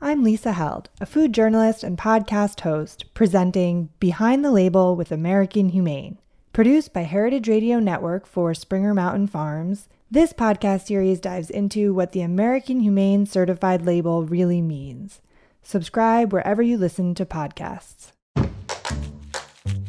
I'm 0.00 0.22
Lisa 0.22 0.52
Held, 0.52 0.90
a 1.00 1.06
food 1.06 1.32
journalist 1.32 1.82
and 1.82 1.98
podcast 1.98 2.60
host, 2.60 3.12
presenting 3.14 3.88
Behind 3.98 4.44
the 4.44 4.52
Label 4.52 4.94
with 4.94 5.10
American 5.10 5.70
Humane. 5.70 6.18
Produced 6.52 6.92
by 6.92 7.00
Heritage 7.00 7.48
Radio 7.48 7.80
Network 7.80 8.24
for 8.24 8.54
Springer 8.54 8.94
Mountain 8.94 9.26
Farms, 9.26 9.88
this 10.08 10.32
podcast 10.32 10.86
series 10.86 11.18
dives 11.18 11.50
into 11.50 11.92
what 11.92 12.12
the 12.12 12.20
American 12.20 12.78
Humane 12.78 13.26
Certified 13.26 13.84
label 13.84 14.22
really 14.22 14.62
means. 14.62 15.20
Subscribe 15.64 16.32
wherever 16.32 16.62
you 16.62 16.78
listen 16.78 17.12
to 17.16 17.26
podcasts. 17.26 18.12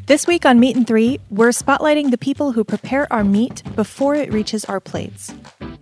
This 0.08 0.26
week 0.26 0.44
on 0.44 0.60
Meat 0.60 0.76
and 0.76 0.88
Three, 0.88 1.20
we're 1.30 1.50
spotlighting 1.50 2.10
the 2.10 2.18
people 2.18 2.54
who 2.54 2.64
prepare 2.64 3.06
our 3.14 3.24
meat 3.24 3.62
before 3.76 4.16
it 4.16 4.34
reaches 4.34 4.66
our 4.66 4.80
plates. 4.80 5.32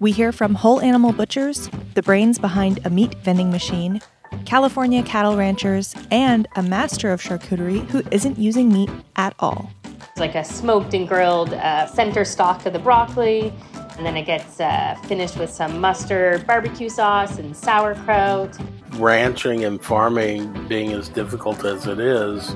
We 0.02 0.12
hear 0.12 0.34
from 0.34 0.54
whole 0.54 0.82
animal 0.82 1.14
butchers, 1.14 1.70
the 1.94 2.04
brains 2.04 2.38
behind 2.38 2.86
a 2.86 2.90
meat 2.90 3.16
vending 3.24 3.50
machine, 3.50 4.02
California 4.48 5.04
cattle 5.04 5.36
ranchers, 5.36 5.94
and 6.10 6.48
a 6.56 6.64
master 6.64 7.12
of 7.12 7.22
charcuterie 7.22 7.86
who 7.90 8.02
isn't 8.12 8.40
using 8.40 8.72
meat 8.72 8.90
at 9.18 9.36
all. 9.40 9.70
It's 9.84 10.22
like 10.22 10.36
a 10.36 10.44
smoked 10.46 10.94
and 10.94 11.06
grilled 11.06 11.54
uh, 11.54 11.86
center 11.88 12.24
stock 12.24 12.66
of 12.66 12.72
the 12.72 12.80
broccoli, 12.80 13.52
and 13.98 14.06
then 14.06 14.16
it 14.16 14.24
gets 14.24 14.62
uh, 14.62 14.96
finished 15.04 15.36
with 15.36 15.50
some 15.50 15.82
mustard, 15.82 16.48
barbecue 16.48 16.88
sauce, 16.88 17.40
and 17.40 17.54
sauerkraut. 17.54 18.58
Ranching 18.94 19.66
and 19.66 19.84
farming 19.84 20.66
being 20.70 20.94
as 20.94 21.10
difficult 21.10 21.66
as 21.66 21.86
it 21.86 22.00
is, 22.00 22.56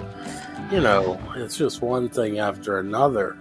you 0.72 0.80
know, 0.80 1.20
it's 1.36 1.58
just 1.58 1.82
one 1.82 2.08
thing 2.08 2.40
after 2.40 2.80
another. 2.80 3.38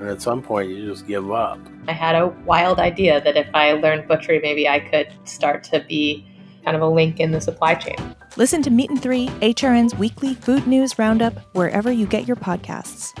And 0.00 0.10
at 0.10 0.20
some 0.20 0.42
point, 0.42 0.68
you 0.68 0.86
just 0.86 1.06
give 1.06 1.32
up. 1.32 1.58
I 1.88 1.92
had 1.92 2.14
a 2.14 2.26
wild 2.44 2.78
idea 2.78 3.22
that 3.22 3.38
if 3.38 3.48
I 3.54 3.72
learned 3.72 4.06
butchery, 4.06 4.40
maybe 4.42 4.68
I 4.68 4.80
could 4.80 5.08
start 5.26 5.64
to 5.64 5.82
be 5.88 6.28
kind 6.64 6.76
of 6.76 6.82
a 6.82 6.88
link 6.88 7.20
in 7.20 7.30
the 7.30 7.40
supply 7.40 7.74
chain. 7.74 7.96
Listen 8.36 8.62
to 8.62 8.70
Meat 8.70 8.90
and 8.90 9.00
Three, 9.00 9.28
HRN's 9.40 9.94
weekly 9.94 10.34
food 10.34 10.66
news 10.66 10.98
roundup, 10.98 11.34
wherever 11.54 11.92
you 11.92 12.06
get 12.06 12.26
your 12.26 12.36
podcasts. 12.36 13.12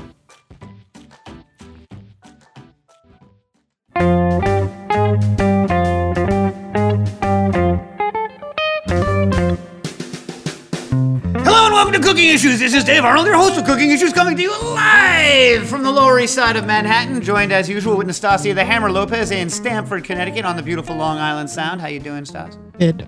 Hello 11.44 11.66
and 11.66 11.74
welcome 11.74 11.92
to 11.92 12.00
Cooking 12.00 12.30
Issues. 12.30 12.58
This 12.58 12.74
is 12.74 12.82
Dave 12.82 13.04
Arnold, 13.04 13.26
your 13.26 13.36
host 13.36 13.56
of 13.58 13.64
Cooking 13.64 13.90
Issues, 13.90 14.12
coming 14.12 14.36
to 14.36 14.42
you 14.42 14.50
live 14.62 15.68
from 15.68 15.84
the 15.84 15.92
Lower 15.92 16.18
East 16.18 16.34
Side 16.34 16.56
of 16.56 16.66
Manhattan. 16.66 17.22
Joined 17.22 17.52
as 17.52 17.68
usual 17.68 17.96
with 17.96 18.08
Nastassia 18.08 18.54
the 18.54 18.64
Hammer 18.64 18.90
Lopez 18.90 19.30
in 19.30 19.48
Stamford, 19.48 20.02
Connecticut, 20.02 20.44
on 20.44 20.56
the 20.56 20.62
beautiful 20.62 20.96
Long 20.96 21.18
Island 21.18 21.50
Sound. 21.50 21.80
How 21.80 21.86
you 21.86 22.00
doing, 22.00 22.24
Stas? 22.24 22.58
Good. 22.78 23.06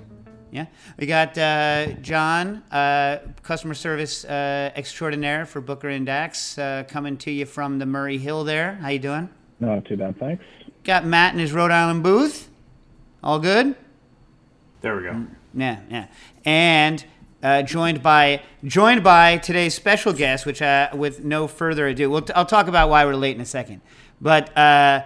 Yeah, 0.56 0.64
we 0.98 1.04
got 1.04 1.36
uh, 1.36 1.88
John, 2.00 2.62
uh, 2.72 3.18
customer 3.42 3.74
service 3.74 4.24
uh, 4.24 4.72
extraordinaire 4.74 5.44
for 5.44 5.60
Booker 5.60 5.90
and 5.90 6.06
Dax, 6.06 6.56
uh, 6.56 6.84
coming 6.88 7.18
to 7.18 7.30
you 7.30 7.44
from 7.44 7.78
the 7.78 7.84
Murray 7.84 8.16
Hill. 8.16 8.42
There, 8.42 8.76
how 8.76 8.88
you 8.88 8.98
doing? 8.98 9.28
Not 9.60 9.84
too 9.84 9.98
bad, 9.98 10.18
thanks. 10.18 10.42
Got 10.82 11.04
Matt 11.04 11.34
in 11.34 11.40
his 11.40 11.52
Rhode 11.52 11.72
Island 11.72 12.02
booth. 12.02 12.48
All 13.22 13.38
good? 13.38 13.76
There 14.80 14.96
we 14.96 15.02
go. 15.02 15.26
Yeah, 15.52 15.80
yeah. 15.90 16.06
And 16.46 17.04
uh, 17.42 17.60
joined 17.60 18.02
by 18.02 18.40
joined 18.64 19.04
by 19.04 19.36
today's 19.36 19.74
special 19.74 20.14
guest, 20.14 20.46
which 20.46 20.62
uh, 20.62 20.88
with 20.94 21.22
no 21.22 21.48
further 21.48 21.86
ado, 21.86 22.08
we'll 22.08 22.22
t- 22.22 22.32
I'll 22.32 22.46
talk 22.46 22.66
about 22.66 22.88
why 22.88 23.04
we're 23.04 23.14
late 23.14 23.36
in 23.36 23.42
a 23.42 23.44
second. 23.44 23.82
But 24.22 24.56
uh, 24.56 25.02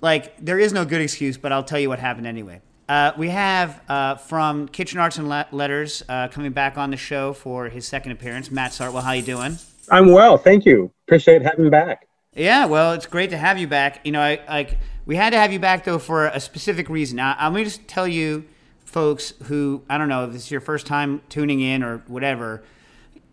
like, 0.00 0.38
there 0.38 0.58
is 0.58 0.72
no 0.72 0.86
good 0.86 1.02
excuse, 1.02 1.36
but 1.36 1.52
I'll 1.52 1.64
tell 1.64 1.78
you 1.78 1.90
what 1.90 1.98
happened 1.98 2.26
anyway. 2.26 2.62
Uh, 2.92 3.10
we 3.16 3.30
have 3.30 3.80
uh, 3.88 4.16
from 4.16 4.68
Kitchen 4.68 4.98
Arts 4.98 5.16
and 5.16 5.26
Le- 5.26 5.46
Letters 5.50 6.02
uh, 6.10 6.28
coming 6.28 6.52
back 6.52 6.76
on 6.76 6.90
the 6.90 6.96
show 6.98 7.32
for 7.32 7.70
his 7.70 7.88
second 7.88 8.12
appearance, 8.12 8.50
Matt 8.50 8.74
Sartwell. 8.74 9.02
How 9.02 9.12
you 9.12 9.22
doing? 9.22 9.56
I'm 9.90 10.12
well, 10.12 10.36
thank 10.36 10.66
you. 10.66 10.92
Appreciate 11.08 11.40
having 11.40 11.64
me 11.64 11.70
back. 11.70 12.06
Yeah, 12.34 12.66
well, 12.66 12.92
it's 12.92 13.06
great 13.06 13.30
to 13.30 13.38
have 13.38 13.56
you 13.56 13.66
back. 13.66 14.04
You 14.04 14.12
know, 14.12 14.20
I 14.20 14.40
like 14.46 14.78
we 15.06 15.16
had 15.16 15.30
to 15.30 15.38
have 15.38 15.54
you 15.54 15.58
back 15.58 15.84
though 15.84 15.98
for 15.98 16.26
a 16.26 16.38
specific 16.38 16.90
reason. 16.90 17.16
Now, 17.16 17.34
I'm 17.38 17.54
going 17.54 17.64
to 17.64 17.70
just 17.70 17.88
tell 17.88 18.06
you, 18.06 18.44
folks, 18.84 19.32
who 19.44 19.82
I 19.88 19.96
don't 19.96 20.10
know 20.10 20.26
if 20.26 20.32
this 20.34 20.42
is 20.42 20.50
your 20.50 20.60
first 20.60 20.86
time 20.86 21.22
tuning 21.30 21.62
in 21.62 21.82
or 21.82 22.02
whatever. 22.08 22.62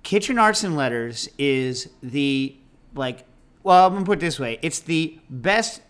Kitchen 0.03 0.39
Arts 0.39 0.63
and 0.63 0.77
Letters 0.77 1.27
is 1.37 1.89
the 2.01 2.55
like. 2.95 3.25
Well, 3.63 3.87
I'm 3.87 3.93
gonna 3.93 4.05
put 4.05 4.19
it 4.19 4.21
this 4.21 4.39
way: 4.39 4.57
it's 4.61 4.79
the 4.79 5.19
best 5.29 5.81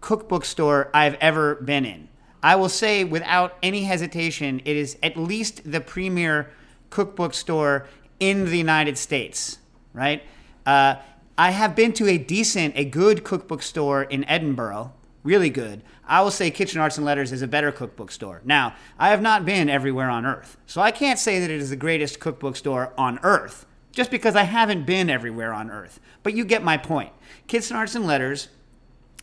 cookbook 0.00 0.44
store 0.44 0.90
I've 0.94 1.14
ever 1.14 1.56
been 1.56 1.84
in. 1.84 2.08
I 2.42 2.56
will 2.56 2.68
say 2.68 3.04
without 3.04 3.56
any 3.62 3.84
hesitation, 3.84 4.62
it 4.64 4.76
is 4.76 4.96
at 5.02 5.16
least 5.16 5.70
the 5.70 5.80
premier 5.80 6.50
cookbook 6.88 7.34
store 7.34 7.86
in 8.18 8.46
the 8.46 8.56
United 8.56 8.96
States, 8.98 9.58
right? 9.92 10.22
Uh, 10.64 10.96
I 11.36 11.50
have 11.50 11.74
been 11.74 11.92
to 11.94 12.08
a 12.08 12.18
decent, 12.18 12.76
a 12.76 12.84
good 12.84 13.24
cookbook 13.24 13.62
store 13.62 14.02
in 14.02 14.24
Edinburgh, 14.24 14.92
really 15.22 15.50
good. 15.50 15.82
I 16.06 16.22
will 16.22 16.30
say 16.30 16.50
Kitchen 16.50 16.80
Arts 16.80 16.96
and 16.96 17.06
Letters 17.06 17.32
is 17.32 17.42
a 17.42 17.48
better 17.48 17.72
cookbook 17.72 18.10
store. 18.10 18.42
Now, 18.44 18.74
I 18.98 19.10
have 19.10 19.22
not 19.22 19.44
been 19.44 19.68
everywhere 19.68 20.10
on 20.10 20.26
earth, 20.26 20.56
so 20.66 20.80
I 20.80 20.90
can't 20.90 21.18
say 21.18 21.40
that 21.40 21.50
it 21.50 21.60
is 21.60 21.70
the 21.70 21.76
greatest 21.76 22.20
cookbook 22.20 22.56
store 22.56 22.92
on 22.98 23.20
earth, 23.22 23.66
just 23.92 24.10
because 24.10 24.36
I 24.36 24.42
haven't 24.42 24.86
been 24.86 25.08
everywhere 25.08 25.52
on 25.52 25.70
earth. 25.70 26.00
But 26.22 26.34
you 26.34 26.44
get 26.44 26.62
my 26.62 26.76
point. 26.76 27.12
Kitchen 27.46 27.76
Arts 27.76 27.94
and 27.94 28.06
Letters 28.06 28.48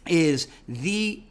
is 0.10 0.48
the 0.68 1.24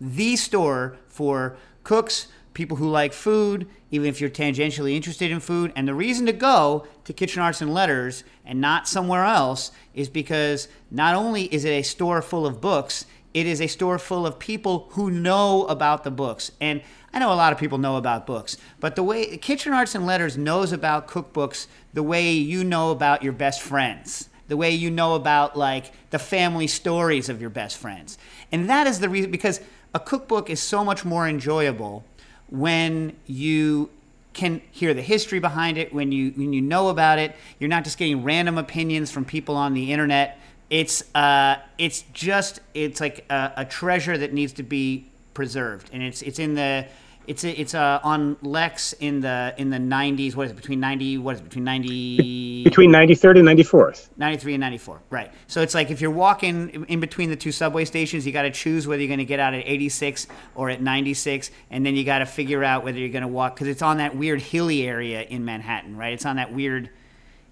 the 0.00 0.34
store 0.34 0.96
for 1.06 1.56
cooks, 1.84 2.26
people 2.54 2.76
who 2.76 2.88
like 2.88 3.12
food, 3.12 3.68
even 3.90 4.08
if 4.08 4.20
you're 4.20 4.30
tangentially 4.30 4.96
interested 4.96 5.30
in 5.30 5.40
food. 5.40 5.72
And 5.76 5.86
the 5.86 5.94
reason 5.94 6.26
to 6.26 6.32
go 6.32 6.86
to 7.04 7.12
Kitchen 7.12 7.40
Arts 7.40 7.60
and 7.60 7.72
Letters 7.72 8.24
and 8.44 8.60
not 8.60 8.88
somewhere 8.88 9.24
else 9.24 9.70
is 9.94 10.08
because 10.08 10.68
not 10.90 11.14
only 11.14 11.44
is 11.54 11.64
it 11.64 11.70
a 11.70 11.82
store 11.82 12.20
full 12.20 12.46
of 12.46 12.60
books, 12.60 13.06
it 13.32 13.46
is 13.46 13.60
a 13.60 13.66
store 13.66 13.98
full 13.98 14.26
of 14.26 14.38
people 14.38 14.88
who 14.90 15.10
know 15.10 15.64
about 15.66 16.04
the 16.04 16.10
books. 16.10 16.50
And 16.60 16.82
I 17.12 17.18
know 17.18 17.32
a 17.32 17.34
lot 17.34 17.52
of 17.52 17.58
people 17.58 17.78
know 17.78 17.96
about 17.96 18.26
books, 18.26 18.56
but 18.80 18.96
the 18.96 19.02
way 19.02 19.36
Kitchen 19.36 19.72
Arts 19.72 19.94
and 19.94 20.06
Letters 20.06 20.36
knows 20.36 20.72
about 20.72 21.08
cookbooks 21.08 21.66
the 21.92 22.02
way 22.02 22.32
you 22.32 22.64
know 22.64 22.90
about 22.90 23.22
your 23.22 23.32
best 23.32 23.62
friends 23.62 24.28
the 24.52 24.56
way 24.58 24.70
you 24.70 24.90
know 24.90 25.14
about 25.14 25.56
like 25.56 25.90
the 26.10 26.18
family 26.18 26.66
stories 26.66 27.30
of 27.30 27.40
your 27.40 27.48
best 27.48 27.78
friends. 27.78 28.18
And 28.52 28.68
that 28.68 28.86
is 28.86 29.00
the 29.00 29.08
reason 29.08 29.30
because 29.30 29.62
a 29.94 29.98
cookbook 29.98 30.50
is 30.50 30.60
so 30.60 30.84
much 30.84 31.06
more 31.06 31.26
enjoyable 31.26 32.04
when 32.50 33.16
you 33.26 33.88
can 34.34 34.60
hear 34.70 34.92
the 34.92 35.00
history 35.00 35.38
behind 35.38 35.78
it, 35.78 35.94
when 35.94 36.12
you 36.12 36.32
when 36.32 36.52
you 36.52 36.60
know 36.60 36.90
about 36.90 37.18
it. 37.18 37.34
You're 37.58 37.70
not 37.70 37.82
just 37.82 37.96
getting 37.96 38.24
random 38.24 38.58
opinions 38.58 39.10
from 39.10 39.24
people 39.24 39.56
on 39.56 39.72
the 39.72 39.90
internet. 39.90 40.38
It's 40.68 41.02
uh, 41.14 41.56
it's 41.78 42.04
just 42.12 42.60
it's 42.74 43.00
like 43.00 43.24
a, 43.30 43.52
a 43.56 43.64
treasure 43.64 44.18
that 44.18 44.34
needs 44.34 44.52
to 44.52 44.62
be 44.62 45.06
preserved, 45.32 45.88
and 45.94 46.02
it's 46.02 46.20
it's 46.20 46.38
in 46.38 46.56
the 46.56 46.84
it's 47.26 47.44
it's 47.44 47.74
uh, 47.74 48.00
on 48.02 48.36
Lex 48.42 48.94
in 48.94 49.20
the 49.20 49.54
in 49.56 49.70
the 49.70 49.78
90s. 49.78 50.34
What 50.34 50.46
is 50.46 50.52
it 50.52 50.56
between 50.56 50.80
90? 50.80 51.18
What 51.18 51.36
is 51.36 51.40
it 51.40 51.44
between 51.44 51.64
90? 51.64 52.64
Between 52.64 52.90
93rd 52.90 53.38
and 53.38 53.48
94th. 53.48 54.08
93 54.16 54.54
and 54.54 54.60
94. 54.60 55.02
Right. 55.10 55.32
So 55.46 55.62
it's 55.62 55.74
like 55.74 55.90
if 55.90 56.00
you're 56.00 56.10
walking 56.10 56.86
in 56.88 57.00
between 57.00 57.30
the 57.30 57.36
two 57.36 57.52
subway 57.52 57.84
stations, 57.84 58.26
you 58.26 58.32
got 58.32 58.42
to 58.42 58.50
choose 58.50 58.88
whether 58.88 59.00
you're 59.00 59.08
going 59.08 59.18
to 59.18 59.24
get 59.24 59.38
out 59.38 59.54
at 59.54 59.62
86 59.64 60.26
or 60.54 60.70
at 60.70 60.82
96, 60.82 61.50
and 61.70 61.86
then 61.86 61.94
you 61.94 62.04
got 62.04 62.18
to 62.18 62.26
figure 62.26 62.64
out 62.64 62.82
whether 62.82 62.98
you're 62.98 63.08
going 63.08 63.22
to 63.22 63.28
walk 63.28 63.54
because 63.54 63.68
it's 63.68 63.82
on 63.82 63.98
that 63.98 64.16
weird 64.16 64.40
hilly 64.40 64.86
area 64.86 65.22
in 65.22 65.44
Manhattan, 65.44 65.96
right? 65.96 66.12
It's 66.12 66.26
on 66.26 66.36
that 66.36 66.52
weird. 66.52 66.90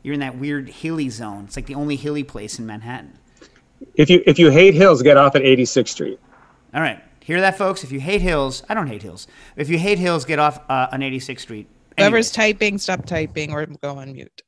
You're 0.03 0.15
in 0.15 0.21
that 0.21 0.37
weird 0.37 0.69
hilly 0.69 1.11
zone. 1.11 1.45
It's 1.45 1.57
like 1.57 1.67
the 1.67 1.75
only 1.75 1.97
hilly 1.97 2.25
place 2.25 2.59
in 2.59 2.67
Manhattan. 2.67 3.19
If 3.95 4.11
you 4.11 4.23
if 4.27 4.39
you 4.39 4.51
hate 4.51 4.75
hills, 4.75 5.03
get 5.03 5.17
off 5.17 5.37
at 5.37 5.43
86th 5.43 5.89
Street. 5.89 6.21
All 6.75 6.81
right. 6.81 7.03
Hear 7.31 7.43
that, 7.43 7.57
folks? 7.57 7.85
If 7.85 7.93
you 7.93 8.01
hate 8.01 8.23
hills, 8.23 8.65
I 8.69 8.75
don't 8.75 8.89
hate 8.89 9.05
hills. 9.05 9.29
If 9.55 9.69
you 9.69 9.79
hate 9.79 10.01
hills, 10.01 10.25
get 10.25 10.41
off 10.41 10.59
uh, 10.69 10.89
on 10.91 10.99
86th 10.99 11.39
Street. 11.39 11.69
Whoever's 11.97 12.33
typing, 12.33 12.77
stop 12.77 13.07
typing 13.07 13.53
or 13.53 13.67
go 13.67 13.99
on 13.99 14.13
mute. 14.15 14.43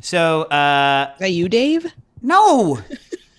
So, 0.00 0.44
uh, 0.44 1.10
Is 1.16 1.18
that 1.18 1.32
you, 1.32 1.50
Dave? 1.50 1.92
no. 2.22 2.78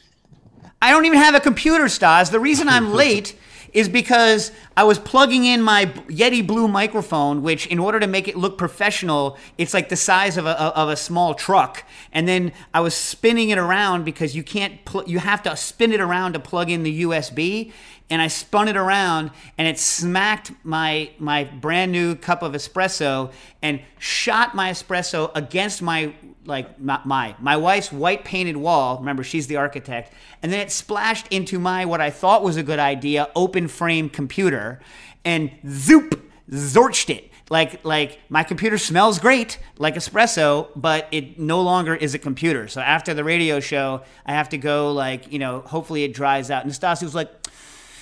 I 0.83 0.92
don't 0.92 1.06
even 1.06 1.18
have 1.18 1.33
a 1.33 1.39
computer, 1.39 1.89
Stas. 1.89 2.30
The 2.30 2.39
reason 2.39 2.69
I'm 2.69 2.94
late 3.04 3.36
is 3.75 3.89
because 3.89 4.54
I 4.77 4.86
was 4.86 4.98
plugging 4.98 5.44
in 5.44 5.62
my 5.62 5.88
Yeti 6.07 6.48
Blue 6.48 6.69
microphone, 6.69 7.44
which, 7.44 7.68
in 7.68 7.77
order 7.77 8.00
to 8.00 8.07
make 8.07 8.30
it 8.30 8.38
look 8.38 8.57
professional, 8.57 9.38
it's 9.57 9.74
like 9.74 9.89
the 9.89 9.98
size 9.98 10.38
of 10.38 10.45
a, 10.45 10.57
of 10.62 10.88
a 10.88 10.95
small 10.95 11.33
truck. 11.33 11.83
And 12.13 12.25
then 12.25 12.54
I 12.74 12.80
was 12.80 12.95
spinning 12.95 13.50
it 13.50 13.57
around 13.57 14.06
because 14.06 14.33
you 14.33 14.44
can't, 14.44 14.83
pl- 14.86 15.04
you 15.07 15.19
have 15.19 15.44
to 15.44 15.57
spin 15.57 15.92
it 15.92 16.00
around 16.00 16.33
to 16.33 16.39
plug 16.39 16.72
in 16.72 16.83
the 16.83 17.04
USB. 17.04 17.74
And 18.10 18.22
I 18.22 18.27
spun 18.27 18.69
it 18.69 18.77
around, 18.77 19.31
and 19.57 19.68
it 19.68 19.80
smacked 19.80 20.51
my 20.63 21.10
my 21.18 21.44
brand 21.44 21.92
new 21.92 22.16
cup 22.16 22.44
of 22.44 22.54
espresso 22.54 23.31
and 23.63 23.81
shot 23.98 24.54
my 24.54 24.69
espresso 24.69 25.31
against 25.33 25.81
my 25.81 26.13
like 26.45 26.80
my, 26.80 27.00
my 27.06 27.36
my 27.39 27.57
wife's 27.57 27.92
white 27.92 28.24
painted 28.24 28.57
wall. 28.57 28.97
Remember, 29.00 29.24
she's 29.24 29.47
the 29.47 29.57
architect, 29.57 30.13
and 30.42 30.51
then 30.51 30.59
it 30.59 30.71
splashed 30.71 31.27
into 31.30 31.59
my 31.59 31.86
what 31.86 32.01
I 32.01 32.09
thought 32.09 32.44
was 32.44 32.57
a 32.57 32.63
good 32.63 32.80
idea 32.80 33.30
open 33.36 33.68
frame 33.68 34.09
computer, 34.09 34.80
and 35.24 35.51
zoop 35.68 36.21
zorched 36.50 37.09
it. 37.09 37.30
Like 37.50 37.86
like 37.86 38.19
my 38.30 38.44
computer 38.44 38.77
smells 38.77 39.19
great 39.19 39.59
like 39.77 39.95
espresso, 39.95 40.69
but 40.75 41.07
it 41.12 41.39
no 41.39 41.62
longer 41.62 41.94
is 41.95 42.15
a 42.15 42.19
computer. 42.19 42.68
So 42.68 42.81
after 42.81 43.13
the 43.13 43.24
radio 43.24 43.59
show, 43.59 44.01
I 44.25 44.31
have 44.33 44.50
to 44.50 44.57
go 44.57 44.92
like 44.92 45.31
you 45.31 45.38
know. 45.38 45.62
Hopefully 45.62 46.03
it 46.03 46.13
dries 46.13 46.50
out. 46.50 46.63
And 46.63 46.71
was 46.71 47.13
like, 47.13 47.31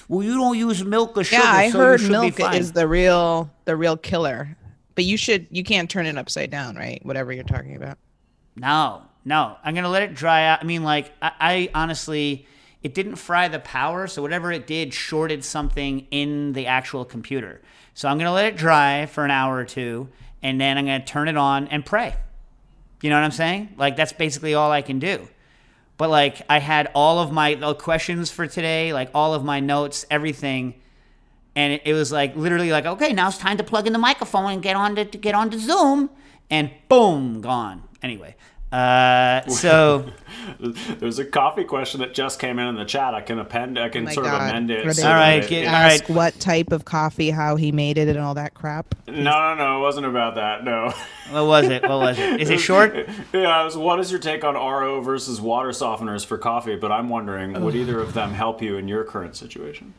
"Well, 0.08 0.24
you 0.24 0.36
don't 0.36 0.58
use 0.58 0.84
milk 0.86 1.18
or 1.18 1.26
sugar, 1.26 1.42
Yeah, 1.44 1.52
I 1.52 1.70
so 1.72 1.80
heard 1.80 2.00
you 2.00 2.06
should 2.08 2.14
be 2.14 2.20
milk 2.20 2.36
fine." 2.36 2.56
is 2.56 2.72
the 2.72 2.88
real 2.88 3.50
the 3.66 3.76
real 3.76 3.98
killer. 3.98 4.56
But 4.96 5.04
you 5.04 5.18
should 5.18 5.48
you 5.52 5.64
can't 5.64 5.90
turn 5.90 6.06
it 6.06 6.18
upside 6.18 6.50
down, 6.50 6.76
right? 6.78 7.06
Whatever 7.06 7.34
you're 7.34 7.44
talking 7.44 7.76
about. 7.76 7.98
No, 8.56 9.04
no. 9.26 9.58
I'm 9.64 9.76
gonna 9.76 9.90
let 9.90 10.04
it 10.04 10.14
dry 10.14 10.46
out. 10.46 10.62
I 10.62 10.66
mean, 10.66 10.84
like, 10.84 11.14
I, 11.22 11.32
I 11.40 11.70
honestly, 11.74 12.48
it 12.82 12.94
didn't 12.94 13.16
fry 13.16 13.48
the 13.48 13.60
power, 13.60 14.08
so 14.08 14.22
whatever 14.22 14.52
it 14.52 14.68
did 14.68 14.94
shorted 14.94 15.44
something 15.44 16.08
in 16.12 16.54
the 16.54 16.68
actual 16.68 17.06
computer. 17.06 17.62
So 17.94 18.10
I'm 18.10 18.18
gonna 18.18 18.34
let 18.34 18.46
it 18.46 18.58
dry 18.58 19.06
for 19.06 19.24
an 19.26 19.32
hour 19.32 19.56
or 19.56 19.66
two, 19.66 20.10
and 20.42 20.60
then 20.60 20.78
I'm 20.78 20.86
gonna 20.86 21.06
turn 21.06 21.28
it 21.28 21.38
on 21.38 21.68
and 21.68 21.86
pray. 21.86 22.16
You 23.02 23.10
know 23.10 23.18
what 23.18 23.26
I'm 23.26 23.32
saying? 23.32 23.76
Like, 23.78 23.96
that's 23.96 24.14
basically 24.14 24.54
all 24.54 24.72
I 24.72 24.82
can 24.82 25.00
do. 25.00 25.28
But 25.98 26.10
like, 26.10 26.42
I 26.50 26.60
had 26.60 26.90
all 26.96 27.20
of 27.20 27.32
my 27.32 27.56
questions 27.74 28.32
for 28.32 28.48
today, 28.48 28.94
like 28.94 29.10
all 29.14 29.34
of 29.34 29.44
my 29.44 29.60
notes, 29.60 30.06
everything. 30.10 30.76
And 31.56 31.74
it, 31.74 31.82
it 31.86 31.94
was 31.94 32.12
like 32.12 32.36
literally 32.36 32.72
like, 32.72 32.86
okay, 32.86 33.14
now 33.14 33.28
it's 33.28 33.38
time 33.38 33.58
to 33.58 33.64
plug 33.64 33.88
in 33.88 33.94
the 33.94 34.00
microphone 34.00 34.52
and 34.52 34.62
get 34.64 34.76
on 34.76 34.96
to, 34.96 35.06
to 35.06 35.18
get 35.18 35.36
on 35.36 35.50
to 35.52 35.60
Zoom, 35.60 36.10
and 36.50 36.72
boom, 36.90 37.42
gone. 37.42 37.84
Anyway, 38.04 38.36
uh, 38.74 39.48
so 39.48 40.06
There's 41.00 41.20
a 41.20 41.26
coffee 41.26 41.64
question 41.64 42.02
that 42.02 42.14
just 42.14 42.40
came 42.40 42.60
in 42.60 42.68
in 42.68 42.76
the 42.76 42.86
chat. 42.86 43.14
I 43.14 43.22
can 43.22 43.40
append. 43.40 43.78
I 43.80 43.88
can 43.90 44.02
Oh 44.04 44.06
my 44.06 44.14
sort 44.14 44.26
of 44.26 44.34
amend 44.34 44.72
it. 44.72 44.94
So 44.96 45.08
All 45.08 45.14
right, 45.14 45.40
that 45.40 45.46
it- 45.46 45.50
get- 45.50 45.64
it- 45.64 45.68
all 45.68 45.74
right. 45.74 46.10
What 46.10 46.40
type 46.40 46.72
of 46.72 46.84
coffee, 46.84 47.30
how 47.30 47.56
he 47.56 47.72
made 47.72 47.98
it, 47.98 48.08
and 48.10 48.18
all 48.20 48.34
that 48.34 48.54
crap. 48.54 48.96
No, 49.08 49.14
no, 49.14 49.56
no. 49.56 49.78
It 49.78 49.82
wasn't 49.82 50.06
about 50.08 50.36
that. 50.36 50.64
No. 50.64 50.94
what 51.32 51.46
was 51.46 51.70
it? 51.70 51.84
What 51.84 52.00
was 52.00 52.20
it? 52.20 52.42
Is 52.42 52.50
it 52.50 52.60
short? 52.60 52.94
Yeah, 53.34 53.62
it 53.62 53.66
was, 53.66 53.78
what 53.78 54.00
is 54.00 54.12
your 54.12 54.20
take 54.20 54.44
on 54.44 54.56
RO 54.56 55.02
versus 55.02 55.40
water 55.42 55.70
softeners 55.70 56.26
for 56.26 56.38
coffee? 56.38 56.76
But 56.76 56.92
I'm 56.92 57.10
wondering, 57.10 57.60
would 57.62 57.76
either 57.76 58.00
of 58.00 58.14
them 58.14 58.32
help 58.34 58.62
you 58.62 58.78
in 58.78 58.88
your 58.88 59.04
current 59.04 59.36
situation? 59.36 59.94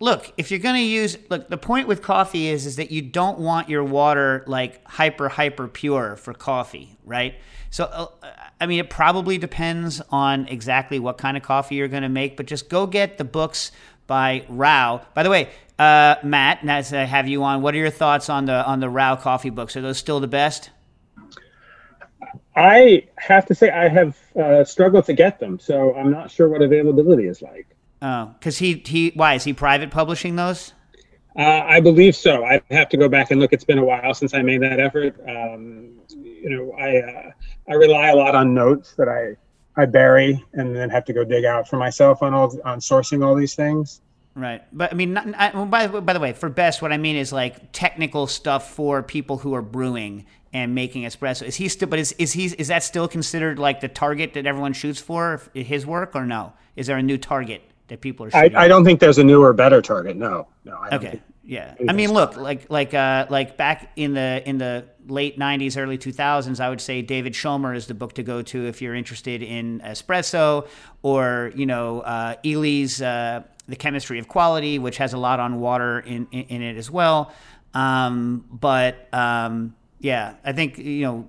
Look, 0.00 0.32
if 0.36 0.50
you're 0.50 0.60
going 0.60 0.76
to 0.76 0.80
use 0.80 1.18
look, 1.28 1.48
the 1.48 1.56
point 1.56 1.88
with 1.88 2.02
coffee 2.02 2.48
is 2.48 2.66
is 2.66 2.76
that 2.76 2.90
you 2.90 3.02
don't 3.02 3.38
want 3.40 3.68
your 3.68 3.82
water 3.82 4.44
like 4.46 4.86
hyper 4.86 5.28
hyper 5.28 5.66
pure 5.66 6.16
for 6.16 6.32
coffee, 6.32 6.96
right? 7.04 7.34
So 7.70 7.84
uh, 7.84 8.06
I 8.60 8.66
mean, 8.66 8.78
it 8.78 8.90
probably 8.90 9.38
depends 9.38 10.00
on 10.10 10.46
exactly 10.46 10.98
what 10.98 11.18
kind 11.18 11.36
of 11.36 11.42
coffee 11.42 11.74
you're 11.76 11.88
going 11.88 12.04
to 12.04 12.08
make, 12.08 12.36
but 12.36 12.46
just 12.46 12.68
go 12.68 12.86
get 12.86 13.18
the 13.18 13.24
books 13.24 13.72
by 14.06 14.44
Rao. 14.48 15.02
By 15.14 15.24
the 15.24 15.30
way, 15.30 15.48
uh, 15.78 16.16
Matt, 16.22 16.60
as 16.66 16.92
I 16.92 17.04
have 17.04 17.28
you 17.28 17.42
on, 17.42 17.62
what 17.62 17.74
are 17.74 17.78
your 17.78 17.90
thoughts 17.90 18.28
on 18.28 18.46
the 18.46 18.64
on 18.64 18.80
the 18.80 18.88
Rao 18.88 19.16
coffee 19.16 19.50
books? 19.50 19.76
Are 19.76 19.80
those 19.80 19.98
still 19.98 20.20
the 20.20 20.28
best? 20.28 20.70
I 22.54 23.06
have 23.16 23.46
to 23.46 23.54
say 23.54 23.70
I 23.70 23.88
have 23.88 24.16
uh, 24.34 24.64
struggled 24.64 25.04
to 25.06 25.12
get 25.12 25.38
them, 25.38 25.58
so 25.60 25.94
I'm 25.94 26.10
not 26.10 26.30
sure 26.30 26.48
what 26.48 26.62
availability 26.62 27.26
is 27.26 27.40
like. 27.40 27.68
Oh, 28.00 28.34
because 28.38 28.58
he 28.58 28.82
he 28.86 29.12
why 29.14 29.34
is 29.34 29.44
he 29.44 29.52
private 29.52 29.90
publishing 29.90 30.36
those? 30.36 30.72
Uh, 31.36 31.62
I 31.66 31.80
believe 31.80 32.16
so. 32.16 32.44
I 32.44 32.60
have 32.70 32.88
to 32.88 32.96
go 32.96 33.08
back 33.08 33.30
and 33.30 33.40
look. 33.40 33.52
It's 33.52 33.64
been 33.64 33.78
a 33.78 33.84
while 33.84 34.14
since 34.14 34.34
I 34.34 34.42
made 34.42 34.62
that 34.62 34.80
effort. 34.80 35.16
Um, 35.28 35.90
you 36.10 36.50
know, 36.50 36.72
I 36.72 36.98
uh, 36.98 37.30
I 37.68 37.74
rely 37.74 38.08
a 38.08 38.16
lot 38.16 38.34
on 38.34 38.54
notes 38.54 38.94
that 38.94 39.08
I 39.08 39.36
I 39.80 39.86
bury 39.86 40.44
and 40.54 40.74
then 40.74 40.90
have 40.90 41.04
to 41.06 41.12
go 41.12 41.24
dig 41.24 41.44
out 41.44 41.68
for 41.68 41.76
myself 41.76 42.22
on 42.22 42.34
all 42.34 42.58
on 42.64 42.80
sourcing 42.80 43.24
all 43.24 43.34
these 43.34 43.54
things. 43.54 44.00
Right, 44.34 44.62
but 44.72 44.92
I 44.92 44.94
mean, 44.94 45.14
not, 45.14 45.26
I, 45.34 45.50
well, 45.52 45.66
by, 45.66 45.88
by 45.88 46.12
the 46.12 46.20
way, 46.20 46.32
for 46.32 46.48
best, 46.48 46.80
what 46.80 46.92
I 46.92 46.96
mean 46.96 47.16
is 47.16 47.32
like 47.32 47.72
technical 47.72 48.28
stuff 48.28 48.72
for 48.72 49.02
people 49.02 49.38
who 49.38 49.52
are 49.54 49.62
brewing 49.62 50.26
and 50.52 50.76
making 50.76 51.02
espresso. 51.02 51.42
Is 51.42 51.56
he 51.56 51.68
still? 51.68 51.88
But 51.88 51.98
is 51.98 52.12
is 52.12 52.32
he? 52.34 52.44
Is 52.44 52.68
that 52.68 52.84
still 52.84 53.08
considered 53.08 53.58
like 53.58 53.80
the 53.80 53.88
target 53.88 54.34
that 54.34 54.46
everyone 54.46 54.74
shoots 54.74 55.00
for? 55.00 55.34
if- 55.54 55.66
His 55.66 55.84
work 55.84 56.14
or 56.14 56.24
no? 56.24 56.52
Is 56.76 56.86
there 56.86 56.96
a 56.96 57.02
new 57.02 57.18
target 57.18 57.62
that 57.88 58.00
people 58.00 58.26
are 58.26 58.36
I? 58.36 58.50
I 58.56 58.68
don't 58.68 58.84
think 58.84 59.00
there's 59.00 59.18
a 59.18 59.24
newer, 59.24 59.52
better 59.52 59.82
target. 59.82 60.16
No, 60.16 60.46
no. 60.64 60.76
I 60.76 60.96
Okay. 60.96 61.20
Yeah. 61.44 61.74
I 61.88 61.94
mean, 61.94 62.12
look, 62.12 62.36
like 62.36 62.70
like 62.70 62.92
uh 62.92 63.26
like 63.30 63.56
back 63.56 63.92
in 63.96 64.12
the 64.12 64.42
in 64.46 64.58
the 64.58 64.84
late 65.06 65.38
90s 65.38 65.78
early 65.78 65.96
2000s, 65.96 66.60
I 66.60 66.68
would 66.68 66.80
say 66.80 67.00
David 67.00 67.32
Schomer 67.32 67.74
is 67.74 67.86
the 67.86 67.94
book 67.94 68.12
to 68.14 68.22
go 68.22 68.42
to 68.42 68.66
if 68.66 68.82
you're 68.82 68.94
interested 68.94 69.42
in 69.42 69.80
espresso 69.80 70.68
or, 71.02 71.50
you 71.54 71.64
know, 71.64 72.00
uh 72.00 72.34
Illy's 72.42 73.00
uh 73.00 73.44
The 73.66 73.76
Chemistry 73.76 74.18
of 74.18 74.28
Quality, 74.28 74.78
which 74.78 74.98
has 74.98 75.14
a 75.14 75.18
lot 75.18 75.40
on 75.40 75.58
water 75.58 76.00
in 76.00 76.28
in, 76.32 76.42
in 76.42 76.62
it 76.62 76.76
as 76.76 76.90
well. 76.90 77.32
Um 77.72 78.44
but 78.50 79.08
um 79.14 79.74
yeah, 80.00 80.34
I 80.44 80.52
think 80.52 80.76
you 80.76 81.02
know 81.02 81.28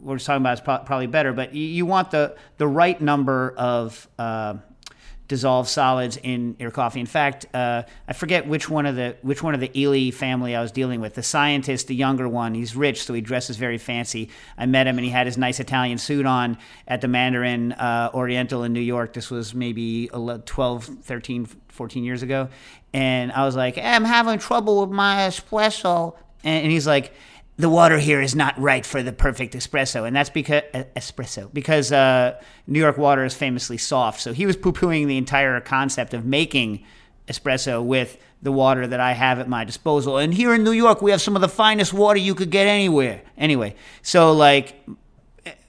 what 0.00 0.12
we're 0.12 0.18
talking 0.18 0.42
about 0.42 0.54
is 0.54 0.60
pro- 0.60 0.78
probably 0.78 1.08
better, 1.08 1.32
but 1.32 1.54
you, 1.54 1.64
you 1.64 1.86
want 1.86 2.12
the 2.12 2.36
the 2.58 2.68
right 2.68 3.00
number 3.00 3.52
of 3.58 4.08
uh, 4.18 4.54
dissolved 5.28 5.68
solids 5.68 6.16
in 6.16 6.56
your 6.58 6.70
coffee. 6.70 7.00
In 7.00 7.06
fact, 7.06 7.46
uh, 7.54 7.82
I 8.08 8.12
forget 8.12 8.46
which 8.46 8.70
one 8.70 8.86
of 8.86 8.96
the 8.96 9.16
which 9.22 9.42
one 9.42 9.54
of 9.54 9.60
the 9.60 9.70
Illy 9.74 10.10
family 10.10 10.54
I 10.54 10.62
was 10.62 10.70
dealing 10.72 11.00
with. 11.00 11.14
The 11.14 11.22
scientist, 11.22 11.88
the 11.88 11.94
younger 11.94 12.28
one, 12.28 12.54
he's 12.54 12.76
rich, 12.76 13.04
so 13.04 13.14
he 13.14 13.20
dresses 13.20 13.56
very 13.56 13.78
fancy. 13.78 14.30
I 14.56 14.66
met 14.66 14.86
him, 14.86 14.98
and 14.98 15.04
he 15.04 15.10
had 15.10 15.26
his 15.26 15.36
nice 15.36 15.60
Italian 15.60 15.98
suit 15.98 16.26
on 16.26 16.58
at 16.86 17.00
the 17.00 17.08
Mandarin 17.08 17.72
uh, 17.72 18.10
Oriental 18.14 18.62
in 18.62 18.72
New 18.72 18.80
York. 18.80 19.12
This 19.12 19.30
was 19.30 19.54
maybe 19.54 20.08
11, 20.12 20.42
12, 20.42 20.84
13, 21.02 21.46
14 21.68 22.04
years 22.04 22.22
ago, 22.22 22.48
and 22.92 23.32
I 23.32 23.44
was 23.44 23.56
like, 23.56 23.74
hey, 23.74 23.82
"I'm 23.82 24.04
having 24.04 24.38
trouble 24.38 24.80
with 24.82 24.90
my 24.90 25.28
espresso," 25.28 26.16
and, 26.44 26.64
and 26.64 26.72
he's 26.72 26.86
like 26.86 27.12
the 27.58 27.68
water 27.70 27.98
here 27.98 28.20
is 28.20 28.34
not 28.34 28.58
right 28.58 28.84
for 28.84 29.02
the 29.02 29.12
perfect 29.12 29.54
espresso, 29.54 30.06
and 30.06 30.14
that's 30.14 30.30
because 30.30 30.62
uh, 30.74 30.84
espresso 30.94 31.52
because 31.52 31.90
uh, 31.90 32.38
New 32.66 32.78
York 32.78 32.98
water 32.98 33.24
is 33.24 33.34
famously 33.34 33.78
soft. 33.78 34.20
So 34.20 34.32
he 34.32 34.44
was 34.44 34.56
poo-pooing 34.56 35.06
the 35.06 35.16
entire 35.16 35.58
concept 35.60 36.12
of 36.12 36.24
making 36.24 36.84
espresso 37.28 37.82
with 37.82 38.18
the 38.42 38.52
water 38.52 38.86
that 38.86 39.00
I 39.00 39.12
have 39.12 39.38
at 39.38 39.48
my 39.48 39.64
disposal. 39.64 40.18
And 40.18 40.34
here 40.34 40.54
in 40.54 40.64
New 40.64 40.72
York, 40.72 41.00
we 41.00 41.10
have 41.10 41.22
some 41.22 41.34
of 41.34 41.40
the 41.42 41.48
finest 41.48 41.92
water 41.92 42.18
you 42.18 42.34
could 42.34 42.50
get 42.50 42.66
anywhere. 42.66 43.22
Anyway, 43.38 43.74
so 44.02 44.32
like 44.32 44.86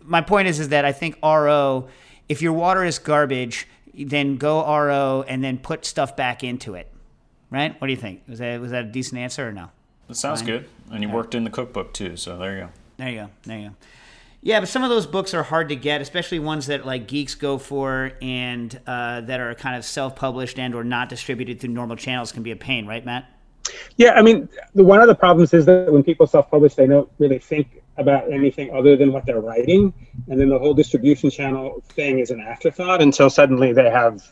my 0.02 0.22
point 0.22 0.50
is 0.50 0.60
is 0.60 0.70
that 0.70 0.84
I 0.84 0.92
think 0.92 1.18
RO, 1.24 1.88
if 2.28 2.42
your 2.42 2.54
water 2.54 2.84
is 2.84 3.00
garbage, 3.00 3.66
then 3.94 4.36
go 4.36 4.60
RO 4.60 5.24
and 5.28 5.42
then 5.42 5.58
put 5.58 5.86
stuff 5.86 6.16
back 6.18 6.44
into 6.44 6.76
it. 6.76 6.92
Right? 7.50 7.80
What 7.80 7.88
do 7.88 7.94
you 7.94 8.00
think? 8.00 8.24
Was 8.28 8.40
that 8.40 8.60
was 8.60 8.72
that 8.72 8.86
a 8.86 8.88
decent 8.88 9.20
answer 9.20 9.48
or 9.48 9.54
no? 9.54 9.70
That 10.08 10.16
sounds 10.16 10.42
Fine. 10.42 10.48
good. 10.48 10.70
And 10.92 11.04
you 11.04 11.10
worked 11.10 11.36
in 11.36 11.44
the 11.44 11.50
cookbook 11.50 11.94
too, 11.94 12.16
so 12.18 12.38
there 12.38 12.54
you 12.54 12.62
go. 12.62 12.70
There 12.98 13.10
you 13.10 13.16
go. 13.16 13.30
There 13.44 13.60
you 13.60 13.70
go. 13.70 13.76
Yeah, 14.42 14.60
but 14.60 14.70
some 14.70 14.84
of 14.84 14.90
those 14.90 15.08
books 15.08 15.34
are 15.34 15.44
hard 15.44 15.70
to 15.70 15.76
get, 15.76 16.00
especially 16.00 16.40
ones 16.40 16.68
that 16.68 16.86
like 16.86 17.08
geeks 17.08 17.36
go 17.36 17.58
for 17.58 18.14
and 18.22 18.80
uh, 18.88 19.22
that 19.22 19.40
are 19.40 19.54
kind 19.56 19.76
of 19.76 19.84
self-published 19.84 20.60
and 20.60 20.74
or 20.76 20.84
not 20.84 21.10
distributed 21.10 21.60
through 21.60 21.72
normal 21.72 21.98
channels 21.98 22.32
can 22.32 22.44
be 22.44 22.52
a 22.52 22.56
pain, 22.56 22.86
right, 22.86 23.04
Matt? 23.04 23.26
Yeah, 23.98 24.12
I 24.12 24.22
mean, 24.22 24.48
the, 24.76 24.84
one 24.84 25.02
of 25.02 25.08
the 25.08 25.16
problems 25.16 25.54
is 25.54 25.66
that 25.66 25.92
when 25.92 26.04
people 26.04 26.28
self-publish, 26.28 26.76
they 26.76 26.88
don't 26.88 27.10
really 27.20 27.40
think 27.40 27.84
about 27.98 28.32
anything 28.32 28.72
other 28.74 28.96
than 28.96 29.12
what 29.12 29.26
they're 29.26 29.42
writing, 29.42 29.94
and 30.30 30.40
then 30.40 30.50
the 30.50 30.60
whole 30.60 30.74
distribution 30.74 31.30
channel 31.30 31.84
thing 31.90 32.20
is 32.20 32.30
an 32.30 32.40
afterthought 32.40 33.02
until 33.02 33.30
suddenly 33.30 33.74
they 33.74 33.90
have 33.90 34.24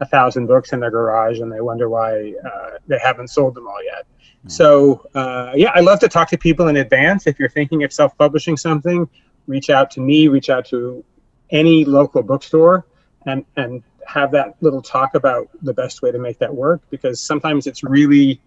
a 0.00 0.06
thousand 0.06 0.46
books 0.46 0.72
in 0.72 0.80
their 0.80 0.90
garage 0.90 1.40
and 1.40 1.52
they 1.52 1.60
wonder 1.60 1.88
why 1.88 2.32
uh, 2.44 2.70
they 2.86 2.98
haven't 2.98 3.28
sold 3.28 3.54
them 3.54 3.66
all 3.66 3.84
yet. 3.84 4.06
So 4.46 5.06
uh, 5.14 5.52
yeah, 5.54 5.70
I 5.74 5.80
love 5.80 6.00
to 6.00 6.08
talk 6.08 6.28
to 6.30 6.38
people 6.38 6.68
in 6.68 6.76
advance. 6.76 7.26
If 7.26 7.38
you're 7.38 7.50
thinking 7.50 7.84
of 7.84 7.92
self-publishing 7.92 8.56
something, 8.56 9.08
reach 9.46 9.70
out 9.70 9.90
to 9.92 10.00
me, 10.00 10.28
reach 10.28 10.48
out 10.50 10.64
to 10.66 11.04
any 11.50 11.84
local 11.84 12.22
bookstore, 12.22 12.86
and 13.26 13.44
and 13.56 13.82
have 14.06 14.32
that 14.32 14.56
little 14.60 14.82
talk 14.82 15.14
about 15.14 15.48
the 15.62 15.74
best 15.74 16.02
way 16.02 16.10
to 16.10 16.18
make 16.18 16.38
that 16.38 16.54
work. 16.54 16.80
Because 16.90 17.20
sometimes 17.20 17.66
it's 17.66 17.84
really 17.84 18.40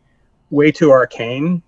way 0.50 0.72
too 0.72 0.92
arcane 0.92 1.62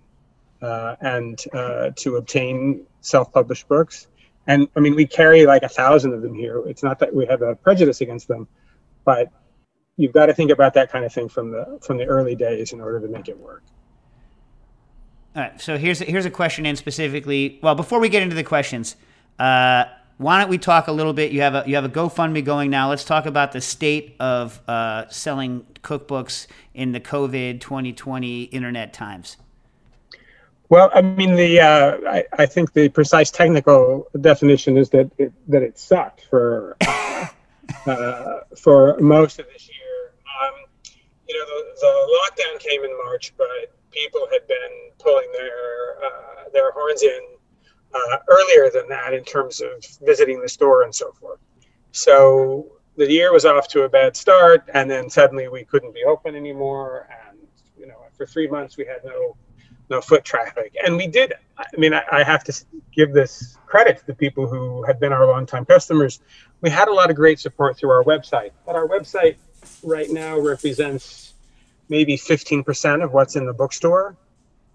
uh, 0.62 0.96
and 1.02 1.44
uh, 1.54 1.92
to 1.96 2.18
obtain 2.18 2.86
self-published 3.02 3.68
books. 3.68 4.08
And 4.48 4.68
I 4.76 4.80
mean, 4.80 4.96
we 4.96 5.06
carry 5.06 5.46
like 5.46 5.64
a 5.64 5.70
thousand 5.70 6.14
of 6.14 6.22
them 6.22 6.34
here. 6.34 6.64
It's 6.68 6.84
not 6.84 7.00
that 7.00 7.14
we 7.14 7.26
have 7.28 7.42
a 7.42 7.56
prejudice 7.56 8.02
against 8.02 8.28
them, 8.28 8.48
but 9.04 9.32
you've 9.98 10.14
got 10.14 10.28
to 10.28 10.34
think 10.34 10.52
about 10.52 10.74
that 10.74 10.92
kind 10.92 11.06
of 11.06 11.14
thing 11.14 11.30
from 11.30 11.52
the 11.52 11.80
from 11.82 11.98
the 11.98 12.06
early 12.06 12.36
days 12.36 12.74
in 12.74 12.82
order 12.82 13.00
to 13.00 13.08
make 13.08 13.28
it 13.28 13.38
work. 13.38 13.64
All 15.36 15.42
right. 15.42 15.60
So 15.60 15.78
here's 15.78 16.00
here's 16.00 16.26
a 16.26 16.32
question 16.32 16.66
in 16.66 16.78
specifically. 16.78 17.60
Well, 17.62 17.76
before 17.76 18.00
we 18.00 18.08
get 18.08 18.24
into 18.24 18.36
the 18.36 18.44
questions, 18.44 18.96
uh, 19.38 19.86
why 20.18 20.40
don't 20.40 20.50
we 20.50 20.58
talk 20.58 20.88
a 20.88 20.94
little 20.94 21.12
bit? 21.12 21.34
You 21.34 21.42
have 21.42 21.56
a 21.56 21.64
you 21.68 21.76
have 21.76 21.84
a 21.84 21.90
GoFundMe 21.90 22.44
going 22.44 22.70
now. 22.70 22.90
Let's 22.90 23.04
talk 23.04 23.26
about 23.26 23.52
the 23.52 23.60
state 23.60 24.16
of 24.20 24.62
uh, 24.68 25.10
selling 25.10 25.66
cookbooks 25.84 26.48
in 26.74 26.94
the 26.94 27.02
COVID 27.02 27.60
2020 27.60 28.44
internet 28.44 28.94
times. 28.94 29.36
Well, 30.70 30.90
I 30.96 31.02
mean, 31.02 31.36
the 31.36 31.60
uh, 31.60 31.98
I, 32.10 32.24
I 32.40 32.46
think 32.46 32.72
the 32.72 32.88
precise 32.88 33.30
technical 33.30 34.08
definition 34.22 34.78
is 34.78 34.90
that 34.92 35.12
it, 35.18 35.34
that 35.50 35.62
it 35.62 35.78
sucked 35.78 36.26
for 36.30 36.78
uh, 36.88 37.28
uh, 37.86 38.40
for 38.58 38.98
most 39.00 39.40
of 39.40 39.48
this 39.52 39.68
year. 39.68 40.14
Um, 40.42 40.54
you 41.28 41.38
know, 41.38 41.46
the, 41.46 41.66
the 41.82 42.20
lockdown 42.22 42.60
came 42.60 42.84
in 42.86 42.98
March, 43.04 43.34
but 43.38 43.75
people 43.96 44.28
had 44.32 44.48
been 44.48 44.92
pulling 45.00 45.32
their 45.32 46.06
uh, 46.06 46.50
their 46.54 46.72
horns 46.72 47.02
in 47.02 47.22
uh, 47.94 48.18
earlier 48.30 48.70
than 48.70 48.88
that 48.90 49.14
in 49.14 49.24
terms 49.24 49.62
of 49.62 49.72
visiting 50.06 50.42
the 50.42 50.50
store 50.50 50.84
and 50.84 50.94
so 50.94 51.12
forth. 51.14 51.40
So 51.92 52.72
the 52.98 53.10
year 53.10 53.32
was 53.32 53.46
off 53.46 53.68
to 53.70 53.84
a 53.84 53.90
bad 53.90 54.16
start, 54.16 54.70
and 54.74 54.90
then 54.90 55.10
suddenly 55.10 55.48
we 55.48 55.64
couldn't 55.64 55.94
be 55.94 56.04
open 56.04 56.36
anymore, 56.36 57.08
and 57.10 57.40
you 57.78 57.88
know, 57.88 57.98
for 58.18 58.26
three 58.26 58.48
months 58.48 58.78
we 58.78 58.86
had 58.86 59.04
no 59.04 59.36
no 59.90 60.02
foot 60.02 60.26
traffic. 60.26 60.76
And 60.84 60.98
we 60.98 61.06
did, 61.08 61.34
I 61.58 61.66
mean, 61.78 61.94
I, 61.94 62.02
I, 62.12 62.24
have 62.24 62.44
to 62.46 62.66
give 62.92 63.14
this 63.14 63.56
credit 63.68 64.00
to 64.00 64.08
the 64.08 64.16
people 64.16 64.48
who 64.48 64.84
had 64.84 65.00
been 65.00 65.14
our 65.14 65.28
longtime 65.28 65.64
customers. 65.66 66.22
We 66.62 66.72
had 66.72 66.88
a 66.88 66.92
lot 66.92 67.12
of 67.12 67.16
great 67.16 67.40
support 67.40 67.78
through 67.78 67.92
our 67.92 68.04
website, 68.04 68.50
but 68.66 68.76
our 68.76 68.88
website 68.88 69.36
right 69.84 70.10
now 70.10 70.40
represents 70.40 71.35
maybe 71.90 72.18
15% 72.18 73.04
of 73.04 73.14
what's 73.14 73.36
in 73.36 73.46
the 73.46 73.54
bookstore. 73.54 74.18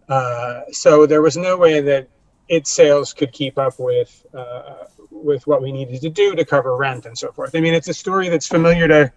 Uh, 0.08 0.62
so 0.72 1.06
there 1.06 1.22
was 1.22 1.36
no 1.36 1.56
way 1.56 1.80
that 1.80 2.08
its 2.48 2.70
sales 2.70 3.12
could 3.12 3.32
keep 3.32 3.58
up 3.58 3.78
with 3.78 4.26
uh, 4.34 4.84
with 5.10 5.46
what 5.46 5.62
we 5.62 5.70
needed 5.70 6.00
to 6.00 6.10
do 6.10 6.34
to 6.34 6.44
cover 6.44 6.76
rent 6.76 7.06
and 7.06 7.16
so 7.16 7.30
forth. 7.30 7.54
I 7.54 7.60
mean, 7.60 7.74
it's 7.74 7.88
a 7.88 7.94
story 7.94 8.28
that's 8.28 8.48
familiar 8.48 8.88
to 8.88 9.12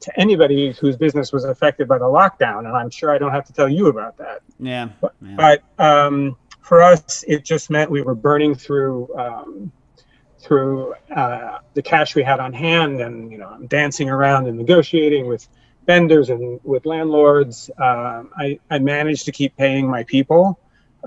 to 0.00 0.20
anybody 0.20 0.72
whose 0.72 0.96
business 0.96 1.32
was 1.32 1.44
affected 1.44 1.88
by 1.88 1.98
the 1.98 2.04
lockdown, 2.04 2.60
and 2.60 2.76
I'm 2.76 2.90
sure 2.90 3.10
I 3.10 3.16
don't 3.16 3.32
have 3.32 3.46
to 3.46 3.52
tell 3.52 3.68
you 3.68 3.86
about 3.86 4.18
that. 4.18 4.42
Yeah. 4.58 4.88
But, 5.00 5.14
yeah. 5.22 5.36
but 5.36 5.82
um, 5.82 6.36
for 6.60 6.82
us, 6.82 7.24
it 7.26 7.44
just 7.44 7.70
meant 7.70 7.90
we 7.90 8.02
were 8.02 8.14
burning 8.14 8.54
through 8.54 9.16
um, 9.16 9.72
through 10.38 10.94
uh, 11.14 11.58
the 11.72 11.80
cash 11.80 12.14
we 12.14 12.22
had 12.22 12.38
on 12.38 12.52
hand, 12.52 13.00
and 13.00 13.32
you 13.32 13.38
know, 13.38 13.48
I'm 13.48 13.66
dancing 13.66 14.10
around 14.10 14.46
and 14.46 14.58
negotiating 14.58 15.26
with 15.26 15.48
vendors 15.86 16.30
and 16.30 16.60
with 16.64 16.86
landlords. 16.86 17.70
Um, 17.78 18.30
I, 18.36 18.58
I 18.70 18.78
managed 18.78 19.24
to 19.26 19.32
keep 19.32 19.56
paying 19.56 19.88
my 19.88 20.04
people 20.04 20.58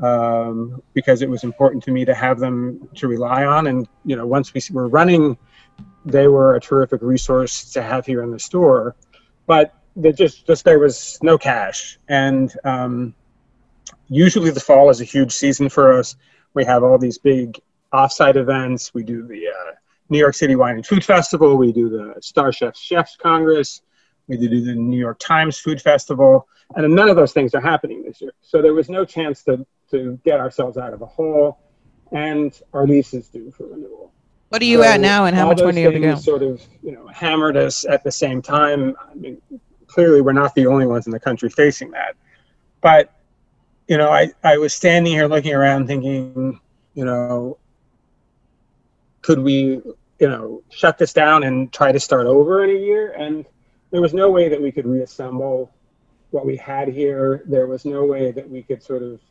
um, 0.01 0.81
because 0.93 1.22
it 1.22 1.29
was 1.29 1.43
important 1.43 1.84
to 1.86 1.91
me 1.91 2.05
to 2.05 2.13
have 2.13 2.39
them 2.39 2.88
to 2.96 3.07
rely 3.07 3.46
on. 3.46 3.67
And 3.67 3.88
you 4.05 4.15
know, 4.15 4.25
once 4.27 4.53
we 4.53 4.62
were 4.72 4.88
running 4.88 5.38
they 6.07 6.27
were 6.27 6.55
a 6.55 6.60
terrific 6.60 7.01
resource 7.01 7.72
to 7.72 7.81
have 7.81 8.05
here 8.05 8.24
in 8.24 8.31
the 8.31 8.39
store, 8.39 8.96
but 9.46 9.74
just 10.15 10.46
just 10.48 10.63
there 10.63 10.79
was 10.79 11.17
no 11.22 11.38
cash, 11.38 12.00
and 12.07 12.53
um, 12.63 13.13
usually 14.07 14.51
the 14.51 14.60
fall 14.60 14.89
is 14.89 15.01
a 15.01 15.03
huge 15.03 15.31
season 15.31 15.69
for 15.69 15.98
us. 15.98 16.15
We 16.53 16.63
have 16.65 16.84
all 16.84 16.98
these 16.98 17.17
big 17.17 17.60
offsite 17.93 18.36
events. 18.36 18.93
We 18.93 19.03
do 19.03 19.27
the 19.27 19.48
uh, 19.48 19.72
New 20.10 20.17
York 20.17 20.36
City 20.36 20.55
Wine 20.55 20.75
and 20.75 20.86
Food 20.86 21.03
Festival. 21.03 21.57
We 21.57 21.72
do 21.72 21.89
the 21.89 22.15
Star 22.22 22.51
Chefs 22.51 22.79
Chefs 22.79 23.15
Congress. 23.17 23.81
We 24.27 24.38
do 24.38 24.62
the 24.62 24.75
New 24.75 25.00
York 25.00 25.19
Times 25.19 25.57
Food 25.57 25.81
Festival, 25.81 26.48
and 26.75 26.93
none 26.93 27.10
of 27.10 27.15
those 27.15 27.31
things 27.31 27.55
are 27.55 27.62
happening 27.62 28.03
this 28.03 28.22
year. 28.22 28.34
So 28.41 28.62
there 28.62 28.74
was 28.74 28.89
no 28.89 29.05
chance 29.05 29.43
to 29.43 29.65
to 29.91 30.19
get 30.25 30.39
ourselves 30.39 30.77
out 30.77 30.93
of 30.93 31.01
a 31.01 31.05
hole, 31.05 31.60
and 32.12 32.60
our 32.74 32.86
lease 32.86 33.13
is 33.13 33.29
due 33.29 33.51
for 33.51 33.67
renewal. 33.67 34.12
What 34.50 34.62
are 34.62 34.65
you 34.65 34.84
so 34.84 34.84
at 34.84 35.00
now, 35.00 35.25
and 35.25 35.36
how 35.36 35.48
much 35.48 35.62
money 35.62 35.84
have 35.84 35.93
you 35.93 36.01
got? 36.01 36.19
Sort 36.19 36.43
of, 36.43 36.62
you 36.81 36.91
know, 36.91 37.07
hammered 37.07 37.57
us 37.57 37.86
at 37.86 38.03
the 38.03 38.12
same 38.12 38.41
time. 38.41 38.96
I 39.10 39.13
mean, 39.15 39.41
clearly, 39.88 40.22
we're 40.22 40.34
not 40.34 40.55
the 40.55 40.67
only 40.67 40.86
ones 40.86 41.05
in 41.05 41.12
the 41.12 41.19
country 41.19 41.50
facing 41.50 41.91
that. 41.91 42.15
But, 42.81 43.13
you 43.88 43.98
know, 43.98 44.10
I 44.10 44.31
I 44.43 44.57
was 44.57 44.74
standing 44.74 45.12
here 45.12 45.27
looking 45.27 45.53
around, 45.53 45.88
thinking, 45.88 46.60
you 46.93 47.05
know, 47.05 47.57
could 49.22 49.39
we, 49.39 49.81
you 50.19 50.29
know, 50.29 50.63
shut 50.69 50.98
this 50.98 51.13
down 51.13 51.43
and 51.43 51.72
try 51.72 51.91
to 51.91 52.00
start 52.00 52.25
over 52.25 52.63
in 52.63 52.69
a 52.69 52.79
year? 52.79 53.12
And 53.12 53.46
there 53.91 54.01
was 54.01 54.13
no 54.13 54.29
way 54.29 54.50
that 54.50 54.62
we 54.62 54.72
could 54.72 54.86
reassemble 54.86 55.72
what 56.32 56.46
we 56.46 56.58
had 56.58 56.88
here. 56.88 57.44
There 57.46 57.67
was 57.67 57.86
no 57.86 58.06
way 58.06 58.32
that 58.32 58.50
we 58.50 58.63
could 58.63 58.84
sort 58.84 59.03
of 59.03 59.22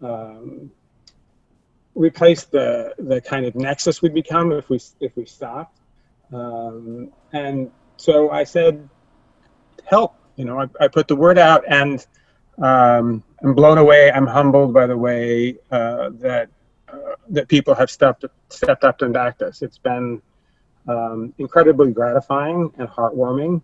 um, 0.00 0.70
replace 1.94 2.44
the 2.44 2.94
the 2.98 3.20
kind 3.20 3.44
of 3.46 3.54
nexus 3.54 4.02
we'd 4.02 4.14
become 4.14 4.52
if 4.52 4.68
we 4.70 4.80
if 5.00 5.16
we 5.16 5.26
stopped. 5.26 5.78
Um, 6.32 7.12
and 7.32 7.70
so 7.96 8.30
I 8.30 8.44
said, 8.44 8.88
help. 9.84 10.16
You 10.36 10.46
know, 10.46 10.60
I, 10.60 10.66
I 10.80 10.88
put 10.88 11.08
the 11.08 11.16
word 11.16 11.38
out, 11.38 11.64
and 11.68 12.04
um, 12.58 13.22
I'm 13.42 13.54
blown 13.54 13.76
away. 13.78 14.10
I'm 14.10 14.26
humbled 14.26 14.72
by 14.72 14.86
the 14.86 14.96
way 14.96 15.56
uh, 15.70 16.10
that 16.14 16.48
uh, 16.88 17.16
that 17.28 17.48
people 17.48 17.74
have 17.74 17.90
stepped 17.90 18.24
stepped 18.48 18.84
up 18.84 19.02
and 19.02 19.12
backed 19.12 19.42
us. 19.42 19.60
It's 19.60 19.78
been 19.78 20.22
um, 20.88 21.34
incredibly 21.38 21.92
gratifying 21.92 22.72
and 22.78 22.88
heartwarming. 22.88 23.62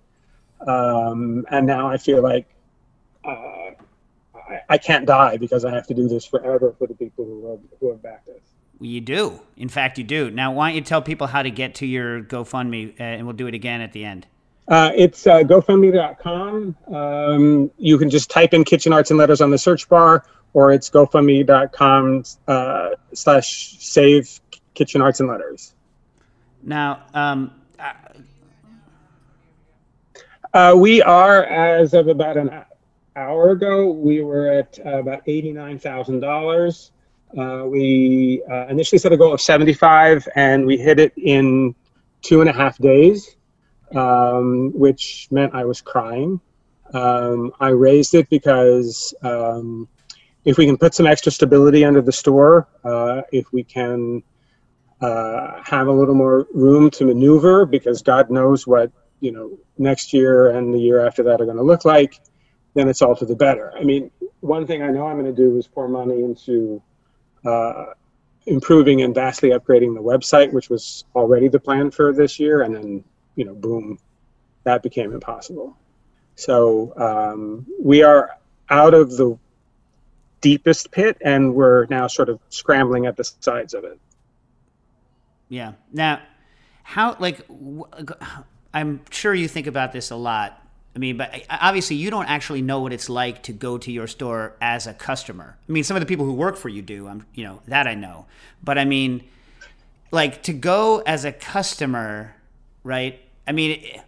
Um, 0.66 1.46
and 1.50 1.66
now 1.66 1.88
I 1.88 1.96
feel 1.96 2.22
like 2.22 2.46
uh, 3.24 3.70
I, 4.34 4.60
I 4.68 4.78
can't 4.78 5.06
die 5.06 5.36
because 5.36 5.64
I 5.64 5.72
have 5.74 5.86
to 5.88 5.94
do 5.94 6.08
this 6.08 6.24
forever 6.24 6.74
for 6.78 6.86
the 6.86 6.94
people 6.94 7.24
who 7.24 7.50
have, 7.50 7.60
who 7.80 7.90
have 7.90 8.02
backed 8.02 8.28
us. 8.28 8.40
You 8.80 9.00
do. 9.00 9.40
In 9.56 9.68
fact, 9.68 9.98
you 9.98 10.04
do. 10.04 10.30
Now, 10.30 10.52
why 10.52 10.68
don't 10.68 10.76
you 10.76 10.82
tell 10.82 11.02
people 11.02 11.26
how 11.26 11.42
to 11.42 11.50
get 11.50 11.74
to 11.76 11.86
your 11.86 12.22
GoFundMe, 12.22 12.98
uh, 12.98 13.02
and 13.02 13.26
we'll 13.26 13.36
do 13.36 13.46
it 13.46 13.54
again 13.54 13.80
at 13.80 13.92
the 13.92 14.04
end. 14.04 14.26
Uh, 14.68 14.92
it's 14.94 15.26
uh, 15.26 15.38
GoFundMe.com. 15.38 16.76
Um, 16.94 17.70
you 17.78 17.98
can 17.98 18.10
just 18.10 18.30
type 18.30 18.54
in 18.54 18.64
Kitchen 18.64 18.92
Arts 18.92 19.10
and 19.10 19.18
Letters 19.18 19.40
on 19.40 19.50
the 19.50 19.58
search 19.58 19.88
bar, 19.88 20.24
or 20.52 20.72
it's 20.72 20.90
GoFundMe.com 20.90 22.24
uh, 22.46 22.90
slash 23.14 23.78
save 23.80 24.40
Kitchen 24.74 25.00
Arts 25.00 25.20
and 25.20 25.28
Letters. 25.28 25.74
Now, 26.62 27.02
um, 27.14 27.50
uh, 30.54 30.74
we 30.76 31.02
are, 31.02 31.44
as 31.44 31.94
of 31.94 32.08
about 32.08 32.36
an 32.36 32.50
hour 33.16 33.50
ago, 33.50 33.90
we 33.90 34.22
were 34.22 34.48
at 34.48 34.78
uh, 34.84 35.00
about 35.00 35.24
$89,000. 35.26 36.90
Uh, 37.36 37.66
we 37.66 38.42
uh, 38.50 38.66
initially 38.68 38.98
set 38.98 39.12
a 39.12 39.16
goal 39.16 39.34
of 39.34 39.40
75 39.40 40.26
and 40.34 40.64
we 40.64 40.78
hit 40.78 40.98
it 40.98 41.12
in 41.16 41.74
two 42.22 42.40
and 42.40 42.48
a 42.48 42.52
half 42.52 42.78
days, 42.78 43.36
um, 43.94 44.72
which 44.74 45.28
meant 45.30 45.54
I 45.54 45.64
was 45.64 45.80
crying. 45.80 46.40
Um, 46.94 47.52
I 47.60 47.68
raised 47.68 48.14
it 48.14 48.30
because 48.30 49.14
um, 49.22 49.88
if 50.44 50.56
we 50.56 50.64
can 50.64 50.78
put 50.78 50.94
some 50.94 51.06
extra 51.06 51.30
stability 51.30 51.84
under 51.84 52.00
the 52.00 52.12
store, 52.12 52.66
uh, 52.84 53.22
if 53.30 53.52
we 53.52 53.62
can 53.62 54.22
uh, 55.02 55.62
have 55.62 55.86
a 55.86 55.92
little 55.92 56.14
more 56.14 56.46
room 56.54 56.90
to 56.92 57.04
maneuver, 57.04 57.66
because 57.66 58.00
God 58.00 58.30
knows 58.30 58.66
what 58.66 58.90
you 59.20 59.32
know 59.32 59.58
next 59.76 60.12
year 60.12 60.50
and 60.50 60.72
the 60.72 60.78
year 60.78 61.04
after 61.04 61.22
that 61.24 61.40
are 61.40 61.44
going 61.44 61.56
to 61.56 61.62
look 61.62 61.84
like 61.84 62.20
then 62.78 62.88
it's 62.88 63.02
all 63.02 63.16
to 63.16 63.26
the 63.26 63.34
better. 63.34 63.72
I 63.76 63.82
mean, 63.82 64.10
one 64.40 64.66
thing 64.66 64.82
I 64.82 64.90
know 64.90 65.06
I'm 65.06 65.18
going 65.18 65.26
to 65.26 65.32
do 65.32 65.56
is 65.58 65.66
pour 65.66 65.88
money 65.88 66.22
into 66.22 66.80
uh, 67.44 67.86
improving 68.46 69.02
and 69.02 69.14
vastly 69.14 69.50
upgrading 69.50 69.94
the 69.94 70.02
website, 70.02 70.52
which 70.52 70.70
was 70.70 71.04
already 71.14 71.48
the 71.48 71.58
plan 71.58 71.90
for 71.90 72.12
this 72.12 72.38
year, 72.38 72.62
and 72.62 72.74
then 72.74 73.04
you 73.34 73.44
know, 73.44 73.54
boom, 73.54 73.98
that 74.64 74.82
became 74.82 75.12
impossible. 75.12 75.76
So 76.36 76.92
um, 76.96 77.66
we 77.80 78.02
are 78.02 78.30
out 78.70 78.94
of 78.94 79.16
the 79.16 79.36
deepest 80.40 80.92
pit, 80.92 81.16
and 81.20 81.54
we're 81.54 81.86
now 81.86 82.06
sort 82.06 82.28
of 82.28 82.38
scrambling 82.48 83.06
at 83.06 83.16
the 83.16 83.24
sides 83.24 83.74
of 83.74 83.84
it. 83.84 83.98
Yeah. 85.48 85.72
Now, 85.92 86.20
how 86.84 87.16
like 87.18 87.40
I'm 88.78 89.00
sure 89.10 89.34
you 89.34 89.48
think 89.48 89.66
about 89.66 89.92
this 89.92 90.10
a 90.10 90.16
lot 90.16 90.62
I 90.98 91.00
mean, 91.00 91.16
but 91.16 91.32
uh, 91.32 91.58
obviously 91.60 91.94
you 91.94 92.10
don't 92.10 92.28
actually 92.28 92.60
know 92.60 92.80
what 92.80 92.92
it's 92.92 93.08
like 93.08 93.44
to 93.44 93.52
go 93.52 93.78
to 93.78 93.92
your 93.92 94.08
store 94.08 94.56
as 94.60 94.88
a 94.88 94.92
customer. 94.94 95.56
I 95.68 95.72
mean, 95.72 95.84
some 95.84 95.96
of 95.96 96.00
the 96.00 96.06
people 96.06 96.26
who 96.26 96.32
work 96.32 96.56
for 96.56 96.68
you 96.68 96.82
do. 96.82 97.06
I'm, 97.06 97.24
you 97.34 97.44
know, 97.44 97.62
that 97.68 97.86
I 97.86 97.94
know. 97.94 98.26
But 98.64 98.78
I 98.78 98.84
mean, 98.84 99.22
like 100.10 100.42
to 100.42 100.52
go 100.52 100.98
as 101.06 101.24
a 101.24 101.30
customer, 101.30 102.34
right? 102.82 103.20
I 103.46 103.52
mean, 103.52 103.80
eh, 103.84 104.00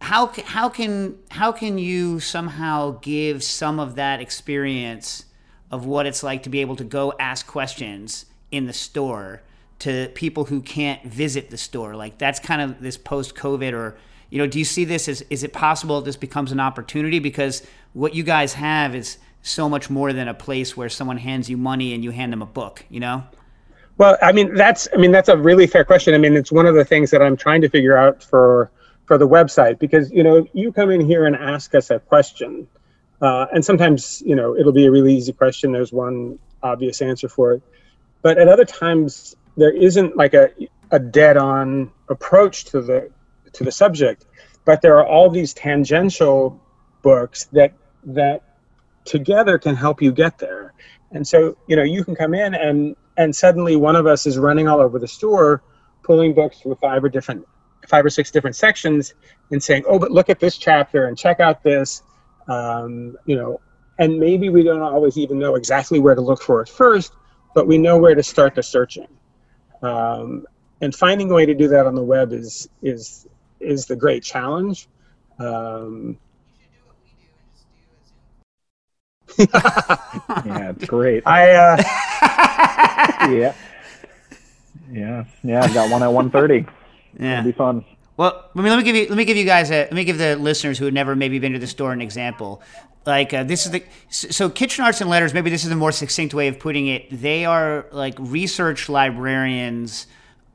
how 0.00 0.28
how 0.44 0.68
can 0.68 1.18
how 1.30 1.50
can 1.50 1.78
you 1.78 2.20
somehow 2.20 3.00
give 3.02 3.42
some 3.42 3.80
of 3.80 3.96
that 3.96 4.20
experience 4.20 5.24
of 5.72 5.84
what 5.84 6.06
it's 6.06 6.22
like 6.22 6.44
to 6.44 6.48
be 6.48 6.60
able 6.60 6.76
to 6.76 6.84
go 6.84 7.12
ask 7.18 7.44
questions 7.48 8.26
in 8.52 8.66
the 8.66 8.72
store 8.72 9.42
to 9.80 10.12
people 10.14 10.44
who 10.44 10.60
can't 10.60 11.02
visit 11.02 11.50
the 11.50 11.58
store? 11.58 11.96
Like 11.96 12.18
that's 12.18 12.38
kind 12.38 12.62
of 12.62 12.80
this 12.80 12.96
post 12.96 13.34
COVID 13.34 13.72
or 13.72 13.96
you 14.30 14.38
know, 14.38 14.46
do 14.46 14.58
you 14.58 14.64
see 14.64 14.84
this 14.84 15.08
as 15.08 15.22
is 15.30 15.42
it 15.42 15.52
possible 15.52 16.00
this 16.00 16.16
becomes 16.16 16.52
an 16.52 16.60
opportunity 16.60 17.18
because 17.18 17.62
what 17.92 18.14
you 18.14 18.22
guys 18.22 18.54
have 18.54 18.94
is 18.94 19.18
so 19.42 19.68
much 19.68 19.88
more 19.90 20.12
than 20.12 20.28
a 20.28 20.34
place 20.34 20.76
where 20.76 20.88
someone 20.88 21.18
hands 21.18 21.48
you 21.48 21.56
money 21.56 21.94
and 21.94 22.02
you 22.02 22.10
hand 22.10 22.32
them 22.32 22.42
a 22.42 22.46
book, 22.46 22.84
you 22.90 23.00
know? 23.00 23.24
Well, 23.98 24.18
I 24.22 24.32
mean 24.32 24.54
that's 24.54 24.88
I 24.94 24.96
mean 24.98 25.12
that's 25.12 25.28
a 25.28 25.36
really 25.36 25.66
fair 25.66 25.84
question. 25.84 26.14
I 26.14 26.18
mean 26.18 26.36
it's 26.36 26.52
one 26.52 26.66
of 26.66 26.74
the 26.74 26.84
things 26.84 27.10
that 27.10 27.22
I'm 27.22 27.36
trying 27.36 27.60
to 27.62 27.68
figure 27.68 27.96
out 27.96 28.22
for 28.22 28.70
for 29.06 29.18
the 29.18 29.28
website 29.28 29.78
because 29.78 30.10
you 30.10 30.22
know 30.22 30.46
you 30.52 30.72
come 30.72 30.90
in 30.90 31.00
here 31.00 31.26
and 31.26 31.36
ask 31.36 31.74
us 31.74 31.90
a 31.90 31.98
question 31.98 32.68
Uh, 33.22 33.46
and 33.54 33.64
sometimes, 33.64 34.22
you 34.26 34.36
know, 34.36 34.54
it'll 34.54 34.72
be 34.72 34.84
a 34.86 34.90
really 34.90 35.14
easy 35.16 35.32
question. 35.32 35.72
There's 35.72 35.92
one 35.92 36.38
obvious 36.62 37.00
answer 37.00 37.28
for 37.28 37.54
it. 37.54 37.62
But 38.20 38.36
at 38.38 38.46
other 38.48 38.66
times, 38.66 39.34
there 39.56 39.72
isn't 39.72 40.16
like 40.16 40.34
a, 40.34 40.50
a 40.90 40.98
dead 40.98 41.38
on 41.38 41.90
approach 42.10 42.64
to 42.66 42.82
the 42.82 43.10
to 43.52 43.64
the 43.64 43.72
subject. 43.72 44.26
But 44.64 44.82
there 44.82 44.98
are 44.98 45.06
all 45.06 45.30
these 45.30 45.54
tangential 45.54 46.60
books 47.02 47.44
that 47.52 47.72
that 48.04 48.42
together 49.04 49.58
can 49.58 49.76
help 49.76 50.02
you 50.02 50.12
get 50.12 50.38
there. 50.38 50.74
And 51.12 51.26
so, 51.26 51.56
you 51.68 51.76
know, 51.76 51.84
you 51.84 52.04
can 52.04 52.14
come 52.14 52.34
in 52.34 52.54
and 52.54 52.96
and 53.16 53.34
suddenly 53.34 53.76
one 53.76 53.96
of 53.96 54.06
us 54.06 54.26
is 54.26 54.38
running 54.38 54.68
all 54.68 54.80
over 54.80 54.98
the 54.98 55.08
store 55.08 55.62
pulling 56.02 56.34
books 56.34 56.60
from 56.60 56.76
five 56.76 57.02
or 57.02 57.08
different 57.08 57.44
five 57.88 58.04
or 58.04 58.10
six 58.10 58.30
different 58.30 58.56
sections 58.56 59.14
and 59.50 59.62
saying, 59.62 59.84
"Oh, 59.88 59.98
but 59.98 60.10
look 60.10 60.28
at 60.28 60.40
this 60.40 60.56
chapter 60.56 61.06
and 61.06 61.16
check 61.16 61.40
out 61.40 61.62
this." 61.62 62.02
Um, 62.48 63.16
you 63.26 63.36
know, 63.36 63.60
and 63.98 64.18
maybe 64.18 64.48
we 64.48 64.62
don't 64.62 64.82
always 64.82 65.18
even 65.18 65.38
know 65.38 65.54
exactly 65.56 65.98
where 65.98 66.14
to 66.14 66.20
look 66.20 66.42
for 66.42 66.60
it 66.60 66.68
first, 66.68 67.12
but 67.54 67.66
we 67.66 67.78
know 67.78 67.98
where 67.98 68.14
to 68.14 68.22
start 68.22 68.54
the 68.54 68.62
searching. 68.62 69.08
Um, 69.82 70.46
and 70.80 70.94
finding 70.94 71.30
a 71.30 71.34
way 71.34 71.46
to 71.46 71.54
do 71.54 71.68
that 71.68 71.86
on 71.86 71.94
the 71.94 72.02
web 72.02 72.32
is 72.32 72.68
is 72.82 73.26
is 73.60 73.86
the 73.86 73.96
great 73.96 74.22
challenge. 74.22 74.88
Um, 75.38 76.18
yeah, 79.38 80.70
it's 80.70 80.86
great. 80.86 81.26
I 81.26 81.50
uh, 81.52 81.76
yeah, 83.30 83.54
yeah, 84.90 85.24
yeah. 85.42 85.62
I've 85.62 85.74
got 85.74 85.90
one 85.90 86.02
at 86.02 86.12
one 86.12 86.30
thirty. 86.30 86.64
Yeah. 87.18 87.40
It'll 87.40 87.44
be 87.44 87.52
fun. 87.52 87.84
Well, 88.16 88.48
I 88.54 88.62
mean, 88.62 88.70
let 88.70 88.78
me 88.78 88.82
give 88.82 88.96
you 88.96 89.08
let 89.08 89.16
me 89.16 89.24
give 89.24 89.36
you 89.36 89.44
guys 89.44 89.70
a 89.70 89.82
let 89.84 89.92
me 89.92 90.04
give 90.04 90.18
the 90.18 90.36
listeners 90.36 90.78
who 90.78 90.86
have 90.86 90.94
never 90.94 91.14
maybe 91.14 91.38
been 91.38 91.52
to 91.52 91.58
the 91.58 91.66
store 91.66 91.92
an 91.92 92.00
example. 92.00 92.62
Like 93.04 93.34
uh, 93.34 93.44
this 93.44 93.66
is 93.66 93.72
the 93.72 93.84
so 94.08 94.48
kitchen 94.48 94.84
arts 94.84 95.00
and 95.00 95.10
letters. 95.10 95.34
Maybe 95.34 95.50
this 95.50 95.64
is 95.64 95.70
a 95.70 95.76
more 95.76 95.92
succinct 95.92 96.32
way 96.32 96.48
of 96.48 96.58
putting 96.58 96.86
it. 96.86 97.08
They 97.10 97.44
are 97.44 97.86
like 97.92 98.14
research 98.18 98.88
librarians 98.88 100.06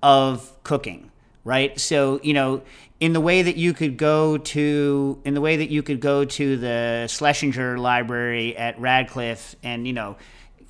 of 0.02 0.52
cooking, 0.64 1.12
right? 1.44 1.80
So 1.80 2.20
you 2.24 2.34
know, 2.34 2.64
in 3.02 3.14
the 3.14 3.20
way 3.20 3.42
that 3.42 3.58
you 3.58 3.74
could 3.74 3.98
go 3.98 4.38
to 4.38 5.20
in 5.26 5.34
the 5.34 5.42
way 5.42 5.58
that 5.58 5.70
you 5.70 5.84
could 5.84 6.00
go 6.00 6.24
to 6.24 6.56
the 6.56 7.08
Schlesinger 7.10 7.78
Library 7.78 8.56
at 8.56 8.80
Radcliffe 8.80 9.56
and 9.64 9.86
you 9.86 9.92
know 9.92 10.16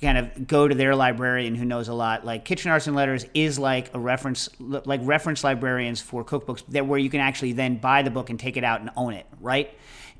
kind 0.00 0.18
of 0.18 0.48
go 0.48 0.66
to 0.66 0.74
their 0.74 0.96
librarian 0.96 1.54
who 1.54 1.64
knows 1.64 1.86
a 1.86 1.94
lot. 1.94 2.24
Like 2.24 2.44
Kitchen 2.44 2.72
Arts 2.72 2.88
and 2.88 2.96
Letters 2.96 3.24
is 3.34 3.56
like 3.56 3.94
a 3.94 4.00
reference, 4.00 4.48
like 4.58 5.00
reference 5.04 5.44
librarians 5.44 6.00
for 6.00 6.24
cookbooks 6.24 6.64
that 6.70 6.84
where 6.86 6.98
you 6.98 7.08
can 7.08 7.20
actually 7.20 7.52
then 7.52 7.76
buy 7.76 8.02
the 8.02 8.10
book 8.10 8.28
and 8.28 8.40
take 8.40 8.56
it 8.56 8.64
out 8.64 8.80
and 8.80 8.90
own 8.96 9.14
it, 9.14 9.26
right? 9.40 9.72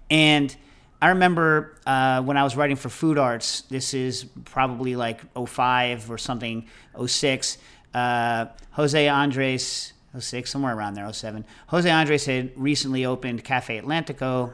And 0.09 0.55
I 1.01 1.09
remember 1.09 1.81
uh, 1.85 2.23
when 2.23 2.37
I 2.37 2.45
was 2.45 2.55
writing 2.55 2.77
for 2.77 2.91
Food 2.91 3.19
Arts, 3.19 3.63
this 3.63 3.93
is 3.93 4.25
probably 4.45 4.95
like 4.95 5.21
05 5.35 6.13
or 6.13 6.19
something, 6.19 6.69
06, 7.05 7.59
uh, 7.93 8.47
Jose 8.71 9.09
Andres 9.09 9.95
06, 10.19 10.51
somewhere 10.51 10.77
around 10.77 10.95
there, 10.95 11.11
07. 11.11 11.45
Jose 11.69 11.89
Andres 11.89 12.27
had 12.27 12.53
recently 12.55 13.07
opened 13.07 13.45
Cafe 13.45 13.81
Atlantico 13.81 14.53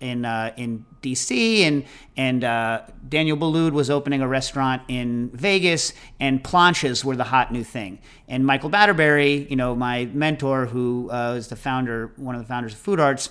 in 0.00 0.24
uh, 0.24 0.52
in 0.56 0.86
DC, 1.02 1.60
and 1.60 1.84
and 2.16 2.42
uh, 2.42 2.82
Daniel 3.06 3.36
Boulud 3.36 3.72
was 3.72 3.90
opening 3.90 4.22
a 4.22 4.28
restaurant 4.28 4.82
in 4.88 5.30
Vegas, 5.34 5.92
and 6.18 6.42
planches 6.42 7.04
were 7.04 7.16
the 7.16 7.24
hot 7.24 7.52
new 7.52 7.64
thing. 7.64 7.98
And 8.28 8.46
Michael 8.46 8.70
Batterberry, 8.70 9.48
you 9.50 9.56
know, 9.56 9.76
my 9.76 10.06
mentor, 10.06 10.66
who 10.66 11.10
uh, 11.10 11.38
the 11.40 11.56
founder, 11.56 12.12
one 12.16 12.34
of 12.34 12.40
the 12.40 12.48
founders 12.48 12.72
of 12.72 12.78
Food 12.78 12.98
Arts, 12.98 13.28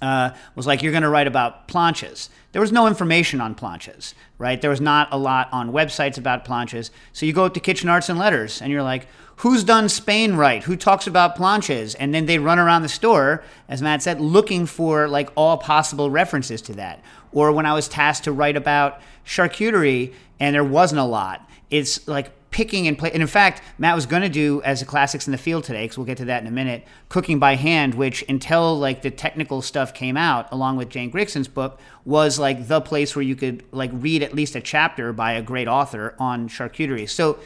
uh, 0.00 0.30
was 0.56 0.66
like, 0.66 0.82
"You're 0.82 0.92
going 0.92 1.04
to 1.04 1.08
write 1.08 1.28
about 1.28 1.68
planches." 1.68 2.28
There 2.50 2.60
was 2.60 2.72
no 2.72 2.86
information 2.88 3.40
on 3.40 3.54
planches, 3.54 4.14
right? 4.36 4.60
There 4.60 4.70
was 4.70 4.80
not 4.80 5.08
a 5.12 5.16
lot 5.16 5.48
on 5.52 5.72
websites 5.72 6.18
about 6.18 6.44
planches. 6.44 6.90
So 7.12 7.24
you 7.24 7.32
go 7.32 7.44
up 7.44 7.54
to 7.54 7.60
Kitchen 7.60 7.88
Arts 7.88 8.08
and 8.08 8.18
Letters, 8.18 8.60
and 8.60 8.70
you're 8.70 8.82
like, 8.82 9.06
who's 9.42 9.64
done 9.64 9.88
Spain 9.88 10.36
right? 10.36 10.62
Who 10.62 10.76
talks 10.76 11.08
about 11.08 11.36
planches? 11.36 11.96
And 11.98 12.14
then 12.14 12.26
they 12.26 12.38
run 12.38 12.60
around 12.60 12.82
the 12.82 12.88
store, 12.88 13.42
as 13.68 13.82
Matt 13.82 14.00
said, 14.00 14.20
looking 14.20 14.66
for 14.66 15.08
like 15.08 15.30
all 15.34 15.58
possible 15.58 16.10
references 16.10 16.62
to 16.62 16.74
that. 16.74 17.02
Or 17.32 17.50
when 17.50 17.66
I 17.66 17.74
was 17.74 17.88
tasked 17.88 18.22
to 18.24 18.32
write 18.32 18.56
about 18.56 19.00
charcuterie 19.26 20.14
and 20.38 20.54
there 20.54 20.62
wasn't 20.62 21.00
a 21.00 21.04
lot, 21.04 21.50
it's 21.70 22.06
like 22.06 22.30
picking 22.52 22.86
and 22.86 22.96
play. 22.96 23.10
And 23.10 23.20
in 23.20 23.26
fact, 23.26 23.62
Matt 23.78 23.96
was 23.96 24.06
going 24.06 24.22
to 24.22 24.28
do 24.28 24.62
as 24.62 24.80
a 24.80 24.86
classics 24.86 25.26
in 25.26 25.32
the 25.32 25.38
field 25.38 25.64
today, 25.64 25.84
because 25.84 25.98
we'll 25.98 26.06
get 26.06 26.18
to 26.18 26.26
that 26.26 26.42
in 26.42 26.46
a 26.46 26.52
minute, 26.52 26.86
cooking 27.08 27.40
by 27.40 27.56
hand, 27.56 27.94
which 27.94 28.24
until 28.28 28.78
like 28.78 29.02
the 29.02 29.10
technical 29.10 29.60
stuff 29.60 29.92
came 29.92 30.16
out, 30.16 30.52
along 30.52 30.76
with 30.76 30.88
Jane 30.88 31.10
Grigson's 31.10 31.48
book, 31.48 31.80
was 32.04 32.38
like 32.38 32.68
the 32.68 32.80
place 32.80 33.16
where 33.16 33.24
you 33.24 33.34
could 33.34 33.64
like 33.72 33.90
read 33.92 34.22
at 34.22 34.34
least 34.34 34.54
a 34.54 34.60
chapter 34.60 35.12
by 35.12 35.32
a 35.32 35.42
great 35.42 35.66
author 35.66 36.14
on 36.20 36.48
charcuterie. 36.48 37.10
So 37.10 37.40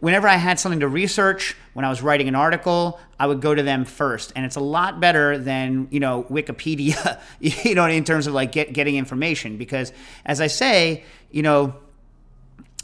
whenever 0.00 0.28
I 0.28 0.36
had 0.36 0.60
something 0.60 0.80
to 0.80 0.88
research, 0.88 1.56
when 1.72 1.84
I 1.84 1.90
was 1.90 2.02
writing 2.02 2.28
an 2.28 2.34
article, 2.34 3.00
I 3.18 3.26
would 3.26 3.40
go 3.40 3.54
to 3.54 3.62
them 3.62 3.84
first. 3.84 4.32
And 4.36 4.44
it's 4.44 4.56
a 4.56 4.60
lot 4.60 5.00
better 5.00 5.38
than, 5.38 5.88
you 5.90 6.00
know, 6.00 6.24
Wikipedia, 6.24 7.20
you 7.40 7.74
know, 7.74 7.86
in 7.86 8.04
terms 8.04 8.26
of 8.26 8.34
like 8.34 8.52
get, 8.52 8.72
getting 8.72 8.96
information. 8.96 9.56
Because 9.56 9.92
as 10.24 10.40
I 10.40 10.46
say, 10.46 11.04
you 11.30 11.42
know, 11.42 11.74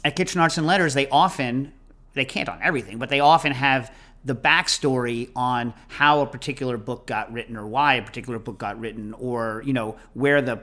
at 0.03 0.15
Kitchen 0.15 0.41
Arts 0.41 0.57
and 0.57 0.67
Letters, 0.67 0.93
they 0.93 1.07
often, 1.09 1.73
they 2.13 2.25
can't 2.25 2.49
on 2.49 2.59
everything, 2.61 2.97
but 2.97 3.09
they 3.09 3.19
often 3.19 3.53
have 3.53 3.93
the 4.23 4.35
backstory 4.35 5.29
on 5.35 5.73
how 5.87 6.21
a 6.21 6.25
particular 6.25 6.77
book 6.77 7.05
got 7.05 7.31
written 7.31 7.55
or 7.55 7.65
why 7.67 7.95
a 7.95 8.01
particular 8.01 8.39
book 8.39 8.57
got 8.57 8.79
written 8.79 9.13
or, 9.13 9.61
you 9.65 9.73
know, 9.73 9.97
where 10.13 10.41
the 10.41 10.61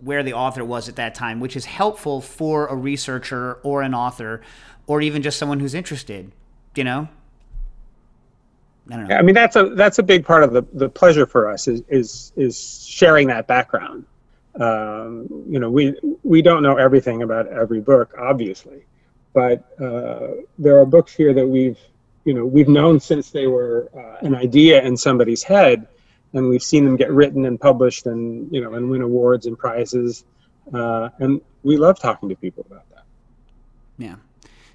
where 0.00 0.22
the 0.22 0.32
author 0.32 0.64
was 0.64 0.88
at 0.88 0.96
that 0.96 1.14
time, 1.14 1.40
which 1.40 1.56
is 1.56 1.64
helpful 1.64 2.20
for 2.20 2.68
a 2.68 2.74
researcher 2.74 3.54
or 3.64 3.82
an 3.82 3.94
author 3.94 4.40
or 4.86 5.00
even 5.00 5.22
just 5.22 5.38
someone 5.38 5.60
who's 5.60 5.74
interested, 5.74 6.32
you 6.74 6.84
know? 6.84 7.08
I 8.90 8.96
don't 8.96 9.08
know. 9.08 9.16
I 9.16 9.22
mean, 9.22 9.34
that's 9.34 9.56
a 9.56 9.70
that's 9.70 9.98
a 9.98 10.02
big 10.02 10.24
part 10.24 10.42
of 10.42 10.52
the, 10.52 10.62
the 10.72 10.88
pleasure 10.88 11.26
for 11.26 11.48
us 11.48 11.68
is 11.68 11.82
is 11.88 12.32
is 12.36 12.84
sharing 12.86 13.28
that 13.28 13.46
background. 13.46 14.04
Um, 14.58 15.28
you 15.48 15.60
know, 15.60 15.70
we 15.70 15.94
we 16.24 16.42
don't 16.42 16.62
know 16.62 16.76
everything 16.76 17.22
about 17.22 17.46
every 17.46 17.80
book, 17.80 18.14
obviously, 18.18 18.84
but 19.32 19.80
uh, 19.80 20.28
there 20.58 20.78
are 20.78 20.84
books 20.84 21.14
here 21.14 21.32
that 21.32 21.46
we've 21.46 21.78
you 22.24 22.34
know 22.34 22.44
we've 22.44 22.68
known 22.68 22.98
since 22.98 23.30
they 23.30 23.46
were 23.46 23.88
uh, 23.96 24.26
an 24.26 24.34
idea 24.34 24.82
in 24.82 24.96
somebody's 24.96 25.44
head, 25.44 25.86
and 26.32 26.48
we've 26.48 26.62
seen 26.62 26.84
them 26.84 26.96
get 26.96 27.10
written 27.12 27.46
and 27.46 27.60
published, 27.60 28.06
and 28.06 28.52
you 28.52 28.60
know, 28.60 28.74
and 28.74 28.90
win 28.90 29.00
awards 29.00 29.46
and 29.46 29.56
prizes, 29.56 30.24
uh, 30.74 31.08
and 31.20 31.40
we 31.62 31.76
love 31.76 32.00
talking 32.00 32.28
to 32.28 32.34
people 32.34 32.66
about 32.68 32.88
that. 32.90 33.04
Yeah. 33.96 34.16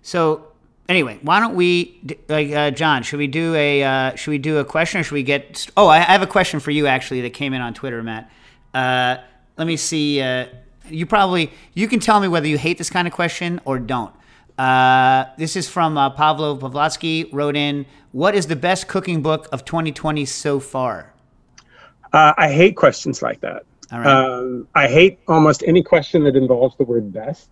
So 0.07 0.47
anyway, 0.87 1.19
why 1.21 1.41
don't 1.41 1.55
we, 1.55 1.99
like 2.29 2.49
uh, 2.49 2.71
John? 2.71 3.03
Should 3.03 3.17
we 3.17 3.27
do 3.27 3.53
a 3.55 3.83
uh, 3.83 4.15
should 4.15 4.31
we 4.31 4.37
do 4.37 4.59
a 4.59 4.63
question, 4.63 5.01
or 5.01 5.03
should 5.03 5.15
we 5.15 5.23
get? 5.23 5.67
Oh, 5.75 5.89
I 5.89 5.99
have 5.99 6.21
a 6.21 6.27
question 6.27 6.61
for 6.61 6.71
you 6.71 6.87
actually 6.87 7.19
that 7.23 7.31
came 7.33 7.53
in 7.53 7.59
on 7.59 7.73
Twitter, 7.73 8.01
Matt. 8.01 8.31
Uh, 8.73 9.17
let 9.57 9.67
me 9.67 9.75
see. 9.75 10.21
Uh, 10.21 10.45
you 10.87 11.05
probably 11.05 11.51
you 11.73 11.89
can 11.89 11.99
tell 11.99 12.21
me 12.21 12.29
whether 12.29 12.47
you 12.47 12.57
hate 12.57 12.77
this 12.77 12.89
kind 12.89 13.05
of 13.05 13.13
question 13.13 13.59
or 13.65 13.79
don't. 13.79 14.13
Uh, 14.57 15.25
this 15.37 15.57
is 15.57 15.67
from 15.67 15.97
uh, 15.97 16.09
Pavlo 16.11 16.55
Pavlotsky. 16.55 17.27
Wrote 17.33 17.57
in, 17.57 17.85
"What 18.13 18.33
is 18.33 18.47
the 18.47 18.55
best 18.55 18.87
cooking 18.87 19.21
book 19.21 19.49
of 19.51 19.65
2020 19.65 20.23
so 20.23 20.61
far?" 20.61 21.13
I 22.13 22.49
hate 22.49 22.77
questions 22.77 23.21
like 23.21 23.41
that. 23.41 23.63
All 23.91 23.99
right. 23.99 24.07
Um, 24.07 24.69
I 24.73 24.87
hate 24.87 25.19
almost 25.27 25.63
any 25.67 25.83
question 25.83 26.23
that 26.23 26.37
involves 26.37 26.77
the 26.77 26.85
word 26.85 27.11
best, 27.11 27.51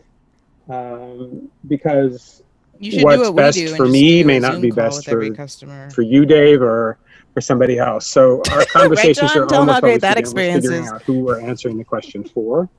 um, 0.69 1.51
because 1.67 2.41
what's 2.79 3.23
do 3.23 3.31
what 3.31 3.35
best 3.35 3.57
we 3.57 3.65
do 3.65 3.75
for 3.75 3.87
me 3.87 4.23
may 4.23 4.39
not 4.39 4.61
be 4.61 4.71
best 4.71 5.05
for, 5.05 5.29
customer. 5.33 5.89
for 5.91 6.01
you, 6.01 6.25
Dave, 6.25 6.61
or 6.61 6.97
for 7.33 7.41
somebody 7.41 7.77
else. 7.77 8.07
So 8.07 8.41
our 8.51 8.65
conversations 8.65 9.33
John? 9.33 9.43
are 9.43 9.45
Tell 9.47 9.61
'em 9.61 9.69
almost 9.69 9.75
how 9.75 9.81
great 9.81 9.89
always 9.91 10.01
that 10.01 10.17
experience 10.17 10.65
figuring 10.65 10.83
is. 10.85 10.91
out 10.91 11.01
who 11.03 11.19
we're 11.19 11.41
answering 11.41 11.77
the 11.77 11.83
question 11.83 12.23
for. 12.23 12.69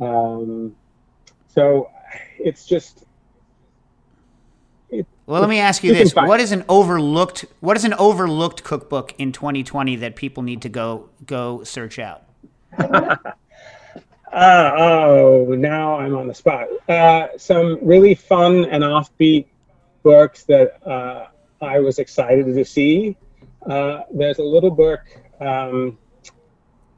Um, 0.00 0.74
so 1.48 1.90
it's 2.38 2.66
just. 2.66 3.04
It, 4.90 5.06
Well, 5.26 5.40
let 5.40 5.50
me 5.50 5.58
ask 5.58 5.84
you 5.84 5.92
You 5.92 5.98
this: 5.98 6.14
What 6.14 6.40
is 6.40 6.52
an 6.52 6.64
overlooked 6.68 7.44
What 7.60 7.76
is 7.76 7.84
an 7.84 7.94
overlooked 7.94 8.64
cookbook 8.64 9.14
in 9.18 9.32
2020 9.32 9.96
that 9.96 10.16
people 10.16 10.42
need 10.42 10.62
to 10.62 10.68
go 10.68 11.10
go 11.26 11.62
search 11.64 11.98
out? 11.98 12.24
Uh, 14.32 14.72
oh, 14.76 15.54
now 15.58 15.98
I'm 15.98 16.14
on 16.14 16.28
the 16.28 16.34
spot. 16.34 16.68
Uh, 16.88 17.28
some 17.36 17.78
really 17.82 18.14
fun 18.14 18.64
and 18.66 18.84
offbeat 18.84 19.46
books 20.04 20.44
that 20.44 20.86
uh, 20.86 21.26
I 21.60 21.80
was 21.80 21.98
excited 21.98 22.46
to 22.46 22.64
see. 22.64 23.16
Uh, 23.68 24.02
there's 24.14 24.38
a 24.38 24.44
little 24.44 24.70
book, 24.70 25.00
um, 25.40 25.98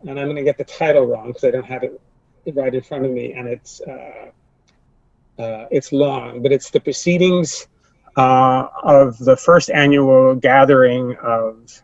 and 0.06 0.20
I'm 0.20 0.26
going 0.26 0.36
to 0.36 0.42
get 0.42 0.58
the 0.58 0.64
title 0.64 1.06
wrong 1.06 1.28
because 1.28 1.44
I 1.44 1.50
don't 1.50 1.64
have 1.64 1.84
it 1.84 2.00
right 2.54 2.74
in 2.74 2.82
front 2.82 3.06
of 3.06 3.10
me, 3.10 3.32
and 3.32 3.48
it's 3.48 3.80
uh, 3.80 4.30
uh, 5.38 5.66
it's 5.70 5.90
long, 5.90 6.42
but 6.42 6.52
it's 6.52 6.70
the 6.70 6.80
proceedings 6.80 7.66
of 8.16 9.16
the 9.18 9.36
first 9.36 9.70
annual 9.70 10.34
gathering 10.34 11.16
of 11.22 11.82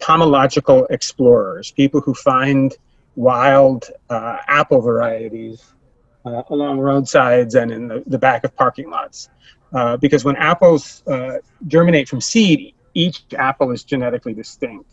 pomological 0.00 0.86
explorers, 0.90 1.70
people 1.70 2.00
who 2.00 2.12
find 2.12 2.76
wild 3.16 3.90
uh, 4.08 4.38
apple 4.46 4.80
varieties 4.80 5.72
uh, 6.24 6.42
along 6.50 6.78
roadsides 6.78 7.54
and 7.54 7.70
in 7.70 7.88
the, 7.88 8.02
the 8.06 8.18
back 8.18 8.44
of 8.44 8.54
parking 8.54 8.90
lots. 8.90 9.28
Uh, 9.72 9.96
because 9.96 10.24
when 10.24 10.36
apples 10.36 11.02
uh, 11.06 11.38
germinate 11.66 12.08
from 12.08 12.20
seed, 12.20 12.74
each 12.94 13.22
apple 13.38 13.70
is 13.70 13.84
genetically 13.84 14.34
distinct. 14.34 14.90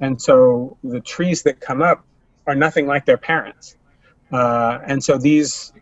And 0.00 0.20
so 0.20 0.76
the 0.82 1.00
trees 1.00 1.42
that 1.42 1.60
come 1.60 1.82
up 1.82 2.04
are 2.46 2.54
nothing 2.54 2.86
like 2.86 3.04
their 3.04 3.16
parents. 3.16 3.76
Uh, 4.30 4.78
and 4.86 5.02
so 5.02 5.18
these 5.18 5.72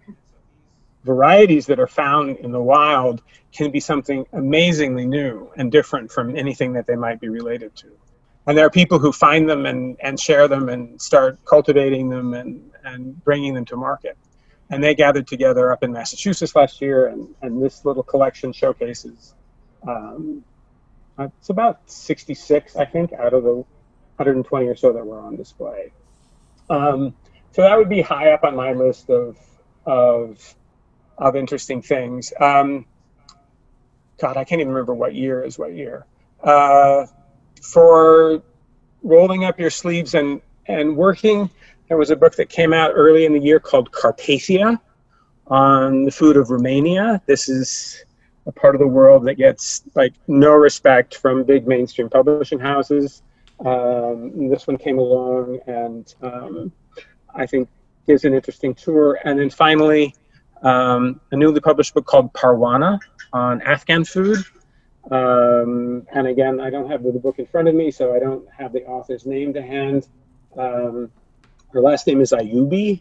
varieties 1.05 1.67
that 1.67 1.79
are 1.79 1.87
found 1.87 2.37
in 2.39 2.51
the 2.51 2.61
wild 2.61 3.23
can 3.53 3.71
be 3.71 3.81
something 3.81 4.27
amazingly 4.33 5.07
new 5.07 5.51
and 5.57 5.73
different 5.73 6.11
from 6.11 6.37
anything 6.37 6.73
that 6.75 6.87
they 6.87 6.97
might 6.97 7.21
be 7.21 7.29
related 7.29 7.75
to. 7.77 7.89
And 8.47 8.57
there 8.57 8.67
are 8.67 8.71
people 8.71 8.99
who 8.99 9.13
find 9.13 9.49
them 9.49 9.67
and, 9.67 9.97
and 10.03 10.19
share 10.19 10.49
them 10.49 10.69
and 10.69 11.01
start 11.01 11.39
cultivating 11.45 12.09
them 12.09 12.35
and, 12.35 12.71
and 12.85 13.23
bringing 13.25 13.55
them 13.55 13.65
to 13.67 13.77
market. 13.77 14.17
And 14.71 14.83
they 14.83 14.95
gathered 14.95 15.27
together 15.27 15.73
up 15.73 15.83
in 15.83 15.93
Massachusetts 15.93 16.55
last 16.55 16.81
year, 16.81 17.09
and, 17.09 17.29
and 17.43 17.63
this 17.63 17.85
little 17.85 18.05
collection 18.05 18.53
showcases. 18.53 19.35
Um, 19.87 20.45
it's 21.19 21.51
about 21.51 21.81
66, 21.87 22.77
I 22.77 22.85
think, 22.87 23.13
out 23.13 23.35
of 23.35 23.43
the 23.43 23.55
120 23.55 24.67
or 24.67 24.77
so 24.77 24.93
that 24.93 25.05
were 25.05 25.21
on 25.21 25.37
display. 25.37 25.93
Um, 26.71 27.15
so 27.53 27.63
that 27.63 27.77
would 27.77 27.89
be 27.89 28.01
high 28.01 28.31
up 28.33 28.45
on 28.45 28.55
my 28.57 28.73
list 28.73 29.11
of 29.11 29.37
of 29.87 30.39
of 31.19 31.37
interesting 31.37 31.83
things. 31.83 32.33
Um, 32.41 32.87
God, 34.21 34.37
I 34.37 34.45
can't 34.45 34.61
even 34.61 34.73
remember 34.73 34.95
what 34.95 35.15
year 35.15 35.43
is 35.43 35.59
what 35.59 35.75
year. 35.75 36.07
Uh, 36.43 37.07
for 37.61 38.43
rolling 39.03 39.45
up 39.45 39.59
your 39.59 39.71
sleeves 39.71 40.15
and 40.15 40.41
and 40.67 40.97
working, 40.97 41.51
there 41.89 41.97
was 41.97 42.11
a 42.11 42.17
book 42.17 42.37
that 42.37 42.49
came 42.49 42.73
out 42.73 42.93
early 42.95 43.25
in 43.25 43.33
the 43.33 43.41
year 43.41 43.59
called 43.59 43.91
Carpathia 43.91 44.79
on 45.49 46.05
the 46.05 46.11
food 46.11 46.37
of 46.37 46.51
Romania. 46.51 47.21
This 47.27 47.49
is 47.49 48.05
a 48.47 48.53
part 48.53 48.75
of 48.75 48.81
the 48.81 48.87
world 48.87 49.25
that 49.27 49.35
gets 49.35 49.83
like 49.95 50.15
no 50.29 50.53
respect 50.53 51.17
from 51.17 51.43
big 51.45 51.67
mainstream 51.67 52.09
publishing 52.09 52.61
houses. 52.61 53.23
Um, 53.65 54.49
this 54.49 54.67
one 54.67 54.79
came 54.79 54.99
along 54.99 55.59
and 55.67 56.15
um, 56.23 56.73
I 57.35 57.47
think 57.47 57.69
gives 58.07 58.25
an 58.25 58.35
interesting 58.35 58.75
tour. 58.75 59.19
And 59.25 59.39
then 59.39 59.51
finally, 59.51 60.15
um, 60.63 61.21
a 61.33 61.37
newly 61.37 61.61
published 61.61 61.95
book 61.95 62.07
called 62.07 62.33
Parwana 62.33 62.99
on 63.33 63.61
Afghan 63.63 64.05
food. 64.05 64.39
Um, 65.11 66.07
and 66.13 66.27
again, 66.27 66.61
I 66.61 66.71
don't 66.71 66.91
have 66.91 67.03
the 67.03 67.13
book 67.13 67.39
in 67.39 67.47
front 67.47 67.69
of 67.69 67.75
me, 67.75 67.91
so 67.91 68.15
I 68.15 68.19
don't 68.19 68.47
have 68.51 68.73
the 68.73 68.85
author's 68.85 69.27
name 69.27 69.55
to 69.55 69.63
hand. 69.63 70.09
Um, 70.57 71.11
her 71.73 71.81
last 71.81 72.07
name 72.07 72.21
is 72.21 72.33
Ayubi, 72.33 73.01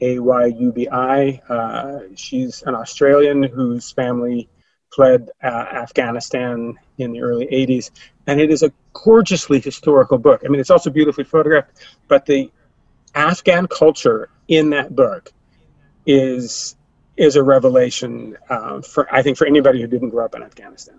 A 0.00 0.18
Y 0.18 0.46
U 0.46 0.72
B 0.72 0.88
I. 0.90 1.40
Uh, 1.48 2.00
she's 2.14 2.62
an 2.62 2.74
Australian 2.74 3.42
whose 3.42 3.92
family 3.92 4.48
fled 4.94 5.30
uh, 5.42 5.46
Afghanistan 5.46 6.74
in 6.98 7.12
the 7.12 7.20
early 7.20 7.46
80s. 7.46 7.90
And 8.26 8.40
it 8.40 8.50
is 8.50 8.62
a 8.62 8.72
gorgeously 8.92 9.60
historical 9.60 10.18
book. 10.18 10.42
I 10.44 10.48
mean, 10.48 10.60
it's 10.60 10.70
also 10.70 10.90
beautifully 10.90 11.24
photographed, 11.24 11.86
but 12.08 12.26
the 12.26 12.50
Afghan 13.14 13.66
culture 13.68 14.30
in 14.48 14.70
that 14.70 14.94
book 14.94 15.32
is 16.06 16.76
is 17.16 17.34
a 17.36 17.42
revelation 17.42 18.36
uh, 18.50 18.80
for 18.82 19.12
I 19.12 19.22
think 19.22 19.38
for 19.38 19.46
anybody 19.46 19.80
who 19.80 19.86
didn't 19.86 20.10
grow 20.10 20.24
up 20.24 20.34
in 20.34 20.42
Afghanistan. 20.42 20.98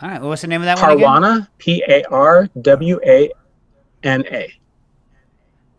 All 0.00 0.08
right, 0.08 0.22
what's 0.22 0.42
the 0.42 0.48
name 0.48 0.60
of 0.60 0.66
that 0.66 0.78
Parwana, 0.78 1.20
one 1.20 1.48
P 1.58 1.82
A 1.88 2.04
R 2.04 2.48
W 2.60 3.00
A 3.04 3.32
N 4.02 4.24
A. 4.30 4.54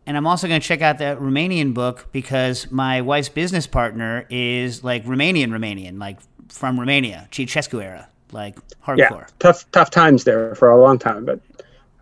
And 0.06 0.18
I'm 0.18 0.26
also 0.28 0.48
going 0.48 0.60
to 0.60 0.68
check 0.68 0.82
out 0.82 0.98
that 0.98 1.20
Romanian 1.20 1.74
book 1.74 2.08
because 2.12 2.70
my 2.72 3.02
wife's 3.02 3.30
business 3.30 3.68
partner 3.68 4.26
is 4.30 4.84
like 4.84 5.06
Romanian 5.06 5.52
Romanian, 5.52 6.00
like 6.00 6.18
from 6.50 6.80
Romania, 6.80 7.28
Ceausescu 7.32 7.82
era, 7.82 8.10
like 8.32 8.58
hardcore. 8.82 8.98
Yeah, 8.98 9.26
tough 9.38 9.70
tough 9.72 9.92
times 9.92 10.24
there 10.24 10.56
for 10.56 10.70
a 10.70 10.82
long 10.82 11.00
time, 11.00 11.26
but 11.26 11.40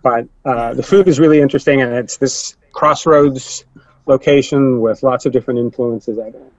but 0.01 0.27
uh, 0.45 0.73
the 0.73 0.83
food 0.83 1.07
is 1.07 1.19
really 1.19 1.41
interesting, 1.41 1.81
and 1.81 1.93
it's 1.93 2.17
this 2.17 2.55
crossroads 2.71 3.65
location 4.05 4.79
with 4.79 5.03
lots 5.03 5.25
of 5.25 5.33
different 5.33 5.59
influences. 5.59 6.17
I 6.17 6.31
think. 6.31 6.53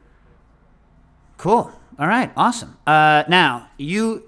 Cool. 1.38 1.72
All 1.98 2.06
right. 2.06 2.30
Awesome. 2.36 2.76
Uh, 2.86 3.24
now, 3.28 3.68
you 3.76 4.22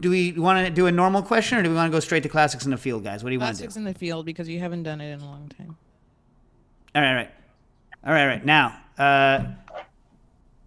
do, 0.00 0.10
we 0.10 0.32
want 0.32 0.66
to 0.66 0.72
do 0.72 0.86
a 0.86 0.92
normal 0.92 1.22
question, 1.22 1.58
or 1.58 1.62
do 1.62 1.68
we 1.68 1.76
want 1.76 1.90
to 1.90 1.96
go 1.96 2.00
straight 2.00 2.22
to 2.22 2.28
classics 2.28 2.64
in 2.64 2.70
the 2.70 2.76
field, 2.76 3.04
guys? 3.04 3.22
What 3.22 3.30
do 3.30 3.34
you 3.34 3.40
want 3.40 3.56
to 3.56 3.62
do? 3.62 3.66
Classics 3.66 3.76
in 3.76 3.84
the 3.84 3.94
field 3.94 4.26
because 4.26 4.48
you 4.48 4.58
haven't 4.58 4.82
done 4.82 5.00
it 5.00 5.12
in 5.12 5.20
a 5.20 5.24
long 5.24 5.48
time. 5.56 5.76
All 6.94 7.02
right. 7.02 7.08
All 7.08 7.14
right. 7.14 7.30
All 8.04 8.12
right. 8.12 8.22
All 8.22 8.28
right. 8.28 8.44
Now, 8.44 8.76
uh, 8.98 9.44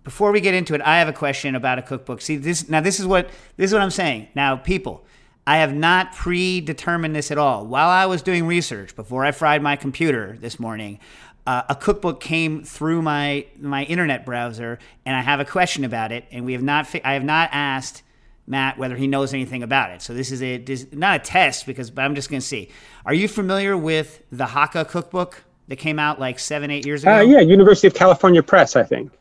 before 0.03 0.31
we 0.31 0.41
get 0.41 0.53
into 0.53 0.73
it, 0.73 0.81
I 0.81 0.99
have 0.99 1.07
a 1.07 1.13
question 1.13 1.55
about 1.55 1.79
a 1.79 1.81
cookbook. 1.81 2.21
See, 2.21 2.35
this 2.35 2.69
now 2.69 2.81
this 2.81 2.99
is 2.99 3.05
what 3.05 3.29
this 3.57 3.69
is 3.69 3.73
what 3.73 3.81
I'm 3.81 3.91
saying. 3.91 4.27
Now, 4.35 4.55
people, 4.55 5.05
I 5.47 5.57
have 5.57 5.73
not 5.73 6.13
predetermined 6.13 7.15
this 7.15 7.31
at 7.31 7.37
all. 7.37 7.65
While 7.65 7.89
I 7.89 8.05
was 8.05 8.21
doing 8.21 8.45
research 8.45 8.95
before 8.95 9.25
I 9.25 9.31
fried 9.31 9.61
my 9.61 9.75
computer 9.75 10.37
this 10.39 10.59
morning, 10.59 10.99
uh, 11.47 11.63
a 11.69 11.75
cookbook 11.75 12.19
came 12.19 12.63
through 12.63 13.01
my 13.01 13.45
my 13.59 13.83
internet 13.85 14.25
browser, 14.25 14.79
and 15.05 15.15
I 15.15 15.21
have 15.21 15.39
a 15.39 15.45
question 15.45 15.83
about 15.83 16.11
it. 16.11 16.25
And 16.31 16.45
we 16.45 16.53
have 16.53 16.63
not 16.63 16.87
fi- 16.87 17.01
I 17.03 17.13
have 17.13 17.23
not 17.23 17.49
asked 17.51 18.03
Matt 18.45 18.77
whether 18.77 18.95
he 18.95 19.07
knows 19.07 19.33
anything 19.33 19.63
about 19.63 19.91
it. 19.91 20.01
So 20.01 20.13
this 20.13 20.31
is 20.31 20.43
a 20.43 20.57
this, 20.57 20.87
not 20.91 21.15
a 21.21 21.23
test 21.23 21.65
because 21.65 21.89
but 21.89 22.03
I'm 22.03 22.15
just 22.15 22.29
going 22.29 22.41
to 22.41 22.45
see. 22.45 22.69
Are 23.05 23.13
you 23.13 23.27
familiar 23.27 23.77
with 23.77 24.21
the 24.31 24.45
Hakka 24.45 24.87
cookbook 24.89 25.43
that 25.69 25.77
came 25.77 25.97
out 25.99 26.19
like 26.19 26.39
seven 26.39 26.69
eight 26.71 26.85
years 26.85 27.03
ago? 27.03 27.15
Uh, 27.15 27.21
yeah, 27.21 27.39
University 27.39 27.87
of 27.87 27.93
California 27.93 28.43
Press, 28.43 28.75
I 28.75 28.83
think. 28.83 29.11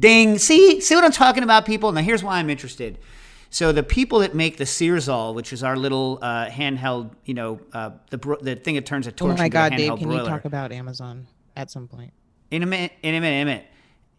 Ding! 0.00 0.38
See, 0.38 0.80
see 0.80 0.94
what 0.94 1.04
I'm 1.04 1.12
talking 1.12 1.42
about, 1.42 1.66
people. 1.66 1.92
Now 1.92 2.00
here's 2.00 2.24
why 2.24 2.38
I'm 2.38 2.48
interested. 2.50 2.98
So 3.50 3.70
the 3.70 3.82
people 3.82 4.20
that 4.20 4.34
make 4.34 4.56
the 4.56 4.64
Searzall, 4.64 5.34
which 5.34 5.52
is 5.52 5.62
our 5.62 5.76
little 5.76 6.18
uh, 6.22 6.48
handheld, 6.48 7.10
you 7.26 7.34
know, 7.34 7.60
uh, 7.74 7.90
the 8.08 8.16
bro- 8.16 8.40
the 8.40 8.56
thing 8.56 8.76
that 8.76 8.86
turns 8.86 9.06
a 9.06 9.12
torch 9.12 9.34
Oh 9.34 9.36
my 9.36 9.44
into 9.44 9.58
a 9.58 9.60
God, 9.60 9.72
handheld 9.72 9.76
Dave! 9.76 9.98
Can 9.98 10.08
broiler. 10.08 10.22
you 10.22 10.28
talk 10.28 10.44
about 10.46 10.72
Amazon 10.72 11.26
at 11.54 11.70
some 11.70 11.86
point? 11.88 12.12
In 12.50 12.62
a 12.62 12.66
minute, 12.66 12.92
in 13.02 13.14
a 13.14 13.20
minute, 13.20 13.36
in 13.36 13.42
a 13.42 13.44
minute. 13.50 13.66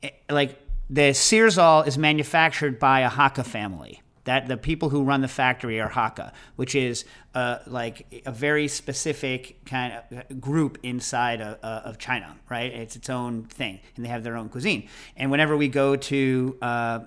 Eh, 0.04 0.10
Like 0.34 0.60
the 0.90 1.12
Searzall 1.12 1.88
is 1.88 1.98
manufactured 1.98 2.80
by 2.80 3.02
a 3.02 3.10
Hakka 3.10 3.46
family. 3.46 4.02
That 4.26 4.48
the 4.48 4.56
people 4.56 4.88
who 4.90 5.04
run 5.04 5.20
the 5.20 5.28
factory 5.28 5.82
are 5.82 5.90
Hakka, 5.90 6.32
which 6.56 6.76
is 6.76 7.04
uh, 7.36 7.58
like 7.68 8.24
a 8.26 8.32
very 8.32 8.70
specific 8.70 9.66
kind 9.66 10.02
of 10.12 10.40
group 10.40 10.78
inside 10.82 11.42
of, 11.42 11.60
uh, 11.62 11.82
of 11.84 11.98
China, 11.98 12.34
right? 12.50 12.72
It's 12.72 12.96
its 12.96 13.10
own 13.10 13.44
thing, 13.44 13.82
and 13.98 14.06
they 14.06 14.10
have 14.10 14.24
their 14.24 14.38
own 14.38 14.48
cuisine. 14.48 14.88
And 15.18 15.30
whenever 15.30 15.58
we 15.58 15.68
go 15.68 15.98
to 15.98 16.58
uh, 16.62 17.00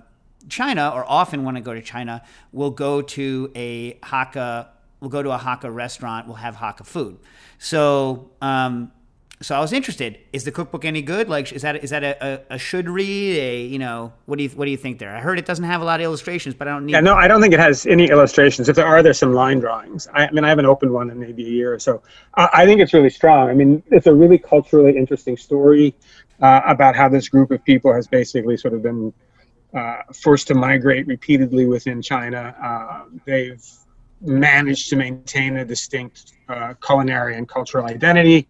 China, 0.47 0.91
or 0.93 1.09
often 1.09 1.43
when 1.43 1.57
I 1.57 1.61
go 1.61 1.73
to 1.73 1.81
China, 1.81 2.21
we'll 2.51 2.69
go 2.69 3.01
to 3.01 3.51
a 3.55 3.93
Hakka. 4.03 4.67
We'll 4.99 5.09
go 5.09 5.23
to 5.23 5.31
a 5.31 5.39
Hakka 5.39 5.73
restaurant. 5.73 6.27
We'll 6.27 6.35
have 6.35 6.55
Hakka 6.55 6.85
food. 6.85 7.17
So, 7.57 8.29
um, 8.41 8.91
so 9.41 9.55
I 9.55 9.59
was 9.59 9.71
interested. 9.71 10.17
Is 10.33 10.45
the 10.45 10.51
cookbook 10.51 10.83
any 10.83 11.03
good? 11.03 11.29
Like, 11.29 11.51
is 11.51 11.61
that 11.61 11.83
is 11.83 11.91
that 11.91 12.03
a, 12.03 12.25
a, 12.25 12.55
a 12.55 12.57
should 12.57 12.89
read? 12.89 13.37
A 13.37 13.61
you 13.61 13.77
know, 13.77 14.11
what 14.25 14.37
do 14.37 14.43
you 14.43 14.49
what 14.49 14.65
do 14.65 14.71
you 14.71 14.77
think 14.77 14.97
there? 14.97 15.15
I 15.15 15.19
heard 15.19 15.37
it 15.37 15.45
doesn't 15.45 15.65
have 15.65 15.81
a 15.81 15.85
lot 15.85 15.99
of 15.99 16.05
illustrations, 16.05 16.55
but 16.55 16.67
I 16.67 16.71
don't 16.71 16.87
need. 16.87 16.93
Yeah, 16.93 17.01
no, 17.01 17.13
I 17.13 17.27
don't 17.27 17.39
think 17.39 17.53
it 17.53 17.59
has 17.59 17.85
any 17.85 18.09
illustrations. 18.09 18.67
If 18.67 18.75
there 18.75 18.87
are, 18.87 19.03
there's 19.03 19.19
some 19.19 19.33
line 19.33 19.59
drawings. 19.59 20.07
I, 20.13 20.27
I 20.27 20.31
mean, 20.31 20.43
I 20.43 20.49
haven't 20.49 20.65
opened 20.65 20.91
one 20.91 21.11
in 21.11 21.19
maybe 21.19 21.45
a 21.45 21.49
year 21.49 21.71
or 21.71 21.79
so. 21.79 22.01
I, 22.33 22.49
I 22.53 22.65
think 22.65 22.81
it's 22.81 22.93
really 22.93 23.11
strong. 23.11 23.49
I 23.49 23.53
mean, 23.53 23.83
it's 23.91 24.07
a 24.07 24.13
really 24.13 24.39
culturally 24.39 24.97
interesting 24.97 25.37
story 25.37 25.93
uh, 26.41 26.61
about 26.65 26.95
how 26.95 27.07
this 27.07 27.29
group 27.29 27.51
of 27.51 27.63
people 27.63 27.93
has 27.93 28.07
basically 28.07 28.57
sort 28.57 28.73
of 28.73 28.81
been 28.81 29.13
uh, 29.75 29.97
forced 30.13 30.47
to 30.47 30.55
migrate 30.55 31.05
repeatedly 31.05 31.67
within 31.67 32.01
China. 32.01 32.55
Uh, 32.59 33.03
they've 33.25 33.63
managed 34.21 34.89
to 34.89 34.95
maintain 34.95 35.57
a 35.57 35.65
distinct 35.65 36.33
uh, 36.49 36.73
culinary 36.83 37.37
and 37.37 37.47
cultural 37.47 37.85
identity. 37.85 38.47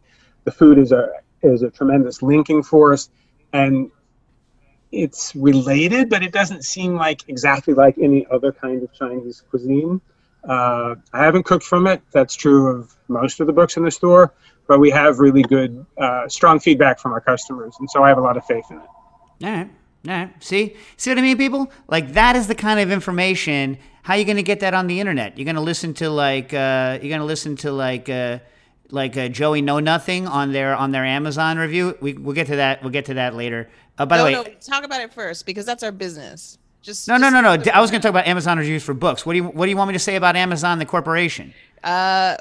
The 0.48 0.54
food 0.54 0.78
is 0.78 0.94
a 0.94 1.10
is 1.44 1.62
a 1.62 1.70
tremendous 1.70 2.22
linking 2.22 2.64
force, 2.64 3.10
and 3.52 3.92
it's 4.94 5.36
related, 5.36 6.10
but 6.10 6.24
it 6.24 6.32
doesn't 6.32 6.64
seem 6.64 6.96
like 6.96 7.28
exactly 7.28 7.74
like 7.74 7.98
any 7.98 8.26
other 8.32 8.54
kind 8.54 8.82
of 8.82 8.94
Chinese 8.94 9.44
cuisine. 9.50 10.00
Uh, 10.48 10.96
I 11.12 11.26
haven't 11.26 11.44
cooked 11.44 11.66
from 11.66 11.86
it. 11.86 12.02
That's 12.14 12.34
true 12.34 12.70
of 12.70 12.96
most 13.10 13.42
of 13.42 13.48
the 13.48 13.52
books 13.52 13.76
in 13.76 13.84
the 13.84 13.92
store, 13.92 14.34
but 14.70 14.80
we 14.80 14.90
have 14.90 15.20
really 15.20 15.42
good, 15.42 15.86
uh, 15.98 16.30
strong 16.30 16.62
feedback 16.62 16.98
from 17.02 17.12
our 17.12 17.20
customers, 17.20 17.76
and 17.82 17.92
so 17.92 18.06
I 18.06 18.08
have 18.08 18.18
a 18.18 18.22
lot 18.22 18.38
of 18.38 18.46
faith 18.46 18.68
in 18.72 18.78
it. 18.78 18.84
All 19.44 19.52
right. 19.52 19.70
All 20.08 20.14
right. 20.14 20.32
See? 20.42 20.78
See 20.96 21.12
what 21.12 21.18
I 21.18 21.24
mean, 21.24 21.38
people? 21.38 21.70
Like 21.90 22.14
that 22.14 22.38
is 22.38 22.48
the 22.48 22.56
kind 22.56 22.80
of 22.80 22.90
information. 22.90 23.80
How 24.04 24.14
you 24.14 24.24
going 24.24 24.38
to 24.38 24.44
get 24.44 24.62
that 24.62 24.74
on 24.74 24.88
the 24.88 25.02
internet? 25.02 25.38
You're 25.38 25.44
going 25.44 25.56
to 25.56 25.62
listen 25.62 25.94
to 25.96 26.10
like 26.10 26.54
uh, 26.54 27.00
you're 27.02 27.10
going 27.10 27.20
to 27.20 27.26
listen 27.26 27.58
to 27.58 27.74
like 27.74 28.08
uh, 28.08 28.40
like 28.92 29.18
uh, 29.18 29.28
Joey 29.28 29.62
Know 29.62 29.80
Nothing 29.80 30.28
on 30.28 30.52
their 30.52 30.76
on 30.76 30.92
their 30.92 31.06
Amazon 31.06 31.58
review. 31.58 31.98
We 32.02 32.14
we'll 32.14 32.36
get 32.36 32.48
to 32.48 32.58
that. 32.58 32.82
We'll 32.82 32.92
get 32.92 33.06
to 33.06 33.16
that 33.16 33.36
later. 33.36 33.70
Uh, 33.98 34.06
by 34.06 34.18
no, 34.18 34.24
the 34.24 34.26
way, 34.26 34.34
no, 34.34 34.44
talk 34.62 34.84
about 34.84 35.02
it 35.02 35.14
first 35.14 35.46
because 35.46 35.66
that's 35.66 35.84
our 35.84 35.92
business. 35.92 36.58
Just 36.82 37.08
no, 37.08 37.18
no, 37.18 37.30
no, 37.30 37.42
no. 37.42 37.64
I 37.74 37.82
was 37.82 37.92
going 37.92 38.02
to 38.02 38.06
talk 38.06 38.12
about 38.12 38.28
Amazon 38.28 38.58
reviews 38.58 38.84
for 38.84 38.94
books. 38.94 39.26
What 39.26 39.34
do 39.34 39.38
you 39.38 39.46
what 39.46 39.66
do 39.66 39.70
you 39.70 39.78
want 39.78 39.90
me 39.90 39.94
to 39.94 40.00
say 40.00 40.16
about 40.16 40.36
Amazon 40.36 40.80
the 40.80 40.86
corporation? 40.86 41.54
Uh, 41.84 42.38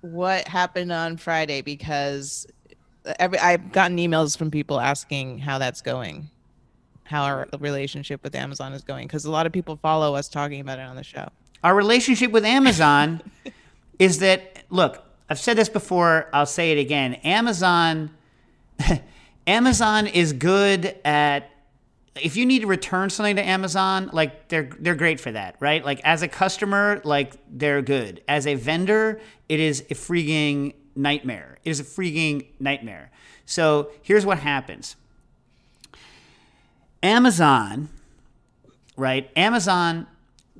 what 0.00 0.48
happened 0.48 0.92
on 0.92 1.16
Friday 1.16 1.60
because 1.60 2.46
every 3.18 3.38
I've 3.38 3.72
gotten 3.72 3.96
emails 3.98 4.36
from 4.36 4.50
people 4.50 4.80
asking 4.80 5.38
how 5.38 5.58
that's 5.58 5.82
going, 5.82 6.30
how 7.04 7.24
our 7.24 7.48
relationship 7.58 8.22
with 8.22 8.34
Amazon 8.34 8.72
is 8.72 8.82
going, 8.82 9.06
because 9.06 9.24
a 9.24 9.30
lot 9.30 9.46
of 9.46 9.52
people 9.52 9.76
follow 9.76 10.14
us 10.14 10.28
talking 10.28 10.60
about 10.60 10.78
it 10.78 10.82
on 10.82 10.96
the 10.96 11.04
show. 11.04 11.28
Our 11.62 11.74
relationship 11.74 12.30
with 12.30 12.44
Amazon 12.44 13.22
is 13.98 14.20
that 14.20 14.64
look, 14.70 15.04
I've 15.30 15.38
said 15.38 15.56
this 15.56 15.68
before, 15.68 16.28
I'll 16.32 16.44
say 16.44 16.72
it 16.72 16.78
again. 16.78 17.14
Amazon 17.14 18.10
Amazon 19.46 20.06
is 20.06 20.32
good 20.32 20.96
at 21.04 21.50
if 22.16 22.36
you 22.36 22.44
need 22.44 22.60
to 22.60 22.66
return 22.66 23.08
something 23.08 23.36
to 23.36 23.42
Amazon, 23.42 24.10
like 24.12 24.48
they're 24.48 24.70
they're 24.80 24.94
great 24.94 25.20
for 25.20 25.32
that, 25.32 25.56
right? 25.60 25.84
Like 25.84 26.00
as 26.04 26.22
a 26.22 26.28
customer, 26.28 27.00
like 27.04 27.34
they're 27.48 27.82
good. 27.82 28.22
As 28.28 28.46
a 28.46 28.56
vendor, 28.56 29.20
it 29.48 29.60
is 29.60 29.82
a 29.82 29.94
freaking 29.94 30.74
nightmare. 30.96 31.58
It 31.64 31.70
is 31.70 31.80
a 31.80 31.84
freaking 31.84 32.46
nightmare. 32.58 33.10
So 33.46 33.90
here's 34.02 34.26
what 34.26 34.40
happens. 34.40 34.96
Amazon, 37.02 37.88
right? 38.96 39.30
Amazon 39.36 40.06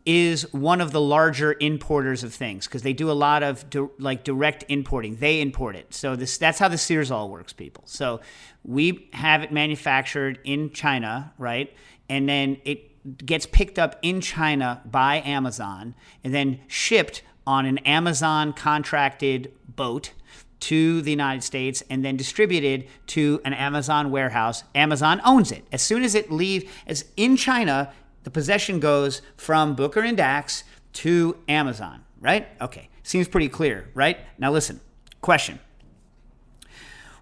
is 0.06 0.52
one 0.52 0.80
of 0.80 0.92
the 0.92 1.00
larger 1.00 1.56
importers 1.60 2.24
of 2.24 2.34
things 2.34 2.66
because 2.66 2.82
they 2.82 2.92
do 2.92 3.10
a 3.10 3.12
lot 3.12 3.42
of 3.42 3.68
di- 3.70 3.86
like 3.98 4.24
direct 4.24 4.64
importing. 4.68 5.16
They 5.16 5.40
import 5.40 5.76
it. 5.76 5.92
So 5.94 6.16
this 6.16 6.38
that's 6.38 6.58
how 6.58 6.68
the 6.68 6.76
Searzall 6.76 7.28
works, 7.28 7.52
people. 7.52 7.84
So 7.86 8.20
we 8.64 9.08
have 9.12 9.42
it 9.42 9.52
manufactured 9.52 10.38
in 10.44 10.72
China, 10.72 11.32
right? 11.38 11.74
And 12.08 12.28
then 12.28 12.58
it 12.64 13.24
gets 13.24 13.46
picked 13.46 13.78
up 13.78 13.98
in 14.02 14.20
China 14.20 14.82
by 14.84 15.22
Amazon 15.22 15.94
and 16.22 16.34
then 16.34 16.60
shipped 16.66 17.22
on 17.46 17.66
an 17.66 17.78
Amazon 17.78 18.52
contracted 18.52 19.52
boat 19.66 20.12
to 20.60 21.00
the 21.02 21.10
United 21.10 21.42
States 21.42 21.82
and 21.88 22.04
then 22.04 22.16
distributed 22.16 22.86
to 23.06 23.40
an 23.44 23.54
Amazon 23.54 24.10
warehouse. 24.10 24.62
Amazon 24.74 25.20
owns 25.24 25.50
it. 25.50 25.64
As 25.72 25.82
soon 25.82 26.02
as 26.02 26.14
it 26.14 26.30
leaves, 26.30 26.66
as 26.86 27.06
in 27.16 27.36
China, 27.36 27.92
the 28.24 28.30
possession 28.30 28.80
goes 28.80 29.22
from 29.36 29.74
Booker 29.74 30.00
and 30.00 30.16
Dax 30.16 30.64
to 30.94 31.36
Amazon, 31.48 32.04
right? 32.20 32.48
Okay, 32.60 32.88
seems 33.02 33.28
pretty 33.28 33.48
clear, 33.48 33.88
right? 33.94 34.18
Now 34.38 34.50
listen, 34.52 34.80
question. 35.20 35.58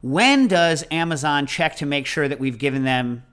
When 0.00 0.46
does 0.46 0.84
Amazon 0.90 1.46
check 1.46 1.76
to 1.76 1.86
make 1.86 2.06
sure 2.06 2.28
that 2.28 2.38
we've 2.38 2.58
given 2.58 2.84
them 2.84 3.24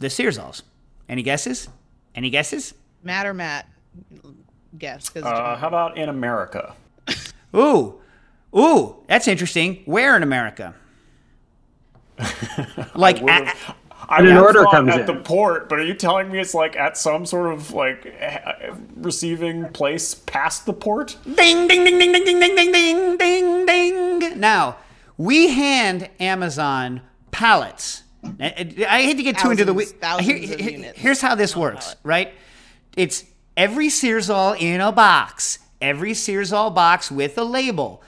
the 0.00 0.08
Searzalls? 0.08 0.62
Any 1.08 1.22
guesses? 1.22 1.68
Any 2.14 2.28
guesses? 2.30 2.74
Matt 3.04 3.26
or 3.26 3.34
Matt, 3.34 3.68
guess. 4.78 5.08
'cause 5.08 5.22
Uh, 5.24 5.56
how 5.56 5.68
about 5.68 5.96
in 5.96 6.08
America? 6.08 6.74
Ooh, 7.56 8.00
ooh, 8.56 8.96
that's 9.08 9.28
interesting. 9.28 9.82
Where 9.84 10.16
in 10.16 10.22
America? 10.22 10.74
like, 12.94 13.20
would've- 13.20 13.48
a- 13.68 13.74
I 14.08 14.18
And 14.18 14.28
an 14.28 14.36
order 14.36 14.64
comes 14.66 14.90
at 14.92 15.00
in. 15.00 15.06
the 15.06 15.14
port, 15.22 15.68
but 15.68 15.78
are 15.78 15.84
you 15.84 15.94
telling 15.94 16.30
me 16.30 16.38
it's 16.40 16.54
like 16.54 16.76
at 16.76 16.96
some 16.96 17.24
sort 17.24 17.52
of 17.52 17.72
like 17.72 18.12
receiving 18.96 19.68
place 19.70 20.14
past 20.14 20.66
the 20.66 20.72
port? 20.72 21.16
Ding, 21.24 21.68
ding, 21.68 21.84
ding, 21.84 21.98
ding, 21.98 22.12
ding, 22.12 22.24
ding, 22.24 22.40
ding, 22.40 22.72
ding, 22.72 23.16
ding, 23.16 23.66
ding, 23.66 24.18
ding. 24.18 24.40
Now, 24.40 24.76
we 25.16 25.48
hand 25.48 26.08
Amazon 26.20 27.00
pallets. 27.30 28.02
I 28.40 28.84
I 28.88 29.02
hate 29.02 29.16
to 29.16 29.22
get 29.22 29.38
too 29.38 29.50
into 29.50 29.64
the 29.64 29.72
Thousands- 29.72 29.92
we- 29.92 29.98
thousands 29.98 30.26
here- 30.28 30.54
of 30.54 30.60
here- 30.60 30.70
units 30.70 30.98
Here's 30.98 31.20
how 31.20 31.34
this 31.34 31.56
works, 31.56 31.86
pallet. 31.86 31.98
right? 32.04 32.34
It's 32.96 33.24
every 33.56 33.88
Searzall 33.88 34.60
in 34.60 34.80
a 34.80 34.92
box. 34.92 35.58
Every 35.80 36.12
Searzall 36.12 36.72
box 36.74 37.10
with 37.10 37.36
a 37.38 37.42
label. 37.44 38.02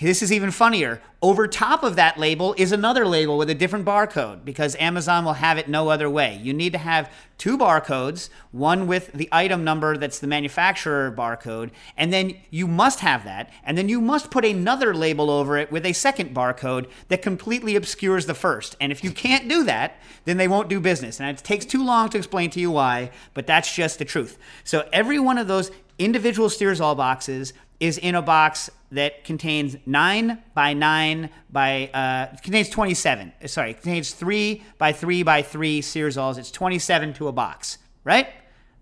This 0.00 0.22
is 0.22 0.32
even 0.32 0.50
funnier. 0.50 1.00
Over 1.22 1.46
top 1.46 1.84
of 1.84 1.94
that 1.94 2.18
label 2.18 2.52
is 2.58 2.72
another 2.72 3.06
label 3.06 3.38
with 3.38 3.48
a 3.48 3.54
different 3.54 3.84
barcode 3.84 4.44
because 4.44 4.74
Amazon 4.76 5.24
will 5.24 5.34
have 5.34 5.56
it 5.56 5.68
no 5.68 5.88
other 5.88 6.10
way. 6.10 6.36
You 6.42 6.52
need 6.52 6.72
to 6.72 6.78
have 6.78 7.12
two 7.38 7.56
barcodes, 7.56 8.28
one 8.50 8.88
with 8.88 9.12
the 9.12 9.28
item 9.30 9.62
number 9.62 9.96
that's 9.96 10.18
the 10.18 10.26
manufacturer 10.26 11.14
barcode, 11.16 11.70
and 11.96 12.12
then 12.12 12.34
you 12.50 12.66
must 12.66 13.00
have 13.00 13.22
that, 13.24 13.50
and 13.62 13.78
then 13.78 13.88
you 13.88 14.00
must 14.00 14.32
put 14.32 14.44
another 14.44 14.94
label 14.94 15.30
over 15.30 15.56
it 15.56 15.70
with 15.70 15.86
a 15.86 15.92
second 15.92 16.34
barcode 16.34 16.90
that 17.06 17.22
completely 17.22 17.76
obscures 17.76 18.26
the 18.26 18.34
first. 18.34 18.76
And 18.80 18.90
if 18.90 19.04
you 19.04 19.12
can't 19.12 19.48
do 19.48 19.62
that, 19.62 19.96
then 20.24 20.38
they 20.38 20.48
won't 20.48 20.68
do 20.68 20.80
business. 20.80 21.20
And 21.20 21.30
it 21.30 21.44
takes 21.44 21.64
too 21.64 21.84
long 21.84 22.08
to 22.10 22.18
explain 22.18 22.50
to 22.50 22.60
you 22.60 22.72
why, 22.72 23.12
but 23.32 23.46
that's 23.46 23.72
just 23.72 24.00
the 24.00 24.04
truth. 24.04 24.38
So 24.64 24.88
every 24.92 25.20
one 25.20 25.38
of 25.38 25.46
those 25.46 25.70
individual 25.98 26.48
Searzall 26.48 26.96
boxes 26.96 27.52
is 27.80 27.98
in 27.98 28.14
a 28.14 28.22
box 28.22 28.70
that 28.92 29.24
contains 29.24 29.76
nine 29.86 30.42
by 30.54 30.72
nine 30.72 31.30
by 31.50 31.90
uh, 31.92 32.36
contains 32.42 32.68
27. 32.68 33.32
Sorry, 33.46 33.74
contains 33.74 34.12
three 34.12 34.62
by 34.78 34.92
three 34.92 35.22
by 35.22 35.42
three 35.42 35.80
Searzalls. 35.82 36.38
It's 36.38 36.50
27 36.50 37.14
to 37.14 37.28
a 37.28 37.32
box, 37.32 37.78
right? 38.04 38.28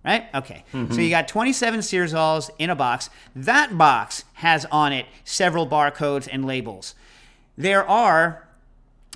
Right? 0.04 0.26
Okay. 0.34 0.64
So 0.72 1.00
you 1.00 1.10
got 1.10 1.28
27 1.28 1.80
Searzalls 1.80 2.50
in 2.58 2.70
a 2.70 2.74
box. 2.74 3.08
That 3.36 3.78
box 3.78 4.24
has 4.34 4.64
on 4.72 4.92
it 4.92 5.06
several 5.24 5.66
barcodes 5.66 6.28
and 6.30 6.44
labels. 6.44 6.96
There 7.56 7.88
are 7.88 8.48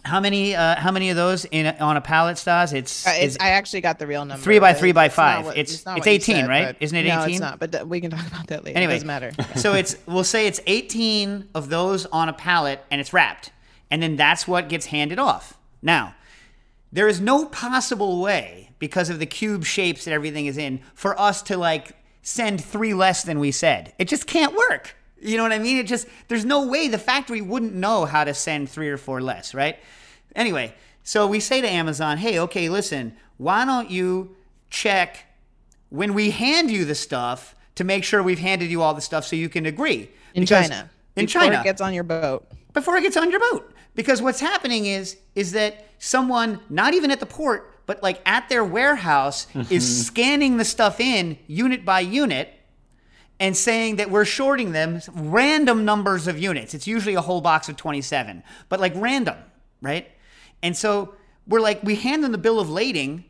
how 0.06 0.20
many 0.20 0.54
uh, 0.54 0.76
how 0.76 0.92
many 0.92 1.10
of 1.10 1.16
those 1.16 1.44
in 1.46 1.66
a, 1.66 1.76
on 1.80 1.96
a 1.96 2.00
pallet, 2.00 2.38
Stas? 2.38 2.72
It's, 2.72 3.06
Uh, 3.06 3.10
it's, 3.16 3.34
it's 3.34 3.44
I 3.44 3.50
actually 3.50 3.80
got 3.82 3.98
the 3.98 4.06
real 4.06 4.24
number. 4.24 4.42
Three 4.42 4.58
by 4.58 4.72
three 4.72 4.92
by 4.92 5.08
five. 5.08 5.44
what- 5.44 5.56
It's- 5.56 5.84
not 5.84 5.98
it's 5.98 6.06
18, 6.06 6.36
said, 6.36 6.48
right? 6.48 6.76
Isn't 6.80 6.96
it 6.96 7.00
eighteen? 7.06 7.14
No, 7.16 7.22
18? 7.24 7.32
it's 7.34 7.40
not. 7.40 7.58
But 7.58 7.72
th- 7.72 7.84
we 7.84 8.00
can 8.00 8.10
talk 8.10 8.26
about 8.26 8.46
that 8.48 8.64
later. 8.64 8.76
Anyway, 8.76 8.92
it 8.92 8.96
doesn't 9.04 9.06
matter. 9.06 9.32
so 9.56 9.74
it's 9.74 9.96
we'll 10.06 10.24
say 10.24 10.46
it's 10.46 10.60
18 10.66 11.48
of 11.54 11.68
those 11.68 12.06
on 12.06 12.28
a 12.28 12.32
pallet 12.32 12.82
and 12.90 13.00
it's 13.00 13.12
wrapped. 13.12 13.50
And 13.90 14.02
then 14.02 14.16
that's 14.16 14.48
what 14.48 14.68
gets 14.68 14.86
handed 14.86 15.18
off. 15.18 15.56
Now, 15.82 16.14
there 16.92 17.06
is 17.08 17.20
no 17.20 17.46
possible 17.46 18.20
way 18.20 18.70
because 18.78 19.10
of 19.10 19.18
the 19.18 19.26
cube 19.26 19.64
shapes 19.64 20.04
that 20.04 20.12
everything 20.12 20.46
is 20.46 20.58
in 20.58 20.80
for 20.94 21.18
us 21.20 21.42
to 21.42 21.56
like 21.56 21.92
send 22.22 22.62
3 22.64 22.94
less 22.94 23.22
than 23.22 23.38
we 23.38 23.52
said. 23.52 23.92
It 23.98 24.08
just 24.08 24.26
can't 24.26 24.54
work. 24.56 24.95
You 25.20 25.36
know 25.36 25.42
what 25.42 25.52
I 25.52 25.58
mean? 25.58 25.78
It 25.78 25.86
just 25.86 26.06
there's 26.28 26.44
no 26.44 26.66
way 26.66 26.88
the 26.88 26.98
factory 26.98 27.40
wouldn't 27.40 27.74
know 27.74 28.04
how 28.04 28.24
to 28.24 28.34
send 28.34 28.68
3 28.68 28.88
or 28.88 28.96
4 28.98 29.20
less, 29.20 29.54
right? 29.54 29.78
Anyway, 30.34 30.74
so 31.02 31.26
we 31.26 31.40
say 31.40 31.60
to 31.60 31.68
Amazon, 31.68 32.18
"Hey, 32.18 32.38
okay, 32.40 32.68
listen, 32.68 33.16
why 33.38 33.64
don't 33.64 33.90
you 33.90 34.36
check 34.70 35.24
when 35.90 36.14
we 36.14 36.30
hand 36.30 36.70
you 36.70 36.84
the 36.84 36.94
stuff 36.94 37.54
to 37.76 37.84
make 37.84 38.04
sure 38.04 38.22
we've 38.22 38.38
handed 38.38 38.70
you 38.70 38.82
all 38.82 38.94
the 38.94 39.00
stuff 39.00 39.24
so 39.24 39.36
you 39.36 39.48
can 39.48 39.66
agree. 39.66 40.10
In 40.34 40.42
Because- 40.42 40.68
China. 40.68 40.90
In 41.14 41.26
Before 41.26 41.42
China. 41.42 41.60
it 41.60 41.64
gets 41.64 41.80
on 41.80 41.94
your 41.94 42.04
boat. 42.04 42.46
before 42.74 42.98
it 42.98 43.02
gets 43.02 43.16
on 43.16 43.30
your 43.30 43.40
boat. 43.52 43.72
Because 43.94 44.20
what's 44.20 44.40
happening 44.40 44.84
is 44.84 45.16
is 45.34 45.52
that 45.52 45.86
someone, 45.98 46.60
not 46.68 46.92
even 46.92 47.10
at 47.10 47.20
the 47.20 47.26
port, 47.26 47.72
but 47.86 48.02
like 48.02 48.20
at 48.26 48.50
their 48.50 48.62
warehouse, 48.62 49.46
mm-hmm. 49.54 49.72
is 49.72 50.06
scanning 50.06 50.58
the 50.58 50.64
stuff 50.64 51.00
in 51.00 51.38
unit 51.46 51.86
by 51.86 52.00
unit 52.00 52.52
and 53.38 53.56
saying 53.56 53.96
that 53.96 54.10
we're 54.10 54.24
shorting 54.24 54.72
them 54.72 55.00
random 55.14 55.84
numbers 55.84 56.26
of 56.26 56.38
units. 56.38 56.72
It's 56.74 56.86
usually 56.86 57.14
a 57.14 57.20
whole 57.20 57.40
box 57.40 57.68
of 57.68 57.76
27, 57.76 58.42
but 58.68 58.80
like 58.80 58.92
random, 58.96 59.36
right? 59.82 60.08
And 60.62 60.76
so 60.76 61.14
we're 61.46 61.60
like, 61.60 61.82
we 61.82 61.96
hand 61.96 62.24
them 62.24 62.32
the 62.32 62.38
bill 62.38 62.58
of 62.58 62.70
lading, 62.70 63.24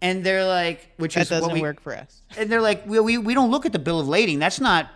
and 0.00 0.24
they're 0.24 0.46
like, 0.46 0.90
which 0.96 1.14
That 1.14 1.22
is 1.22 1.30
what 1.30 1.38
doesn't 1.40 1.52
we, 1.54 1.60
work 1.60 1.80
for 1.80 1.94
us. 1.94 2.22
and 2.36 2.50
they're 2.50 2.60
like, 2.62 2.86
we, 2.86 3.00
we, 3.00 3.18
we 3.18 3.34
don't 3.34 3.50
look 3.50 3.66
at 3.66 3.72
the 3.72 3.78
bill 3.78 4.00
of 4.00 4.08
lading. 4.08 4.38
That's 4.38 4.60
not, 4.60 4.88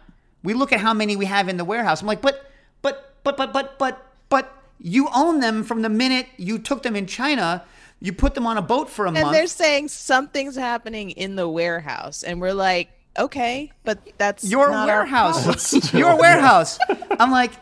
we 0.42 0.54
look 0.54 0.72
at 0.72 0.80
how 0.80 0.94
many 0.94 1.14
we 1.16 1.26
have 1.26 1.48
in 1.48 1.56
the 1.56 1.64
warehouse. 1.64 2.00
I'm 2.00 2.06
like, 2.08 2.22
but, 2.22 2.50
but, 2.80 3.14
but, 3.24 3.36
but, 3.36 3.52
but, 3.52 3.78
but, 3.78 4.06
but 4.28 4.52
you 4.80 5.08
own 5.14 5.40
them 5.40 5.62
from 5.62 5.82
the 5.82 5.88
minute 5.88 6.26
you 6.38 6.58
took 6.58 6.82
them 6.82 6.96
in 6.96 7.06
China. 7.06 7.64
You 8.00 8.12
put 8.12 8.34
them 8.34 8.46
on 8.46 8.56
a 8.56 8.62
boat 8.62 8.88
for 8.90 9.04
a 9.04 9.08
And 9.10 9.20
month. 9.20 9.32
they're 9.32 9.46
saying 9.46 9.88
something's 9.88 10.56
happening 10.56 11.10
in 11.10 11.36
the 11.36 11.48
warehouse, 11.48 12.22
and 12.24 12.40
we're 12.40 12.54
like, 12.54 12.88
okay, 13.18 13.70
but 13.84 13.98
that's 14.18 14.44
your 14.44 14.70
not 14.70 14.86
warehouse. 14.86 15.44
problem. 15.72 15.98
your 16.00 16.16
warehouse. 16.18 16.78
I'm 17.18 17.30
like, 17.30 17.52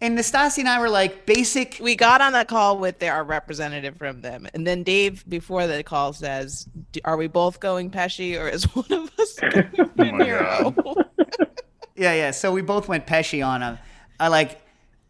and 0.00 0.18
Nastasi 0.18 0.58
and 0.58 0.68
I 0.68 0.80
were 0.80 0.90
like, 0.90 1.24
basic. 1.24 1.78
We 1.80 1.96
got 1.96 2.20
on 2.20 2.32
that 2.34 2.48
call 2.48 2.78
with 2.78 2.98
their, 2.98 3.14
our 3.14 3.24
representative 3.24 3.96
from 3.96 4.20
them, 4.20 4.46
and 4.52 4.66
then 4.66 4.82
Dave 4.82 5.24
before 5.28 5.66
the 5.66 5.82
call 5.82 6.12
says, 6.12 6.68
"D- 6.92 7.00
"Are 7.04 7.16
we 7.16 7.26
both 7.26 7.60
going 7.60 7.90
Pesci, 7.90 8.38
or 8.38 8.48
is 8.48 8.64
one 8.74 8.92
of 8.92 9.10
us 9.18 9.34
going 9.38 9.52
De 9.52 10.12
Niro?" 10.12 11.04
Yeah, 11.96 12.12
yeah. 12.14 12.30
So 12.32 12.52
we 12.52 12.60
both 12.60 12.88
went 12.88 13.06
Pesci 13.06 13.46
on 13.46 13.62
him. 13.62 13.78
I 14.18 14.28
like, 14.28 14.60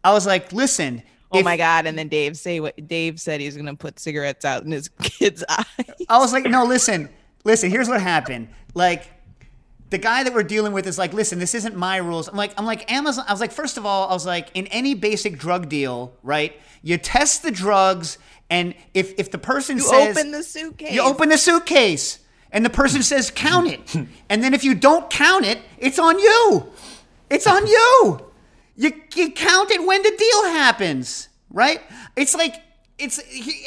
I 0.03 0.13
was 0.13 0.25
like, 0.25 0.53
listen. 0.53 1.01
Oh 1.31 1.39
if- 1.39 1.43
my 1.45 1.57
god! 1.57 1.87
And 1.87 1.97
then 1.97 2.07
Dave 2.07 2.37
say 2.37 2.59
what 2.59 2.87
Dave 2.87 3.19
said 3.19 3.41
he's 3.41 3.57
gonna 3.57 3.75
put 3.75 3.99
cigarettes 3.99 4.45
out 4.45 4.63
in 4.63 4.71
his 4.71 4.87
kid's 5.01 5.43
eye. 5.49 5.65
I 6.07 6.19
was 6.19 6.31
like, 6.31 6.45
no, 6.45 6.63
listen, 6.63 7.09
listen. 7.43 7.69
Here's 7.71 7.89
what 7.89 8.01
happened. 8.01 8.47
Like, 8.75 9.09
the 9.95 9.99
guy 9.99 10.23
that 10.23 10.33
we're 10.33 10.43
dealing 10.43 10.73
with 10.73 10.87
is 10.87 10.97
like, 10.97 11.13
listen, 11.13 11.39
this 11.39 11.55
isn't 11.55 11.73
my 11.73 11.95
rules. 11.95 12.27
I'm 12.27 12.35
like, 12.35 12.51
I'm 12.57 12.65
like 12.65 12.91
Amazon. 12.91 13.23
I 13.29 13.31
was 13.31 13.39
like, 13.39 13.53
first 13.53 13.77
of 13.77 13.85
all, 13.85 14.09
I 14.09 14.13
was 14.13 14.25
like, 14.25 14.49
in 14.53 14.67
any 14.67 14.93
basic 14.93 15.37
drug 15.37 15.69
deal, 15.69 16.13
right? 16.21 16.51
You 16.83 16.97
test 16.97 17.43
the 17.43 17.49
drugs, 17.51 18.17
and 18.49 18.75
if 18.93 19.17
if 19.17 19.31
the 19.31 19.37
person 19.37 19.77
You 19.77 19.83
says 19.83 20.17
open 20.17 20.31
the 20.31 20.43
suitcase. 20.43 20.91
you 20.93 21.01
open 21.01 21.29
the 21.29 21.37
suitcase, 21.37 22.19
and 22.51 22.65
the 22.65 22.69
person 22.69 23.03
says 23.03 23.31
count 23.31 23.67
it, 23.69 23.95
and 24.29 24.43
then 24.43 24.53
if 24.53 24.65
you 24.65 24.75
don't 24.75 25.09
count 25.09 25.45
it, 25.45 25.59
it's 25.77 25.97
on 25.97 26.19
you. 26.19 26.69
It's 27.29 27.47
on 27.47 27.65
you. 27.65 28.19
You, 28.75 28.91
you 29.15 29.31
count 29.31 29.71
it 29.71 29.81
when 29.87 30.03
the 30.03 30.13
deal 30.17 30.43
happens, 30.51 31.29
right? 31.49 31.79
It's 32.17 32.35
like 32.35 32.55
it's 32.99 33.17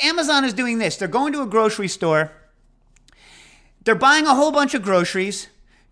Amazon 0.05 0.45
is 0.45 0.53
doing 0.53 0.77
this. 0.77 0.99
They're 0.99 1.09
going 1.09 1.33
to 1.33 1.41
a 1.41 1.47
grocery 1.47 1.89
store. 1.89 2.33
They're 3.85 3.95
buying 3.95 4.27
a 4.27 4.35
whole 4.35 4.53
bunch 4.53 4.75
of 4.75 4.83
groceries. 4.83 5.49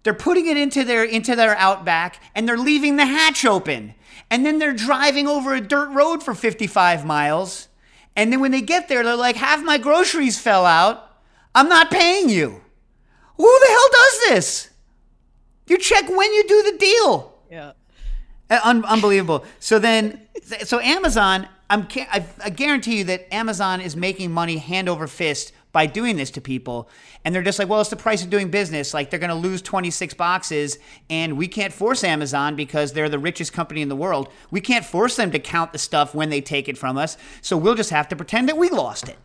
They're 0.06 0.14
putting 0.14 0.46
it 0.46 0.56
into 0.56 0.84
their 0.84 1.02
into 1.02 1.34
their 1.34 1.56
outback 1.56 2.22
and 2.36 2.48
they're 2.48 2.56
leaving 2.56 2.94
the 2.94 3.06
hatch 3.06 3.44
open. 3.44 3.92
And 4.30 4.46
then 4.46 4.60
they're 4.60 4.72
driving 4.72 5.26
over 5.26 5.52
a 5.52 5.60
dirt 5.60 5.88
road 5.88 6.22
for 6.22 6.32
55 6.32 7.04
miles. 7.04 7.66
And 8.14 8.32
then 8.32 8.38
when 8.38 8.52
they 8.52 8.60
get 8.60 8.88
there, 8.88 9.02
they're 9.02 9.16
like, 9.16 9.34
half 9.34 9.64
my 9.64 9.78
groceries 9.78 10.38
fell 10.38 10.64
out. 10.64 11.10
I'm 11.56 11.68
not 11.68 11.90
paying 11.90 12.28
you. 12.28 12.60
Who 13.36 13.58
the 13.60 13.66
hell 13.68 13.88
does 13.90 14.20
this? 14.28 14.70
You 15.66 15.76
check 15.76 16.08
when 16.08 16.32
you 16.32 16.44
do 16.46 16.62
the 16.70 16.78
deal. 16.78 17.34
Yeah. 17.50 17.72
Uh, 18.48 18.60
Un- 18.62 18.84
unbelievable. 18.84 19.44
So 19.58 19.80
then, 19.80 20.20
so 20.62 20.78
Amazon, 20.78 21.48
I'm, 21.68 21.88
I, 21.96 22.24
I 22.44 22.50
guarantee 22.50 22.98
you 22.98 23.04
that 23.06 23.34
Amazon 23.34 23.80
is 23.80 23.96
making 23.96 24.30
money 24.30 24.58
hand 24.58 24.88
over 24.88 25.08
fist 25.08 25.52
by 25.76 25.84
doing 25.84 26.16
this 26.16 26.30
to 26.30 26.40
people. 26.40 26.88
And 27.22 27.34
they're 27.34 27.42
just 27.42 27.58
like, 27.58 27.68
well, 27.68 27.82
it's 27.82 27.90
the 27.90 27.96
price 27.96 28.24
of 28.24 28.30
doing 28.30 28.50
business. 28.50 28.94
Like 28.94 29.10
they're 29.10 29.20
going 29.20 29.28
to 29.28 29.34
lose 29.34 29.60
26 29.60 30.14
boxes 30.14 30.78
and 31.10 31.36
we 31.36 31.48
can't 31.48 31.70
force 31.70 32.02
Amazon 32.02 32.56
because 32.56 32.94
they're 32.94 33.10
the 33.10 33.18
richest 33.18 33.52
company 33.52 33.82
in 33.82 33.90
the 33.90 33.94
world. 33.94 34.30
We 34.50 34.62
can't 34.62 34.86
force 34.86 35.16
them 35.16 35.30
to 35.32 35.38
count 35.38 35.74
the 35.74 35.78
stuff 35.78 36.14
when 36.14 36.30
they 36.30 36.40
take 36.40 36.66
it 36.66 36.78
from 36.78 36.96
us. 36.96 37.18
So 37.42 37.58
we'll 37.58 37.74
just 37.74 37.90
have 37.90 38.08
to 38.08 38.16
pretend 38.16 38.48
that 38.48 38.56
we 38.56 38.70
lost 38.70 39.06
it. 39.06 39.18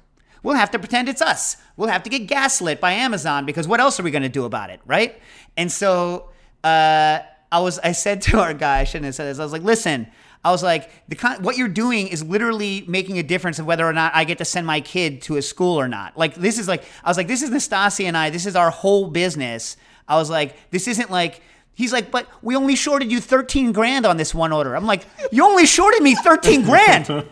We'll 0.44 0.58
have 0.58 0.72
to 0.72 0.80
pretend 0.80 1.08
it's 1.08 1.22
us. 1.22 1.56
We'll 1.78 1.88
have 1.88 2.04
to 2.04 2.10
get 2.10 2.28
gaslit 2.28 2.82
by 2.82 2.92
Amazon 2.92 3.46
because 3.46 3.66
what 3.66 3.80
else 3.80 3.98
are 3.98 4.04
we 4.04 4.12
going 4.12 4.24
to 4.24 4.28
do 4.28 4.44
about 4.44 4.72
it, 4.72 4.82
right? 4.86 5.22
And 5.56 5.72
so 5.72 6.32
uh, 6.66 7.20
I 7.50 7.60
was, 7.62 7.80
I 7.80 7.94
said 7.94 8.22
to 8.24 8.42
our 8.42 8.54
guy, 8.54 8.80
I 8.80 8.84
shouldn't 8.84 9.06
have 9.06 9.16
said 9.16 9.28
this. 9.28 9.40
I 9.40 9.44
was 9.44 9.54
like, 9.54 9.64
listen, 9.64 10.08
I 10.44 10.50
was 10.52 10.64
like, 10.64 10.90
the 11.08 11.16
con- 11.16 11.44
what 11.44 11.56
you're 11.58 11.68
doing 11.68 12.08
is 12.08 12.24
literally 12.24 12.84
making 12.88 13.20
a 13.20 13.24
difference 13.24 13.60
of 13.60 13.68
whether 13.68 13.86
or 13.86 13.94
not 13.94 14.14
I 14.16 14.24
get 14.24 14.40
to 14.40 14.46
send 14.46 14.66
my 14.66 14.82
kid 14.82 15.22
to 15.24 15.38
a 15.38 15.42
school 15.42 15.80
or 15.80 15.88
not. 15.88 16.18
Like 16.18 16.34
this 16.36 16.58
is 16.58 16.68
like, 16.68 16.84
I 17.04 17.10
was 17.10 17.18
like, 17.18 17.28
this 17.28 17.44
is 17.44 17.52
Nastassia 17.52 18.06
and 18.06 18.18
I. 18.18 18.32
This 18.32 18.46
is 18.46 18.56
our 18.56 18.72
whole 18.72 19.08
business. 19.08 19.78
I 20.08 20.16
was 20.16 20.30
like, 20.30 20.56
this 20.72 20.88
isn't 20.88 21.12
like. 21.12 21.42
He's 21.74 21.94
like, 21.94 22.12
but 22.12 22.28
we 22.42 22.54
only 22.56 22.76
shorted 22.76 23.12
you 23.12 23.22
13 23.22 23.72
grand 23.72 24.06
on 24.06 24.18
this 24.18 24.36
one 24.36 24.52
order. 24.52 24.76
I'm 24.76 24.86
like, 24.86 25.06
you 25.32 25.46
only 25.46 25.66
shorted 25.66 26.04
me 26.04 26.16
13 26.16 26.64
grand. 26.64 27.08
By 27.08 27.24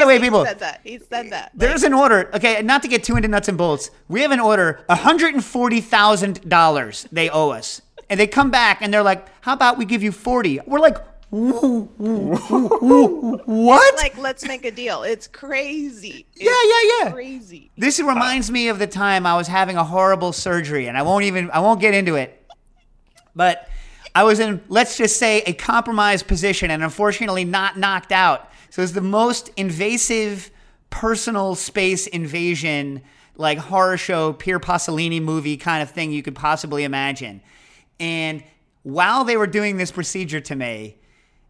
the 0.00 0.06
way, 0.06 0.18
people, 0.18 0.44
he 0.44 0.48
said 0.48 0.60
that. 0.60 0.80
He 0.82 0.98
said 0.98 1.28
that. 1.30 1.52
there's 1.54 1.82
an 1.82 1.92
order. 1.92 2.30
Okay, 2.34 2.62
not 2.62 2.80
to 2.82 2.88
get 2.88 3.04
too 3.04 3.16
into 3.16 3.28
nuts 3.28 3.48
and 3.48 3.58
bolts. 3.58 3.90
We 4.08 4.22
have 4.22 4.30
an 4.30 4.40
order, 4.40 4.82
$140,000 4.88 7.08
they 7.10 7.28
owe 7.28 7.50
us. 7.50 7.82
And 8.08 8.18
they 8.20 8.26
come 8.26 8.50
back 8.50 8.80
and 8.80 8.94
they're 8.94 9.02
like, 9.02 9.26
how 9.42 9.52
about 9.54 9.76
we 9.78 9.84
give 9.84 10.02
you 10.02 10.12
40? 10.12 10.60
We're 10.66 10.78
like, 10.78 10.96
"Woo, 11.32 11.88
woo, 11.96 12.38
woo, 12.50 12.78
woo, 12.82 13.40
what? 13.46 13.96
like, 13.96 14.18
let's 14.18 14.46
make 14.46 14.66
a 14.66 14.70
deal. 14.70 15.02
It's 15.02 15.26
crazy. 15.26 16.26
yeah, 16.34 16.52
yeah, 16.64 17.04
yeah. 17.04 17.10
Crazy. 17.10 17.70
This 17.76 17.98
reminds 17.98 18.50
me 18.50 18.68
of 18.68 18.78
the 18.78 18.86
time 18.86 19.24
I 19.24 19.34
was 19.34 19.48
having 19.48 19.76
a 19.76 19.82
horrible 19.82 20.34
surgery, 20.34 20.88
and 20.88 20.96
I 20.96 21.02
won't 21.02 21.24
even 21.24 21.50
I 21.50 21.60
won't 21.60 21.80
get 21.80 21.94
into 21.94 22.16
it. 22.16 22.38
But 23.34 23.66
I 24.14 24.24
was 24.24 24.40
in, 24.40 24.60
let's 24.68 24.98
just 24.98 25.18
say, 25.18 25.40
a 25.46 25.54
compromised 25.54 26.26
position, 26.26 26.70
and 26.70 26.84
unfortunately 26.84 27.44
not 27.44 27.78
knocked 27.78 28.12
out. 28.12 28.50
So 28.68 28.82
it's 28.82 28.92
the 28.92 29.00
most 29.00 29.50
invasive 29.56 30.50
personal 30.90 31.54
space 31.54 32.06
invasion, 32.06 33.00
like 33.36 33.56
horror 33.56 33.96
show, 33.96 34.34
Pier 34.34 34.60
Pasolini 34.60 35.22
movie 35.22 35.56
kind 35.56 35.82
of 35.82 35.90
thing 35.90 36.12
you 36.12 36.22
could 36.22 36.34
possibly 36.34 36.84
imagine. 36.84 37.40
And 37.98 38.44
while 38.82 39.24
they 39.24 39.38
were 39.38 39.46
doing 39.46 39.78
this 39.78 39.90
procedure 39.90 40.40
to 40.40 40.54
me, 40.54 40.98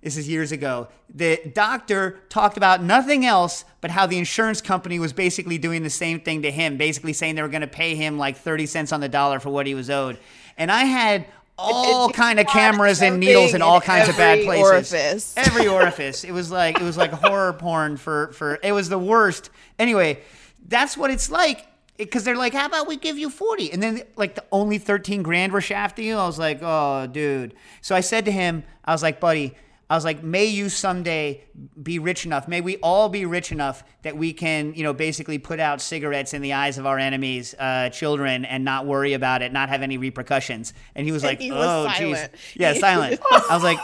this 0.02 0.16
is 0.16 0.28
years 0.28 0.52
ago. 0.52 0.88
The 1.14 1.40
doctor 1.54 2.18
talked 2.28 2.56
about 2.56 2.82
nothing 2.82 3.24
else 3.24 3.64
but 3.80 3.90
how 3.90 4.06
the 4.06 4.18
insurance 4.18 4.60
company 4.60 4.98
was 4.98 5.12
basically 5.12 5.58
doing 5.58 5.82
the 5.82 5.90
same 5.90 6.20
thing 6.20 6.42
to 6.42 6.50
him, 6.50 6.76
basically 6.76 7.12
saying 7.12 7.36
they 7.36 7.42
were 7.42 7.48
going 7.48 7.62
to 7.62 7.66
pay 7.66 7.94
him 7.94 8.18
like 8.18 8.36
30 8.36 8.66
cents 8.66 8.92
on 8.92 9.00
the 9.00 9.08
dollar 9.08 9.40
for 9.40 9.50
what 9.50 9.66
he 9.66 9.74
was 9.74 9.88
owed. 9.88 10.18
And 10.58 10.70
I 10.70 10.84
had 10.84 11.26
all 11.56 12.10
kind 12.10 12.40
of 12.40 12.46
cameras 12.46 13.00
and 13.02 13.20
needles 13.20 13.54
in 13.54 13.60
something 13.60 13.62
all 13.62 13.80
kinds 13.80 14.08
of 14.08 14.16
bad 14.16 14.38
every 14.38 14.44
places. 14.44 14.64
orifice. 14.64 15.34
Every 15.36 15.68
orifice. 15.68 16.24
It 16.24 16.32
was 16.32 16.50
like 16.50 16.80
it 16.80 16.84
was 16.84 16.96
like 16.96 17.12
horror 17.12 17.52
porn 17.52 17.96
for 17.96 18.32
for 18.32 18.58
it 18.62 18.72
was 18.72 18.88
the 18.88 18.98
worst. 18.98 19.50
Anyway, 19.78 20.20
that's 20.66 20.96
what 20.96 21.10
it's 21.10 21.30
like 21.30 21.66
because 21.98 22.24
they're 22.24 22.36
like, 22.36 22.54
how 22.54 22.66
about 22.66 22.88
we 22.88 22.96
give 22.96 23.18
you 23.18 23.30
40? 23.30 23.72
And 23.72 23.82
then 23.82 24.02
like 24.16 24.34
the 24.34 24.44
only 24.50 24.78
13 24.78 25.22
grand 25.22 25.52
were 25.52 25.60
shafting 25.60 26.06
you. 26.06 26.16
I 26.16 26.26
was 26.26 26.38
like, 26.38 26.58
oh, 26.62 27.06
dude. 27.06 27.54
So 27.80 27.94
I 27.94 28.00
said 28.00 28.24
to 28.24 28.32
him, 28.32 28.64
I 28.84 28.92
was 28.92 29.02
like, 29.02 29.20
buddy, 29.20 29.54
I 29.92 29.94
was 29.94 30.06
like, 30.06 30.22
may 30.22 30.46
you 30.46 30.70
someday 30.70 31.44
be 31.82 31.98
rich 31.98 32.24
enough. 32.24 32.48
May 32.48 32.62
we 32.62 32.78
all 32.78 33.10
be 33.10 33.26
rich 33.26 33.52
enough 33.52 33.84
that 34.04 34.16
we 34.16 34.32
can, 34.32 34.72
you 34.72 34.84
know, 34.84 34.94
basically 34.94 35.36
put 35.36 35.60
out 35.60 35.82
cigarettes 35.82 36.32
in 36.32 36.40
the 36.40 36.54
eyes 36.54 36.78
of 36.78 36.86
our 36.86 36.98
enemies, 36.98 37.54
uh, 37.58 37.90
children, 37.90 38.46
and 38.46 38.64
not 38.64 38.86
worry 38.86 39.12
about 39.12 39.42
it, 39.42 39.52
not 39.52 39.68
have 39.68 39.82
any 39.82 39.98
repercussions. 39.98 40.72
And 40.94 41.04
he 41.04 41.12
was 41.12 41.22
like, 41.22 41.40
he 41.40 41.52
was 41.52 41.66
oh, 41.66 41.90
jeez. 41.92 42.26
Yeah, 42.54 42.72
silent. 42.72 43.20
I 43.30 43.48
was 43.50 43.62
like, 43.62 43.76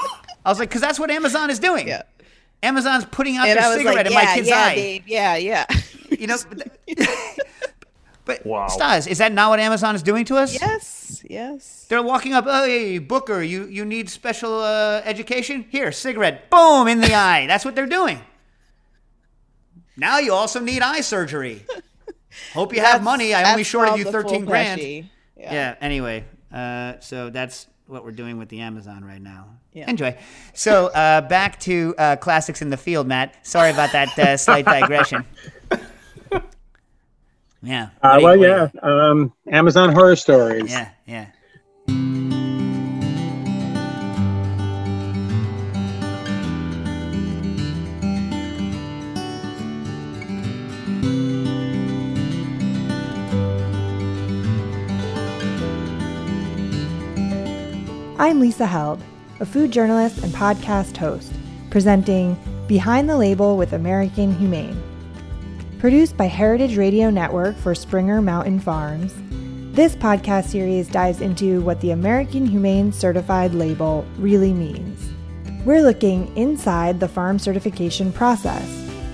I 0.47 0.49
was 0.49 0.59
like, 0.59 0.71
because 0.71 0.81
that's 0.81 0.99
what 0.99 1.11
Amazon 1.11 1.51
is 1.51 1.59
doing. 1.59 1.89
Yeah. 1.89 2.05
Amazon's 2.63 3.05
putting 3.05 3.37
out 3.37 3.47
And 3.47 3.59
their 3.59 3.77
cigarette 3.77 3.97
like, 3.97 4.07
in 4.07 4.15
my 4.15 4.35
kid's 4.35 4.49
yeah, 4.49 4.65
eye. 4.65 4.75
babe. 4.77 5.03
Yeah, 5.07 5.37
yeah. 5.37 5.67
You 6.09 6.27
know, 6.27 6.39
but, 8.29 8.45
but 8.45 8.47
Wow. 8.47 8.69
Stas, 8.69 9.07
is 9.07 9.19
that 9.19 9.33
not 9.33 9.51
what 9.51 9.59
Amazon 9.59 9.95
is 9.97 10.03
doing 10.03 10.25
to 10.27 10.37
us? 10.37 10.53
yes, 10.53 11.25
yes. 11.29 11.87
They're 11.89 12.03
walking 12.03 12.35
up, 12.35 12.45
oh, 12.47 12.65
hey, 12.65 12.99
Booker, 12.99 13.43
you, 13.43 13.65
you 13.65 13.85
need 13.85 14.09
special 14.11 14.61
uh, 14.61 15.01
education? 15.05 15.67
Here, 15.71 15.91
cigarette, 15.91 16.51
boom, 16.51 16.87
in 16.87 17.01
the 17.01 17.15
eye. 17.15 17.47
That's 17.47 17.65
what 17.65 17.75
they're 17.75 17.87
doing. 17.87 18.21
Now 19.97 20.19
you 20.19 20.33
also 20.33 20.61
need 20.61 20.83
eye 20.83 21.01
surgery. 21.01 21.65
Hope 22.53 22.75
you 22.75 22.81
have 22.81 23.03
money. 23.03 23.35
I 23.35 23.51
only 23.51 23.65
shorted 23.65 23.99
you 23.99 24.05
13 24.05 24.45
grand. 24.45 24.81
Yeah. 24.81 25.03
Yeah. 25.37 25.75
anyway, 25.81 26.25
uh, 26.53 27.01
so 27.01 27.31
that's 27.31 27.67
what 27.87 28.05
we're 28.05 28.13
doing 28.13 28.39
with 28.39 28.49
the 28.51 28.61
Amazon 28.61 29.05
right 29.05 29.21
now. 29.21 29.47
Yeah. 29.73 29.89
Enjoy. 29.91 30.17
So 30.55 30.89
uh, 30.89 31.23
back 31.23 31.59
to 31.61 31.95
uh, 31.97 32.17
classics 32.17 32.63
in 32.63 32.71
the 32.71 32.77
field, 32.77 33.07
Matt. 33.07 33.47
Sorry 33.47 33.71
about 33.71 33.93
that 33.93 34.17
uh, 34.19 34.37
slight 34.37 34.67
digression. 34.67 35.25
Yeah. 37.63 37.91
Uh, 38.03 38.21
What 38.21 38.39
well, 38.39 38.71
yeah. 38.73 38.81
Um, 38.83 39.33
Amazon 39.51 39.93
Horror 39.93 40.17
Stories. 40.17 40.71
Yeah, 40.71 40.91
yeah. 41.07 41.27
I'm 58.21 58.41
Lisa 58.41 58.67
Held, 58.67 59.01
a 59.41 59.47
food 59.47 59.71
journalist 59.71 60.23
and 60.23 60.33
podcast 60.33 60.97
host, 60.97 61.33
presenting 61.71 62.37
Behind 62.67 63.09
the 63.09 63.17
Label 63.17 63.57
with 63.57 63.73
American 63.73 64.35
Humane. 64.35 64.83
Produced 65.79 66.17
by 66.17 66.25
Heritage 66.25 66.77
Radio 66.77 67.09
Network 67.09 67.57
for 67.57 67.73
Springer 67.73 68.21
Mountain 68.21 68.59
Farms, 68.59 69.15
this 69.77 69.95
podcast 69.95 70.47
series 70.47 70.89
dives 70.89 71.21
into 71.21 71.61
what 71.61 71.81
the 71.81 71.93
American 71.93 72.45
Humane 72.47 72.91
Certified 72.91 73.55
label 73.55 74.05
really 74.17 74.53
means. 74.53 75.09
We're 75.65 75.83
looking 75.83 76.37
inside 76.37 76.99
the 76.99 77.07
farm 77.07 77.39
certification 77.39 78.11
process, 78.13 78.69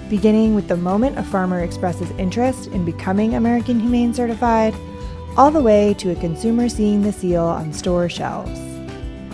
beginning 0.08 0.54
with 0.54 0.68
the 0.68 0.78
moment 0.78 1.18
a 1.18 1.22
farmer 1.22 1.60
expresses 1.60 2.10
interest 2.12 2.68
in 2.68 2.86
becoming 2.86 3.34
American 3.34 3.78
Humane 3.78 4.14
Certified, 4.14 4.74
all 5.36 5.50
the 5.50 5.60
way 5.60 5.92
to 5.98 6.12
a 6.12 6.16
consumer 6.16 6.70
seeing 6.70 7.02
the 7.02 7.12
seal 7.12 7.44
on 7.44 7.74
store 7.74 8.08
shelves. 8.08 8.58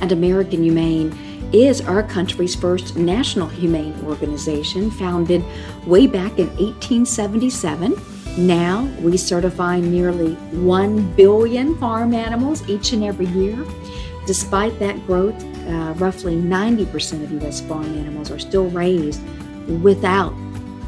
and 0.03 0.11
American 0.11 0.65
Humane 0.65 1.11
is 1.53 1.81
our 1.81 2.03
country's 2.03 2.55
first 2.55 2.97
national 2.97 3.49
humane 3.49 3.99
organization, 4.05 4.91
founded 4.91 5.45
way 5.87 6.07
back 6.07 6.39
in 6.39 6.49
1877. 6.57 7.95
Now 8.39 8.85
we 9.01 9.17
certify 9.17 9.81
nearly 9.81 10.35
1 10.35 11.15
billion 11.15 11.77
farm 11.79 12.15
animals 12.15 12.69
each 12.69 12.93
and 12.93 13.05
every 13.05 13.27
year. 13.27 13.65
Despite 14.27 14.79
that 14.79 15.05
growth, 15.07 15.35
uh, 15.67 15.95
roughly 15.97 16.37
90% 16.37 17.25
of 17.25 17.33
U.S. 17.43 17.61
farm 17.61 17.87
animals 17.99 18.31
are 18.31 18.39
still 18.39 18.69
raised 18.71 19.21
without 19.83 20.35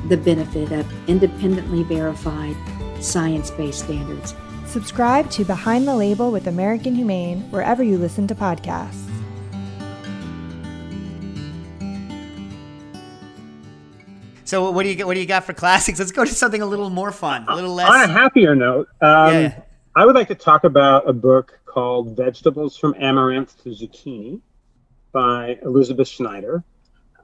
the 0.09 0.17
benefit 0.17 0.71
of 0.73 0.87
independently 1.09 1.83
verified 1.83 2.57
science 3.01 3.51
based 3.51 3.81
standards. 3.81 4.35
Subscribe 4.67 5.31
to 5.31 5.45
Behind 5.45 5.87
the 5.87 5.95
Label 5.95 6.31
with 6.31 6.47
American 6.47 6.95
Humane 6.95 7.41
wherever 7.51 7.83
you 7.83 7.99
listen 7.99 8.27
to 8.29 8.35
podcasts. 8.35 9.02
So 14.53 14.71
what 14.71 14.83
do 14.83 14.91
you 14.91 14.95
get? 14.95 15.07
what 15.07 15.15
do 15.15 15.21
you 15.21 15.25
got 15.25 15.45
for 15.45 15.55
classics? 15.55 15.99
Let's 15.99 16.13
go 16.13 16.27
to 16.27 16.35
something 16.35 16.61
a 16.61 16.67
little 16.67 16.91
more 16.91 17.11
fun, 17.11 17.47
a 17.49 17.55
little 17.55 17.73
less. 17.73 17.89
On 17.89 18.03
a 18.03 18.07
happier 18.07 18.55
note, 18.55 18.87
um, 19.01 19.33
Yeah. 19.33 19.63
I 19.97 20.05
would 20.05 20.15
like 20.15 20.29
to 20.29 20.35
talk 20.35 20.65
about 20.65 21.09
a 21.09 21.15
book 21.15 21.59
called 21.65 22.15
Vegetables 22.19 22.77
from 22.77 22.95
Amaranth 22.99 23.63
to 23.63 23.71
Zucchini. 23.71 24.43
by 25.11 25.59
Elizabeth 25.63 26.09
Schneider. 26.09 26.63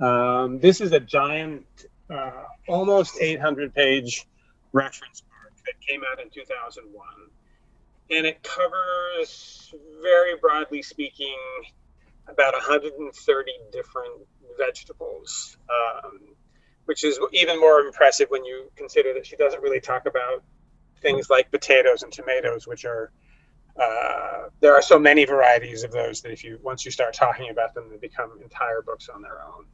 Um, 0.00 0.58
this 0.58 0.80
is 0.80 0.92
a 0.92 1.00
giant, 1.00 1.66
uh, 2.08 2.30
almost 2.66 3.18
800 3.20 3.74
page 3.74 4.26
reference 4.72 5.20
book 5.20 5.52
that 5.66 5.74
came 5.86 6.02
out 6.10 6.20
in 6.20 6.30
2001. 6.30 7.06
And 8.10 8.26
it 8.26 8.42
covers, 8.42 9.74
very 10.02 10.36
broadly 10.38 10.80
speaking, 10.80 11.36
about 12.26 12.54
130 12.54 13.52
different 13.72 14.26
vegetables, 14.58 15.56
um, 15.70 16.20
which 16.88 17.04
is 17.04 17.20
even 17.34 17.60
more 17.60 17.80
impressive 17.80 18.30
when 18.30 18.46
you 18.46 18.70
consider 18.74 19.12
that 19.12 19.26
she 19.26 19.36
doesn't 19.36 19.62
really 19.62 19.78
talk 19.78 20.06
about 20.06 20.42
things 21.02 21.28
like 21.28 21.50
potatoes 21.50 22.02
and 22.02 22.10
tomatoes, 22.10 22.66
which 22.66 22.86
are 22.86 23.12
uh, 23.78 24.48
there 24.60 24.74
are 24.74 24.80
so 24.80 24.98
many 24.98 25.26
varieties 25.26 25.84
of 25.84 25.92
those 25.92 26.22
that 26.22 26.32
if 26.32 26.42
you 26.42 26.58
once 26.62 26.86
you 26.86 26.90
start 26.90 27.12
talking 27.12 27.50
about 27.50 27.74
them, 27.74 27.90
they 27.90 27.98
become 27.98 28.40
entire 28.42 28.80
books 28.80 29.10
on 29.10 29.20
their 29.20 29.38
own. 29.42 29.66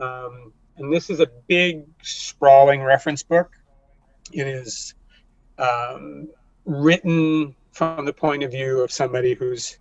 Um, 0.00 0.52
and 0.76 0.92
this 0.92 1.08
is 1.08 1.20
a 1.20 1.28
big, 1.46 1.84
sprawling 2.02 2.82
reference 2.82 3.22
book. 3.22 3.52
It 4.32 4.48
is 4.48 4.94
um, 5.56 6.30
written 6.64 7.54
from 7.70 8.04
the 8.04 8.12
point 8.12 8.42
of 8.42 8.50
view 8.50 8.80
of 8.80 8.90
somebody 8.90 9.34
who's, 9.34 9.78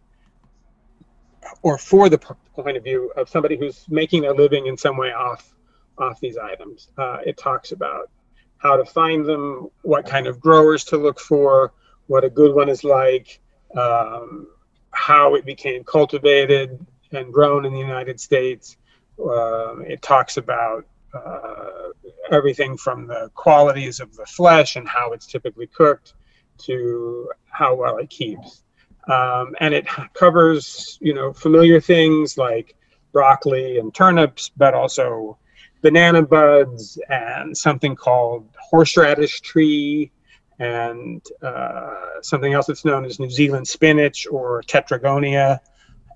or 1.64 1.80
for 1.80 2.10
the 2.10 2.20
point 2.20 2.78
of 2.78 2.84
view 2.84 3.12
of 3.18 3.28
somebody 3.28 3.58
who's 3.58 3.88
making 3.90 4.22
their 4.22 4.36
living 4.36 4.68
in 4.68 4.78
some 4.78 4.96
way 4.96 5.12
off 5.12 5.56
off 6.00 6.20
these 6.20 6.38
items. 6.38 6.90
Uh, 6.98 7.18
it 7.26 7.38
talks 7.38 7.72
about 7.72 8.10
how 8.58 8.76
to 8.76 8.86
find 8.86 9.26
them, 9.26 9.70
what 9.84 10.06
kind 10.06 10.28
of 10.28 10.40
growers 10.40 10.84
to 10.86 10.98
look 10.98 11.20
for, 11.20 11.74
what 12.08 12.24
a 12.24 12.30
good 12.30 12.54
one 12.54 12.70
is 12.70 12.84
like, 12.84 13.40
um, 13.76 14.48
how 14.92 15.36
it 15.36 15.46
became 15.46 15.84
cultivated 15.84 16.86
and 17.12 17.34
grown 17.34 17.66
in 17.66 17.74
the 17.74 17.80
United 17.80 18.20
States. 18.20 18.78
Uh, 19.20 19.80
it 19.80 20.02
talks 20.02 20.38
about 20.38 20.86
uh, 21.14 21.90
everything 22.32 22.78
from 22.78 23.08
the 23.08 23.30
qualities 23.34 24.00
of 24.00 24.16
the 24.16 24.26
flesh 24.26 24.76
and 24.76 24.88
how 24.88 25.12
it's 25.12 25.26
typically 25.26 25.68
cooked 25.68 26.14
to 26.58 27.30
how 27.50 27.74
well 27.76 27.98
it 27.98 28.10
keeps. 28.10 28.64
Um, 29.08 29.56
and 29.60 29.74
it 29.74 29.88
covers, 30.14 30.98
you 31.02 31.14
know, 31.14 31.34
familiar 31.34 31.82
things 31.82 32.38
like 32.38 32.76
broccoli 33.12 33.80
and 33.80 33.94
turnips, 33.94 34.52
but 34.56 34.74
also 34.74 35.38
banana 35.82 36.22
buds 36.22 37.00
and 37.10 37.56
something 37.58 37.96
called 37.96 38.48
horseradish 38.60 39.42
tree 39.42 40.12
and 40.60 41.26
uh, 41.42 42.22
something 42.22 42.54
else 42.54 42.68
that's 42.68 42.84
known 42.84 43.06
as 43.06 43.20
New 43.20 43.30
Zealand 43.30 43.68
spinach 43.68 44.28
or 44.30 44.62
tetragonia. 44.64 45.60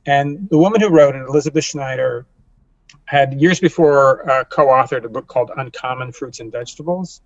And 0.05 0.49
the 0.49 0.57
woman 0.57 0.81
who 0.81 0.89
wrote 0.89 1.15
it, 1.15 1.21
Elizabeth 1.21 1.63
Schneider, 1.63 2.25
had 3.05 3.39
years 3.39 3.59
before 3.59 4.29
uh, 4.29 4.43
co-authored 4.45 5.05
a 5.05 5.09
book 5.09 5.27
called 5.27 5.51
Uncommon 5.57 6.11
Fruits 6.11 6.39
and 6.41 6.51
Vegetables, 6.51 7.21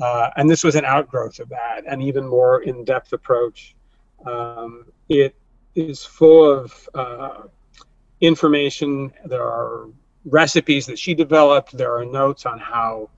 uh, 0.00 0.30
and 0.36 0.50
this 0.50 0.62
was 0.62 0.74
an 0.74 0.84
outgrowth 0.84 1.38
of 1.38 1.48
that, 1.48 1.82
an 1.86 2.02
even 2.02 2.26
more 2.26 2.62
in-depth 2.62 3.12
approach. 3.12 3.74
Um, 4.26 4.86
it 5.08 5.34
is 5.74 6.04
full 6.04 6.50
of 6.50 6.88
uh, 6.94 7.42
information. 8.20 9.12
There 9.24 9.44
are 9.44 9.88
recipes 10.26 10.86
that 10.86 10.98
she 10.98 11.14
developed. 11.14 11.76
There 11.76 11.96
are 11.96 12.04
notes 12.04 12.46
on 12.46 12.58
how 12.58 13.10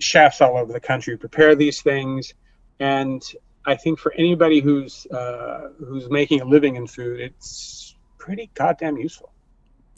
chefs 0.00 0.40
all 0.40 0.56
over 0.56 0.72
the 0.72 0.80
country 0.80 1.16
prepare 1.16 1.54
these 1.54 1.82
things, 1.82 2.34
and 2.80 3.22
I 3.64 3.76
think 3.76 3.98
for 3.98 4.12
anybody 4.14 4.60
who's 4.60 5.06
uh, 5.06 5.70
who's 5.78 6.08
making 6.10 6.40
a 6.40 6.44
living 6.44 6.76
in 6.76 6.86
food, 6.86 7.20
it's 7.20 7.94
pretty 8.16 8.50
goddamn 8.54 8.96
useful. 8.96 9.32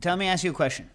Tell 0.01 0.17
me, 0.17 0.27
ask 0.27 0.45
you 0.45 0.51
a 0.51 0.55
question. 0.55 0.91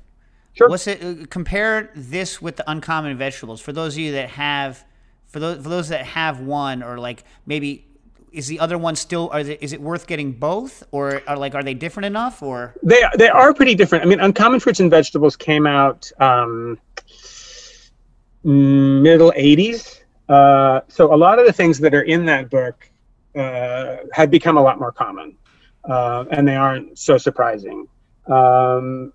Sure. 0.53 0.69
What's 0.69 0.87
it? 0.87 1.03
Uh, 1.03 1.25
compare 1.29 1.91
this 1.95 2.41
with 2.41 2.55
the 2.57 2.69
uncommon 2.69 3.17
vegetables. 3.17 3.61
For 3.61 3.71
those 3.71 3.95
of 3.95 3.99
you 3.99 4.11
that 4.13 4.29
have, 4.31 4.85
for 5.27 5.39
those 5.39 5.63
for 5.63 5.69
those 5.69 5.89
that 5.89 6.05
have 6.05 6.39
one, 6.39 6.81
or 6.81 6.97
like 6.97 7.23
maybe 7.45 7.87
is 8.31 8.47
the 8.47 8.59
other 8.59 8.77
one 8.77 8.95
still? 8.95 9.29
They, 9.29 9.57
is 9.61 9.73
it 9.73 9.81
worth 9.81 10.07
getting 10.07 10.31
both, 10.33 10.83
or 10.91 11.21
are 11.27 11.37
like 11.37 11.55
are 11.55 11.63
they 11.63 11.73
different 11.73 12.05
enough? 12.05 12.41
Or 12.43 12.75
they 12.83 13.01
they 13.17 13.29
are 13.29 13.53
pretty 13.53 13.75
different. 13.75 14.03
I 14.03 14.07
mean, 14.07 14.19
uncommon 14.19 14.59
fruits 14.59 14.79
and 14.79 14.91
vegetables 14.91 15.35
came 15.35 15.65
out 15.65 16.11
um, 16.19 16.79
middle 18.43 19.31
'80s. 19.31 20.01
Uh, 20.27 20.81
so 20.87 21.13
a 21.13 21.17
lot 21.17 21.39
of 21.39 21.45
the 21.45 21.53
things 21.53 21.79
that 21.79 21.93
are 21.93 22.01
in 22.01 22.25
that 22.25 22.49
book 22.49 22.89
uh, 23.35 23.97
had 24.11 24.31
become 24.31 24.57
a 24.57 24.61
lot 24.61 24.79
more 24.79 24.91
common, 24.91 25.37
uh, 25.89 26.25
and 26.31 26.47
they 26.47 26.55
aren't 26.55 26.97
so 26.97 27.17
surprising. 27.17 27.87
Um, 28.27 29.13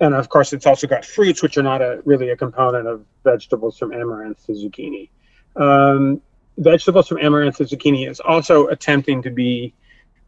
and 0.00 0.14
of 0.14 0.28
course, 0.28 0.52
it's 0.52 0.66
also 0.66 0.86
got 0.86 1.04
fruits, 1.04 1.42
which 1.42 1.56
are 1.56 1.62
not 1.62 1.80
a 1.80 2.02
really 2.04 2.30
a 2.30 2.36
component 2.36 2.88
of 2.88 3.04
vegetables 3.24 3.78
from 3.78 3.92
amaranth 3.92 4.44
to 4.46 4.52
zucchini. 4.52 5.10
Um, 5.56 6.20
vegetables 6.58 7.08
from 7.08 7.18
amaranth 7.18 7.56
to 7.56 7.64
zucchini 7.64 8.08
is 8.08 8.20
also 8.20 8.66
attempting 8.68 9.22
to 9.22 9.30
be 9.30 9.74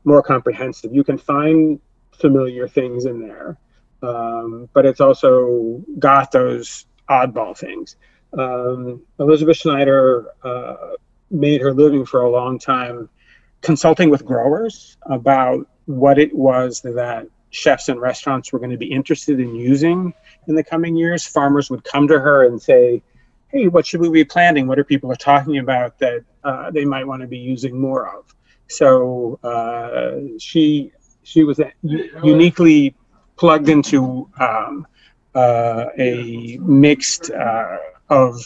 more 0.05 0.22
comprehensive. 0.22 0.95
You 0.95 1.05
can 1.05 1.18
find 1.18 1.81
familiar 2.12 2.68
things 2.68 3.05
in 3.05 3.20
there, 3.20 3.59
um, 4.03 4.68
but 4.72 4.87
it's 4.87 5.01
also 5.01 5.83
got 5.99 6.31
those 6.33 6.87
oddball 7.09 7.57
things. 7.57 7.97
Um, 8.37 9.03
Elizabeth 9.18 9.57
Schneider 9.57 10.27
uh, 10.43 10.77
made 11.31 11.61
her 11.61 11.72
living 11.72 12.05
for 12.05 12.22
a 12.22 12.31
long 12.31 12.59
time 12.59 13.09
consulting 13.61 14.11
with 14.11 14.25
growers 14.25 14.97
about 15.07 15.66
what 15.87 16.18
it 16.18 16.35
was 16.35 16.81
that 16.83 17.27
chefs 17.51 17.89
and 17.89 18.01
restaurants 18.01 18.53
were 18.53 18.59
going 18.59 18.70
to 18.70 18.77
be 18.77 18.91
interested 18.91 19.39
in 19.39 19.55
using 19.55 20.12
in 20.49 20.55
the 20.55 20.64
coming 20.64 20.97
years. 20.97 21.27
Farmers 21.27 21.70
would 21.70 21.85
come 21.85 22.09
to 22.09 22.18
her 22.18 22.45
and 22.47 22.61
say, 22.61 23.03
hey, 23.55 23.69
what 23.69 23.87
should 23.87 24.01
we 24.01 24.11
be 24.11 24.25
planning? 24.25 24.67
What 24.67 24.79
are 24.81 24.85
people 24.85 25.11
are 25.13 25.17
talking 25.17 25.59
about 25.59 25.97
that 26.01 26.25
uh, 26.43 26.73
they 26.73 26.85
might 26.85 27.07
want 27.07 27.23
to 27.23 27.29
be 27.29 27.39
using 27.39 27.81
more 27.81 28.13
of? 28.19 28.35
So 28.67 29.39
uh, 29.45 30.39
she 30.39 30.93
she 31.23 31.45
was 31.45 31.61
uniquely 31.83 32.97
plugged 33.37 33.69
into 33.69 34.29
um, 34.41 34.87
uh, 35.35 35.87
a 35.97 36.59
mixed 36.61 37.31
uh, 37.31 37.79
of 38.11 38.37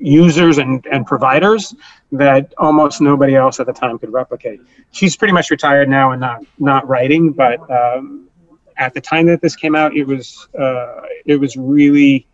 users 0.00 0.58
and, 0.58 0.84
and 0.86 1.06
providers 1.06 1.74
that 2.12 2.52
almost 2.58 3.00
nobody 3.00 3.36
else 3.36 3.60
at 3.60 3.66
the 3.66 3.72
time 3.72 3.98
could 3.98 4.12
replicate. 4.12 4.60
She's 4.90 5.16
pretty 5.16 5.32
much 5.32 5.50
retired 5.50 5.88
now 5.88 6.10
and 6.10 6.20
not 6.20 6.44
not 6.58 6.88
writing, 6.88 7.30
but 7.30 7.58
um, 7.70 8.28
at 8.76 8.94
the 8.94 9.00
time 9.00 9.26
that 9.26 9.40
this 9.40 9.54
came 9.54 9.76
out, 9.76 9.96
it 9.96 10.04
was 10.04 10.48
uh, 10.58 11.02
it 11.24 11.36
was 11.36 11.56
really 11.56 12.26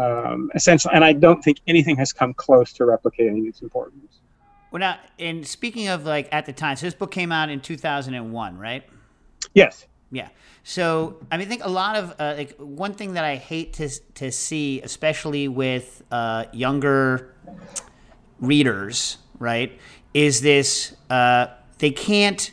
um, 0.00 0.50
essential, 0.54 0.90
and 0.92 1.04
I 1.04 1.12
don't 1.12 1.42
think 1.42 1.58
anything 1.66 1.96
has 1.96 2.12
come 2.12 2.34
close 2.34 2.72
to 2.74 2.84
replicating 2.84 3.46
its 3.48 3.60
importance. 3.62 4.20
Well, 4.70 4.80
now, 4.80 4.98
and 5.18 5.46
speaking 5.46 5.88
of 5.88 6.04
like 6.04 6.28
at 6.32 6.46
the 6.46 6.52
time, 6.52 6.76
so 6.76 6.86
this 6.86 6.94
book 6.94 7.10
came 7.10 7.32
out 7.32 7.50
in 7.50 7.60
2001, 7.60 8.56
right? 8.56 8.84
Yes. 9.54 9.86
Yeah. 10.12 10.28
So 10.62 11.18
I 11.30 11.36
mean, 11.36 11.46
I 11.46 11.50
think 11.50 11.64
a 11.64 11.68
lot 11.68 11.96
of 11.96 12.14
uh, 12.18 12.34
like 12.36 12.56
one 12.58 12.94
thing 12.94 13.14
that 13.14 13.24
I 13.24 13.36
hate 13.36 13.74
to 13.74 13.88
to 14.14 14.30
see, 14.30 14.80
especially 14.82 15.48
with 15.48 16.02
uh, 16.10 16.44
younger 16.52 17.34
readers, 18.40 19.18
right, 19.38 19.78
is 20.14 20.40
this 20.40 20.94
uh, 21.08 21.48
they 21.78 21.90
can't 21.90 22.50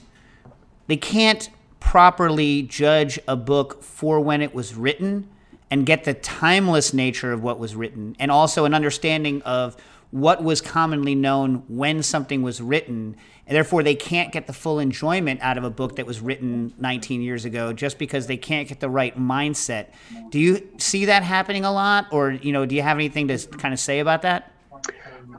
they 0.88 0.98
can't 0.98 1.50
properly 1.80 2.64
judge 2.64 3.20
a 3.28 3.36
book 3.36 3.84
for 3.84 4.20
when 4.20 4.42
it 4.42 4.54
was 4.54 4.76
written 4.76 5.30
and 5.70 5.86
get 5.86 6.04
the 6.04 6.14
timeless 6.14 6.94
nature 6.94 7.32
of 7.32 7.44
what 7.44 7.60
was 7.60 7.76
written 7.76 8.16
and 8.20 8.32
also 8.32 8.66
an 8.66 8.74
understanding 8.74 9.42
of 9.44 9.76
what 10.12 10.42
was 10.42 10.62
commonly 10.62 11.16
known 11.16 11.64
when 11.68 12.02
something 12.02 12.42
was 12.42 12.62
written. 12.62 13.16
And 13.46 13.56
therefore 13.56 13.84
they 13.84 13.96
can't 13.96 14.32
get 14.32 14.48
the 14.48 14.54
full 14.54 14.80
enjoyment 14.80 15.42
out 15.42 15.58
of 15.58 15.64
a 15.64 15.70
book 15.70 15.98
that 15.98 16.06
was 16.06 16.22
written 16.22 16.74
19 16.78 17.22
years 17.22 17.46
ago 17.46 17.74
just 17.74 17.98
because 17.98 18.28
they 18.28 18.38
can't 18.38 18.68
get 18.68 18.80
the 18.80 18.90
right 18.90 19.18
mindset. 19.18 19.88
Do 20.30 20.40
you 20.40 20.70
see 20.78 21.06
that 21.06 21.24
happening 21.24 21.66
a 21.66 21.72
lot 21.72 22.08
or 22.12 22.32
you 22.32 22.52
know 22.52 22.66
do 22.66 22.76
you 22.76 22.82
have 22.82 22.98
anything 22.98 23.28
to 23.28 23.38
kind 23.38 23.74
of 23.74 23.80
say 23.80 24.00
about 24.00 24.22
that? 24.22 24.52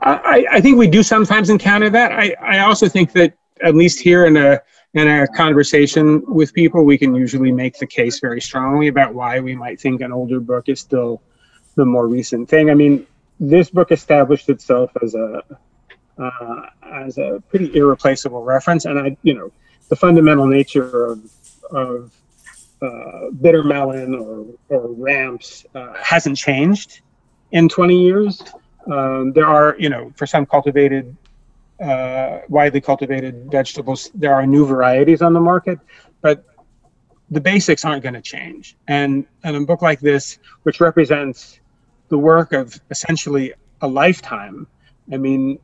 I, 0.01 0.45
I 0.51 0.61
think 0.61 0.77
we 0.77 0.87
do 0.87 1.03
sometimes 1.03 1.49
encounter 1.49 1.89
that. 1.89 2.11
I, 2.13 2.35
I 2.41 2.59
also 2.59 2.87
think 2.87 3.11
that 3.13 3.33
at 3.61 3.75
least 3.75 3.99
here 3.99 4.25
in 4.25 4.37
a 4.37 4.61
in 4.93 5.07
a 5.07 5.27
conversation 5.27 6.23
with 6.25 6.53
people, 6.53 6.83
we 6.83 6.97
can 6.97 7.13
usually 7.13 7.51
make 7.51 7.77
the 7.77 7.85
case 7.85 8.19
very 8.19 8.41
strongly 8.41 8.87
about 8.87 9.13
why 9.13 9.39
we 9.39 9.55
might 9.55 9.79
think 9.79 10.01
an 10.01 10.11
older 10.11 10.39
book 10.39 10.67
is 10.67 10.79
still 10.79 11.21
the 11.75 11.85
more 11.85 12.07
recent 12.07 12.49
thing. 12.49 12.69
I 12.69 12.73
mean, 12.73 13.05
this 13.39 13.69
book 13.69 13.91
established 13.91 14.49
itself 14.49 14.91
as 15.01 15.15
a 15.15 15.43
uh, 16.17 16.61
as 16.91 17.17
a 17.17 17.41
pretty 17.49 17.73
irreplaceable 17.75 18.43
reference, 18.43 18.83
and 18.85 18.99
I, 18.99 19.15
you 19.23 19.33
know, 19.33 19.51
the 19.89 19.95
fundamental 19.95 20.47
nature 20.47 21.05
of 21.05 21.31
of 21.71 22.11
uh, 22.81 23.29
bitter 23.41 23.63
melon 23.63 24.15
or 24.15 24.45
or 24.69 24.91
ramps 24.91 25.65
uh, 25.75 25.93
hasn't 26.01 26.37
changed 26.37 27.01
in 27.51 27.69
20 27.69 28.01
years. 28.01 28.41
Um, 28.91 29.33
there 29.33 29.45
are, 29.45 29.75
you 29.77 29.89
know, 29.89 30.11
for 30.15 30.25
some 30.25 30.45
cultivated 30.45 31.15
uh, 31.81 32.39
widely 32.49 32.81
cultivated 32.81 33.49
vegetables. 33.51 34.11
There 34.13 34.33
are 34.33 34.45
new 34.45 34.65
varieties 34.65 35.21
on 35.21 35.33
the 35.33 35.39
market, 35.39 35.79
but 36.21 36.43
the 37.31 37.39
basics 37.41 37.85
aren't 37.85 38.03
going 38.03 38.15
to 38.15 38.21
change. 38.21 38.75
And, 38.87 39.25
and 39.43 39.55
a 39.55 39.61
book 39.61 39.81
like 39.81 39.99
this, 39.99 40.39
which 40.63 40.79
represents 40.81 41.59
the 42.09 42.17
work 42.17 42.53
of 42.53 42.79
essentially 42.89 43.53
a 43.81 43.87
lifetime, 43.87 44.67
I 45.13 45.17
mean, 45.17 45.59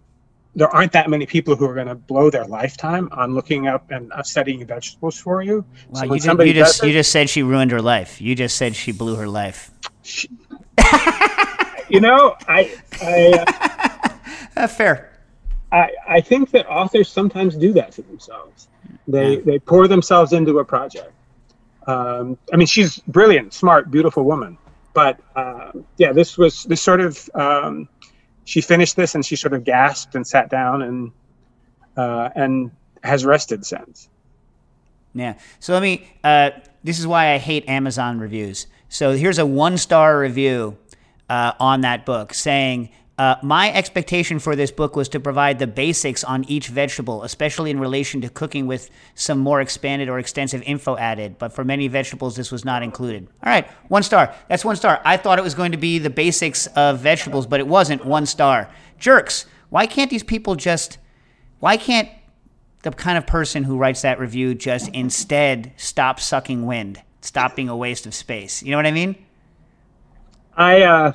there 0.58 0.70
aren't 0.70 0.94
that 0.94 1.10
many 1.10 1.26
people 1.26 1.56
who 1.56 1.66
are 1.66 1.74
going 1.74 1.88
to 1.88 1.96
blow 1.96 2.30
their 2.30 2.46
lifetime 2.46 3.10
on 3.12 3.34
looking 3.34 3.68
up 3.68 3.92
and 3.92 4.12
uh, 4.14 4.24
studying 4.24 4.66
vegetables 4.66 5.18
for 5.18 5.42
you. 5.42 5.66
Wow, 5.90 6.02
So 6.02 6.14
you, 6.14 6.20
did- 6.38 6.48
you 6.48 6.54
just 6.54 6.80
does 6.80 6.88
you 6.88 6.94
just 6.94 7.12
said 7.12 7.30
she 7.30 7.44
ruined 7.44 7.72
her 7.72 7.82
life. 7.82 8.22
You 8.22 8.36
just 8.36 8.56
said 8.56 8.76
she 8.76 8.92
blew 8.94 9.16
her 9.16 9.28
life. 9.28 9.72
you 11.90 12.00
know, 12.00 12.36
I, 12.48 12.74
I, 13.02 13.46
Uh, 14.56 14.68
fair. 14.68 15.12
I, 15.72 15.92
I 16.08 16.22
think 16.22 16.52
that 16.52 16.68
authors 16.68 17.10
sometimes 17.10 17.56
do 17.56 17.74
that 17.74 17.92
to 17.94 18.02
themselves. 18.02 18.68
They, 19.08 19.38
they 19.38 19.60
pour 19.60 19.88
themselves 19.88 20.34
into 20.34 20.60
a 20.60 20.66
project. 20.66 21.12
Um, 21.88 22.38
I 22.52 22.58
mean, 22.58 22.68
she's 22.68 23.00
brilliant, 23.00 23.54
smart, 23.54 23.92
beautiful 23.92 24.24
woman. 24.24 24.58
But 24.94 25.20
uh, 25.36 25.72
yeah, 25.98 26.14
this 26.14 26.38
was 26.38 26.64
this 26.64 26.82
sort 26.82 27.02
of. 27.02 27.30
Um, 27.36 27.88
she 28.46 28.62
finished 28.62 28.96
this 28.96 29.16
and 29.16 29.26
she 29.26 29.36
sort 29.36 29.54
of 29.54 29.64
gasped 29.64 30.16
and 30.16 30.26
sat 30.26 30.50
down 30.50 30.82
and 30.84 31.12
uh, 31.98 32.30
and 32.36 32.72
has 33.04 33.26
rested 33.26 33.66
since. 33.66 34.10
Yeah. 35.14 35.36
So 35.60 35.74
let 35.74 35.82
me. 35.82 36.08
Uh, 36.24 36.52
this 36.84 37.00
is 37.00 37.06
why 37.06 37.34
I 37.34 37.38
hate 37.38 37.68
Amazon 37.68 38.20
reviews. 38.20 38.68
So 38.88 39.14
here's 39.14 39.38
a 39.38 39.46
one 39.46 39.78
star 39.78 40.20
review 40.20 40.78
uh, 41.30 41.54
on 41.60 41.82
that 41.82 42.06
book 42.06 42.34
saying. 42.34 42.90
Uh, 43.18 43.36
my 43.42 43.72
expectation 43.72 44.40
for 44.40 44.58
this 44.58 44.72
book 44.72 44.96
was 44.96 45.08
to 45.08 45.20
provide 45.22 45.58
the 45.58 45.68
basics 45.68 46.24
on 46.24 46.44
each 46.46 46.68
vegetable, 46.68 47.24
especially 47.24 47.72
in 47.72 47.80
relation 47.80 48.20
to 48.20 48.30
cooking 48.30 48.68
with 48.68 48.90
some 49.14 49.40
more 49.40 49.62
expanded 49.62 50.10
or 50.10 50.20
extensive 50.20 50.62
info 50.64 50.98
added. 50.98 51.38
But 51.38 51.54
for 51.54 51.64
many 51.64 51.88
vegetables, 51.88 52.36
this 52.36 52.52
was 52.52 52.66
not 52.66 52.84
included. 52.84 53.28
All 53.42 53.50
right, 53.50 53.66
one 53.88 54.04
star. 54.04 54.36
That's 54.50 54.66
one 54.66 54.76
star. 54.76 55.02
I 55.06 55.16
thought 55.16 55.40
it 55.40 55.44
was 55.44 55.56
going 55.56 55.72
to 55.72 55.78
be 55.78 55.98
the 55.98 56.10
basics 56.10 56.68
of 56.68 57.00
vegetables, 57.00 57.48
but 57.48 57.62
it 57.62 57.68
wasn't 57.68 58.04
one 58.04 58.26
star. 58.26 58.70
Jerks. 59.00 59.46
Why 59.70 59.88
can't 59.88 60.12
these 60.12 60.24
people 60.24 60.56
just. 60.56 60.98
Why 61.60 61.78
can't 61.78 62.10
the 62.86 62.92
kind 62.92 63.18
of 63.18 63.26
person 63.26 63.64
who 63.64 63.78
writes 63.78 64.04
that 64.04 64.20
review 64.20 64.54
just 64.54 64.90
instead 64.90 65.74
stop 65.76 66.20
sucking 66.20 66.68
wind, 66.68 67.02
stop 67.20 67.56
being 67.56 67.68
a 67.68 67.76
waste 67.76 68.06
of 68.06 68.14
space. 68.14 68.62
You 68.62 68.72
know 68.72 68.78
what 68.78 68.86
I 68.86 68.92
mean? 68.92 69.16
I, 70.56 70.84
uh, 70.84 71.14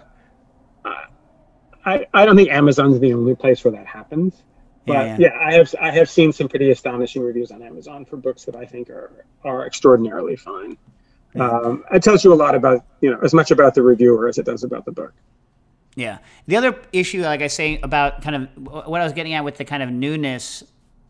I 1.90 2.06
I 2.14 2.24
don't 2.24 2.36
think 2.36 2.50
Amazon's 2.50 3.00
the 3.00 3.12
only 3.14 3.34
place 3.34 3.64
where 3.64 3.72
that 3.72 3.86
happens. 3.86 4.42
But 4.86 4.92
Yeah, 4.94 5.04
yeah, 5.04 5.16
yeah. 5.18 5.38
I 5.46 5.52
have 5.54 5.74
I 5.80 5.90
have 5.90 6.08
seen 6.08 6.32
some 6.32 6.48
pretty 6.48 6.70
astonishing 6.70 7.22
reviews 7.22 7.50
on 7.50 7.62
Amazon 7.62 8.04
for 8.04 8.16
books 8.16 8.44
that 8.44 8.56
I 8.56 8.64
think 8.64 8.90
are 8.90 9.24
are 9.44 9.66
extraordinarily 9.66 10.36
fine. 10.36 10.76
Um, 11.38 11.84
it 11.92 12.02
tells 12.02 12.24
you 12.24 12.32
a 12.32 12.34
lot 12.34 12.54
about 12.54 12.84
you 13.00 13.10
know 13.10 13.18
as 13.22 13.34
much 13.34 13.50
about 13.50 13.74
the 13.74 13.82
reviewer 13.82 14.28
as 14.28 14.38
it 14.38 14.46
does 14.46 14.64
about 14.64 14.84
the 14.84 14.92
book. 14.92 15.12
Yeah. 15.96 16.18
The 16.46 16.56
other 16.56 16.80
issue, 16.92 17.22
like 17.22 17.42
I 17.42 17.48
say, 17.48 17.80
about 17.82 18.22
kind 18.22 18.36
of 18.36 18.86
what 18.86 19.00
I 19.00 19.04
was 19.04 19.12
getting 19.12 19.34
at 19.34 19.44
with 19.44 19.56
the 19.56 19.64
kind 19.64 19.82
of 19.82 19.90
newness, 19.90 20.62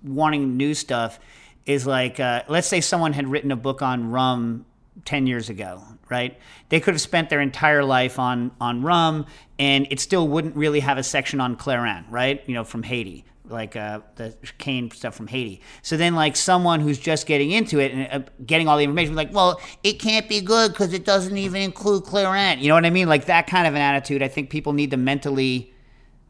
wanting 0.03 0.57
new 0.57 0.75
stuff, 0.75 1.21
is 1.67 1.87
like, 1.87 2.19
uh, 2.19 2.43
let's 2.49 2.67
say 2.67 2.81
someone 2.81 3.13
had 3.13 3.29
written 3.29 3.53
a 3.53 3.57
book 3.57 3.83
on 3.83 4.11
rum 4.11 4.65
10 5.05 5.27
years 5.27 5.49
ago, 5.49 5.83
right? 6.09 6.39
They 6.69 6.81
could 6.81 6.95
have 6.95 7.01
spent 7.01 7.31
their 7.31 7.41
entire 7.41 7.85
life 7.85 8.19
on, 8.19 8.51
on 8.61 8.83
rum, 8.83 9.27
and 9.59 9.87
it 9.91 10.01
still 10.01 10.29
wouldn't 10.29 10.57
really 10.57 10.81
have 10.81 10.99
a 10.99 11.03
section 11.03 11.41
on 11.41 11.57
Clairin, 11.57 12.05
right? 12.11 12.43
You 12.47 12.55
know, 12.55 12.65
from 12.65 12.83
Haiti. 12.83 13.25
Like 13.49 13.75
uh, 13.75 14.01
the 14.15 14.37
cane 14.59 14.93
stuff 14.93 15.17
from 15.17 15.27
Haiti. 15.27 15.61
So 15.83 15.97
then, 15.97 16.15
like 16.15 16.37
someone 16.37 16.79
who's 16.79 17.01
just 17.01 17.27
getting 17.27 17.51
into 17.51 17.81
it 17.81 17.91
and 17.91 18.23
uh, 18.25 18.31
getting 18.47 18.69
all 18.69 18.77
the 18.77 18.85
information, 18.85 19.17
like, 19.17 19.35
well, 19.35 19.61
it 19.83 19.95
can't 19.95 20.29
be 20.29 20.41
good 20.41 20.71
because 20.71 20.93
it 20.93 21.05
doesn't 21.05 21.37
even 21.37 21.61
include 21.61 22.05
Clairin. 22.05 22.61
You 22.61 22.69
know 22.69 22.75
what 22.75 22.87
I 22.87 22.91
mean? 22.91 23.09
Like 23.09 23.25
that 23.25 23.49
kind 23.49 23.67
of 23.67 23.75
an 23.75 23.81
attitude. 23.81 24.23
I 24.23 24.29
think 24.29 24.51
people 24.51 24.73
need 24.73 24.93
to 24.93 24.97
mentally, 24.97 25.75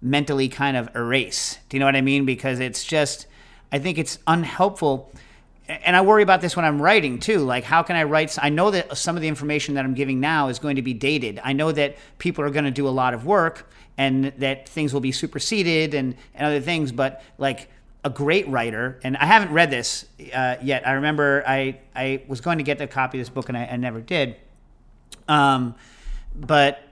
mentally 0.01 0.49
kind 0.49 0.79
of 0.79 0.89
erase. 0.97 1.59
Do 1.69 1.77
you 1.77 1.81
know 1.81 1.87
what 1.87 1.97
I 1.97 2.01
mean? 2.01 2.25
Because 2.25 2.59
it's 2.59 2.85
just, 2.85 3.27
I 3.71 3.79
think 3.79 3.99
it's 3.99 4.19
unhelpful. 4.27 5.13
And 5.71 5.95
I 5.95 6.01
worry 6.01 6.25
about 6.25 6.41
this 6.41 6.57
when 6.57 6.65
I'm 6.65 6.83
writing 6.83 7.21
too. 7.21 7.39
Like, 7.39 7.63
how 7.63 7.83
can 7.85 7.95
I 7.95 8.03
write? 8.03 8.37
I 8.43 8.49
know 8.49 8.73
that 8.73 8.97
some 8.97 9.15
of 9.17 9.23
the 9.23 9.29
information 9.29 9.75
that 9.75 9.85
I'm 9.85 9.95
giving 9.95 10.19
now 10.19 10.49
is 10.49 10.59
going 10.59 10.77
to 10.77 10.83
be 10.83 10.95
dated. 10.95 11.41
I 11.45 11.53
know 11.53 11.71
that 11.71 11.97
people 12.19 12.45
are 12.45 12.51
going 12.51 12.65
to 12.65 12.73
do 12.73 12.89
a 12.89 12.91
lot 12.91 13.15
of 13.15 13.25
work 13.25 13.71
and 13.97 14.27
that 14.39 14.69
things 14.69 14.93
will 14.93 15.01
be 15.01 15.13
superseded 15.13 15.95
and, 15.95 16.17
and 16.35 16.47
other 16.47 16.61
things. 16.61 16.91
But 16.91 17.23
like 17.39 17.71
a 18.03 18.11
great 18.11 18.49
writer, 18.49 18.99
and 19.05 19.17
I 19.17 19.27
haven't 19.27 19.53
read 19.53 19.71
this 19.71 20.07
uh, 20.35 20.57
yet. 20.61 20.89
I 20.89 20.93
remember 20.93 21.45
I, 21.47 21.79
I 21.95 22.25
was 22.27 22.41
going 22.41 22.59
to 22.59 22.65
get 22.65 22.79
the 22.79 22.89
copy 22.89 23.19
of 23.19 23.21
this 23.21 23.29
book 23.29 23.49
and 23.49 23.57
I, 23.57 23.67
I 23.67 23.77
never 23.77 24.01
did. 24.01 24.37
Um, 25.29 25.77
but 26.35 26.83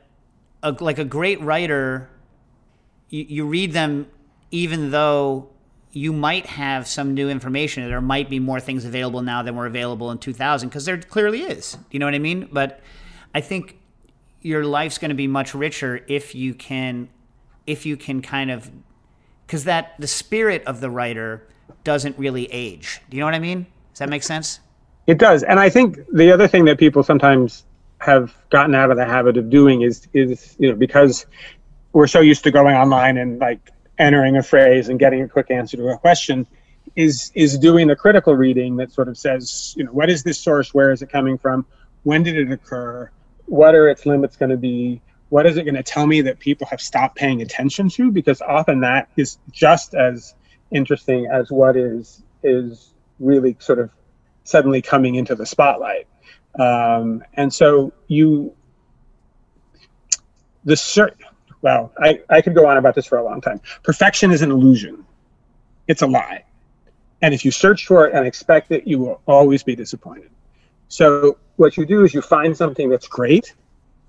a, 0.63 0.71
like 0.73 0.99
a 0.99 1.05
great 1.05 1.41
writer, 1.41 2.09
you, 3.09 3.25
you 3.29 3.47
read 3.47 3.73
them 3.73 4.07
even 4.51 4.91
though 4.91 5.49
you 5.99 6.13
might 6.13 6.47
have 6.47 6.87
some 6.87 7.13
new 7.13 7.29
information. 7.29 7.85
There 7.89 8.01
might 8.01 8.31
be 8.31 8.39
more 8.39 8.61
things 8.61 8.85
available 8.85 9.21
now 9.21 9.43
than 9.43 9.57
were 9.57 9.67
available 9.67 10.13
in 10.13 10.19
2000 10.19 10.69
because 10.69 10.85
there 10.85 10.97
clearly 10.97 11.41
is. 11.43 11.77
You 11.91 11.99
know 11.99 12.07
what 12.07 12.15
I 12.15 12.21
mean? 12.21 12.49
But 12.53 12.81
I 13.35 13.41
think 13.41 13.77
your 14.41 14.65
life's 14.65 14.97
going 14.97 15.09
to 15.09 15.17
be 15.17 15.27
much 15.27 15.57
richer 15.57 16.05
if 16.07 16.37
you 16.37 16.55
can 16.55 17.09
if 17.67 17.85
you 17.85 17.97
can 17.97 18.23
kind 18.23 18.53
of 18.53 18.71
because 19.45 19.65
that 19.65 19.95
the 19.99 20.07
spirit 20.07 20.63
of 20.67 20.81
the 20.81 20.89
writer 20.89 21.49
doesn't 21.83 22.17
really 22.17 22.47
age. 22.53 23.01
Do 23.11 23.17
you 23.17 23.21
know 23.21 23.27
what 23.27 23.35
I 23.35 23.41
mean? 23.41 23.67
Does 23.93 23.99
that 23.99 24.09
make 24.09 24.23
sense? 24.23 24.61
It 25.09 25.19
does, 25.19 25.43
and 25.43 25.59
I 25.59 25.69
think 25.69 25.99
the 26.13 26.31
other 26.31 26.47
thing 26.47 26.65
that 26.67 26.79
people 26.79 27.03
sometimes 27.03 27.65
have 28.01 28.37
gotten 28.51 28.75
out 28.77 28.93
of 28.93 28.97
the 28.97 29.05
habit 29.05 29.37
of 29.37 29.51
doing 29.51 29.83
is 29.83 30.07
is 30.13 30.55
you 30.61 30.71
know 30.71 30.77
because 30.77 31.27
we're 31.93 32.07
so 32.07 32.21
used 32.21 32.45
to 32.45 32.53
going 32.53 32.77
online 32.77 33.17
and 33.19 33.41
like 33.41 33.73
entering 33.99 34.37
a 34.37 34.43
phrase 34.43 34.89
and 34.89 34.99
getting 34.99 35.23
a 35.23 35.29
quick 35.29 35.51
answer 35.51 35.77
to 35.77 35.89
a 35.89 35.99
question 35.99 36.47
is 36.97 37.31
is 37.35 37.59
doing 37.59 37.89
the 37.89 37.97
critical 37.97 38.35
reading 38.35 38.77
that 38.77 38.93
sort 38.93 39.09
of 39.09 39.19
says 39.19 39.75
you 39.77 39.85
know 39.85 39.93
what 39.93 40.11
is 40.11 40.23
this 40.23 40.39
source? 40.39 40.73
Where 40.73 40.91
is 40.91 41.03
it 41.03 41.11
coming 41.11 41.39
from? 41.39 41.67
When 42.03 42.23
did 42.23 42.37
it 42.37 42.51
occur? 42.51 43.11
What 43.47 43.75
are 43.75 43.89
its 43.89 44.07
limits 44.07 44.37
going 44.37 44.51
to 44.51 44.57
be? 44.57 45.03
What 45.29 45.47
is 45.47 45.57
it 45.57 45.65
going 45.65 45.75
to 45.75 45.83
tell 45.83 46.07
me 46.07 46.23
that 46.23 46.39
people 46.39 46.67
have 46.69 46.81
stopped 46.81 47.17
paying 47.17 47.43
attention 47.43 47.91
to? 47.91 48.11
Because 48.11 48.41
often 48.41 48.81
that 48.81 49.11
is 49.17 49.39
just 49.51 49.95
as 49.95 50.35
interesting 50.71 51.27
as 51.31 51.51
what 51.51 51.77
is 51.77 52.23
is 52.43 52.93
really 53.19 53.57
sort 53.59 53.79
of 53.79 53.91
suddenly 54.45 54.81
coming 54.81 55.17
into 55.17 55.35
the 55.35 55.45
spotlight. 55.45 56.07
Um, 56.59 57.23
and 57.35 57.53
so 57.53 57.93
you 58.07 58.55
the 60.65 60.75
cert 60.75 61.13
well 61.63 61.93
I, 61.99 62.21
I 62.29 62.41
could 62.41 62.55
go 62.55 62.67
on 62.67 62.77
about 62.77 62.95
this 62.95 63.07
for 63.07 63.19
a 63.19 63.25
long 63.25 63.41
time. 63.41 63.61
Perfection 63.83 64.31
is 64.31 64.43
an 64.43 64.51
illusion. 64.51 65.05
It's 65.87 66.03
a 66.03 66.07
lie. 66.07 66.45
And 67.23 67.35
if 67.35 67.45
you 67.45 67.51
search 67.51 67.87
for 67.87 68.07
it 68.07 68.15
and 68.15 68.27
expect 68.27 68.71
it 68.71 68.87
you 68.87 68.99
will 68.99 69.21
always 69.27 69.63
be 69.63 69.75
disappointed. 69.75 70.31
So 70.89 71.39
what 71.57 71.77
you 71.77 71.85
do 71.85 72.05
is 72.05 72.15
you 72.15 72.23
find 72.23 72.57
something 72.57 72.89
that's 72.89 73.09
great 73.09 73.55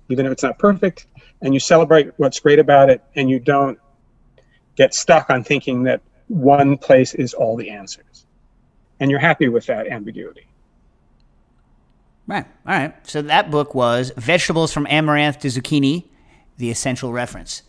even 0.08 0.26
if 0.26 0.32
it's 0.32 0.42
not 0.42 0.58
perfect 0.58 1.06
and 1.40 1.54
you 1.54 1.60
celebrate 1.60 2.12
what's 2.18 2.40
great 2.40 2.58
about 2.58 2.90
it 2.90 3.02
and 3.14 3.30
you 3.30 3.38
don't 3.38 3.78
get 4.76 4.94
stuck 4.94 5.30
on 5.30 5.44
thinking 5.44 5.84
that 5.84 6.00
one 6.28 6.76
place 6.76 7.14
is 7.14 7.34
all 7.34 7.56
the 7.56 7.70
answers. 7.70 8.26
And 8.98 9.10
you're 9.10 9.20
happy 9.20 9.48
with 9.48 9.66
that 9.66 9.88
ambiguity. 9.88 10.46
Right. 12.26 12.44
All 12.66 12.74
right. 12.74 12.94
So 13.06 13.22
that 13.22 13.50
book 13.50 13.74
was 13.74 14.12
Vegetables 14.16 14.72
from 14.72 14.86
Amaranth 14.86 15.38
to 15.40 15.48
Zucchini, 15.48 16.04
the 16.60 16.70
essential 16.70 17.12
reference. 17.12 17.62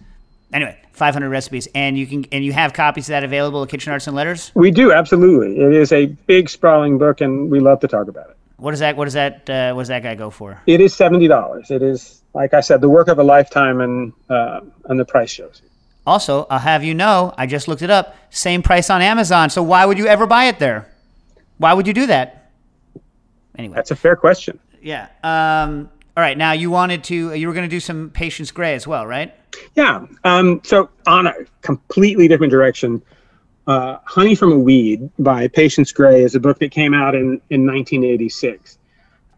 Anyway, 0.53 0.77
500 0.91 1.29
recipes, 1.29 1.67
and 1.73 1.97
you 1.97 2.05
can 2.05 2.25
and 2.31 2.43
you 2.43 2.51
have 2.51 2.73
copies 2.73 3.05
of 3.05 3.13
that 3.13 3.23
available 3.23 3.63
at 3.63 3.69
Kitchen 3.69 3.91
Arts 3.93 4.05
and 4.07 4.15
Letters. 4.15 4.51
we 4.53 4.69
do 4.69 4.91
absolutely 4.91 5.57
it 5.59 5.71
is 5.73 5.91
a 5.93 6.07
big 6.27 6.49
sprawling 6.49 6.97
book 6.97 7.21
and 7.21 7.49
we 7.49 7.59
love 7.59 7.79
to 7.79 7.87
talk 7.87 8.07
about 8.09 8.29
it 8.29 8.37
What 8.57 8.71
does 8.71 8.81
that? 8.81 8.97
What 8.97 9.05
does 9.05 9.13
that? 9.13 9.49
Uh, 9.49 9.73
what 9.73 9.83
does 9.83 9.87
that 9.87 10.03
guy 10.03 10.15
go 10.15 10.29
for? 10.29 10.61
it 10.67 10.81
is 10.81 10.93
$70 10.93 11.71
it 11.71 11.81
is 11.81 12.21
like 12.33 12.53
i 12.53 12.61
said 12.61 12.81
the 12.81 12.89
work 12.89 13.07
of 13.07 13.17
a 13.17 13.23
lifetime 13.23 13.79
and 13.79 14.13
uh, 14.29 14.59
and 14.89 14.99
the 14.99 15.05
price 15.05 15.31
shows 15.31 15.61
Also, 16.05 16.47
I'll 16.49 16.59
have 16.59 16.83
you 16.83 16.93
know, 16.93 17.33
I 17.37 17.45
just 17.45 17.67
looked 17.67 17.83
it 17.83 17.91
up. 17.91 18.15
Same 18.31 18.61
price 18.63 18.89
on 18.89 19.01
Amazon. 19.03 19.49
So 19.51 19.61
why 19.63 19.85
would 19.85 19.97
you 19.99 20.07
ever 20.07 20.25
buy 20.25 20.45
it 20.51 20.57
there? 20.57 20.89
Why 21.59 21.71
would 21.75 21.85
you 21.87 21.93
do 21.93 22.07
that? 22.07 22.49
Anyway, 23.57 23.75
that's 23.75 23.91
a 23.91 23.95
fair 23.95 24.15
question 24.15 24.59
yeah. 24.81 25.07
Um, 25.23 25.89
all 26.21 26.27
right. 26.27 26.37
Now 26.37 26.51
you 26.51 26.69
wanted 26.69 27.03
to. 27.05 27.33
You 27.33 27.47
were 27.47 27.53
going 27.55 27.67
to 27.67 27.75
do 27.75 27.79
some 27.79 28.11
Patience 28.11 28.51
Gray 28.51 28.75
as 28.75 28.85
well, 28.85 29.07
right? 29.07 29.33
Yeah. 29.73 30.05
Um, 30.23 30.61
so 30.63 30.91
on 31.07 31.25
a 31.25 31.33
completely 31.61 32.27
different 32.27 32.51
direction, 32.51 33.01
uh, 33.65 33.97
Honey 34.05 34.35
from 34.35 34.51
a 34.51 34.59
Weed 34.59 35.09
by 35.17 35.47
Patience 35.47 35.91
Gray 35.91 36.21
is 36.21 36.35
a 36.35 36.39
book 36.39 36.59
that 36.59 36.69
came 36.69 36.93
out 36.93 37.15
in, 37.15 37.41
in 37.49 37.65
1986. 37.65 38.77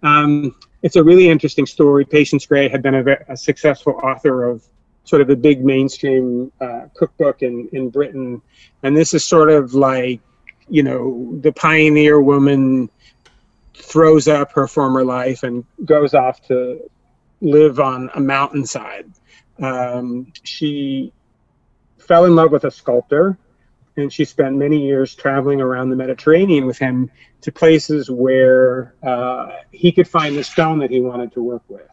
Um, 0.02 0.54
it's 0.82 0.98
a 0.98 1.04
really 1.06 1.30
interesting 1.30 1.66
story. 1.66 2.04
Patience 2.04 2.46
Gray 2.46 2.68
had 2.68 2.82
been 2.82 2.96
a, 2.96 3.18
a 3.30 3.38
successful 3.38 3.94
author 4.04 4.44
of 4.44 4.62
sort 5.06 5.22
of 5.22 5.30
the 5.30 5.38
big 5.38 5.64
mainstream 5.64 6.52
uh, 6.60 6.88
cookbook 6.96 7.44
in, 7.44 7.70
in 7.72 7.92
Britain. 7.92 8.42
And 8.84 8.98
this 8.98 9.14
is 9.14 9.24
sort 9.24 9.50
of 9.50 9.74
like, 9.74 10.20
you 10.68 10.84
know, 10.84 11.40
the 11.40 11.54
pioneer 11.54 12.20
woman 12.20 12.90
throws 13.76 14.28
up 14.28 14.52
her 14.54 14.68
former 14.68 15.04
life 15.04 15.44
and 15.44 15.66
goes 15.86 16.14
off 16.14 16.42
to 16.48 16.90
live 17.42 17.80
on 17.80 18.10
a 18.16 18.20
mountainside. 18.20 19.12
Um, 19.62 20.32
she 20.44 21.12
fell 21.98 22.26
in 22.26 22.36
love 22.36 22.52
with 22.52 22.64
a 22.66 22.72
sculptor 22.72 23.38
and 23.98 24.12
she 24.12 24.26
spent 24.26 24.56
many 24.56 24.86
years 24.86 25.14
traveling 25.14 25.62
around 25.62 25.90
the 25.90 25.96
Mediterranean 25.96 26.66
with 26.66 26.78
him 26.78 27.12
to 27.42 27.52
places 27.52 28.10
where 28.10 28.96
uh, 29.04 29.58
he 29.72 29.92
could 29.92 30.08
find 30.08 30.36
the 30.36 30.44
stone 30.44 30.80
that 30.80 30.90
he 30.90 31.02
wanted 31.02 31.32
to 31.34 31.44
work 31.44 31.64
with. 31.68 31.90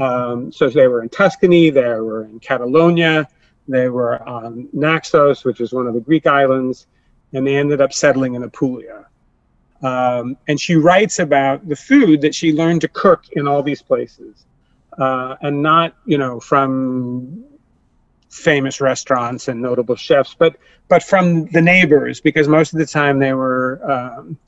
Um, 0.00 0.50
so 0.50 0.68
they 0.68 0.88
were 0.88 1.02
in 1.02 1.10
Tuscany, 1.10 1.70
they 1.70 1.82
were 1.82 2.24
in 2.24 2.40
Catalonia, 2.40 3.28
they 3.68 3.88
were 3.88 4.26
on 4.26 4.68
Naxos, 4.72 5.44
which 5.44 5.60
is 5.60 5.72
one 5.72 5.86
of 5.86 5.94
the 5.94 6.00
Greek 6.00 6.26
islands, 6.26 6.86
and 7.32 7.46
they 7.46 7.56
ended 7.56 7.80
up 7.80 7.92
settling 7.92 8.34
in 8.34 8.42
Apulia. 8.42 9.06
Um, 9.82 10.36
and 10.46 10.60
she 10.60 10.76
writes 10.76 11.18
about 11.18 11.68
the 11.68 11.76
food 11.76 12.20
that 12.20 12.34
she 12.34 12.52
learned 12.52 12.82
to 12.82 12.88
cook 12.88 13.24
in 13.32 13.48
all 13.48 13.62
these 13.62 13.82
places, 13.82 14.44
uh, 14.98 15.36
and 15.40 15.62
not, 15.62 15.96
you 16.06 16.18
know, 16.18 16.38
from 16.38 17.44
famous 18.30 18.80
restaurants 18.80 19.48
and 19.48 19.60
notable 19.60 19.96
chefs, 19.96 20.34
but 20.34 20.56
but 20.88 21.02
from 21.02 21.46
the 21.46 21.60
neighbors, 21.60 22.20
because 22.20 22.48
most 22.48 22.72
of 22.72 22.78
the 22.78 22.86
time 22.86 23.18
they 23.18 23.32
were 23.32 23.80
um, 23.90 24.38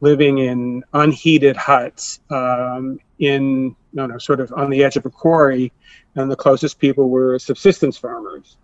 living 0.00 0.38
in 0.38 0.84
unheated 0.92 1.56
huts 1.56 2.20
um, 2.30 3.00
in 3.18 3.74
no 3.92 4.06
no 4.06 4.18
sort 4.18 4.40
of 4.40 4.52
on 4.52 4.70
the 4.70 4.84
edge 4.84 4.96
of 4.96 5.04
a 5.06 5.10
quarry, 5.10 5.72
and 6.14 6.30
the 6.30 6.36
closest 6.36 6.78
people 6.78 7.10
were 7.10 7.38
subsistence 7.38 7.96
farmers, 7.96 8.56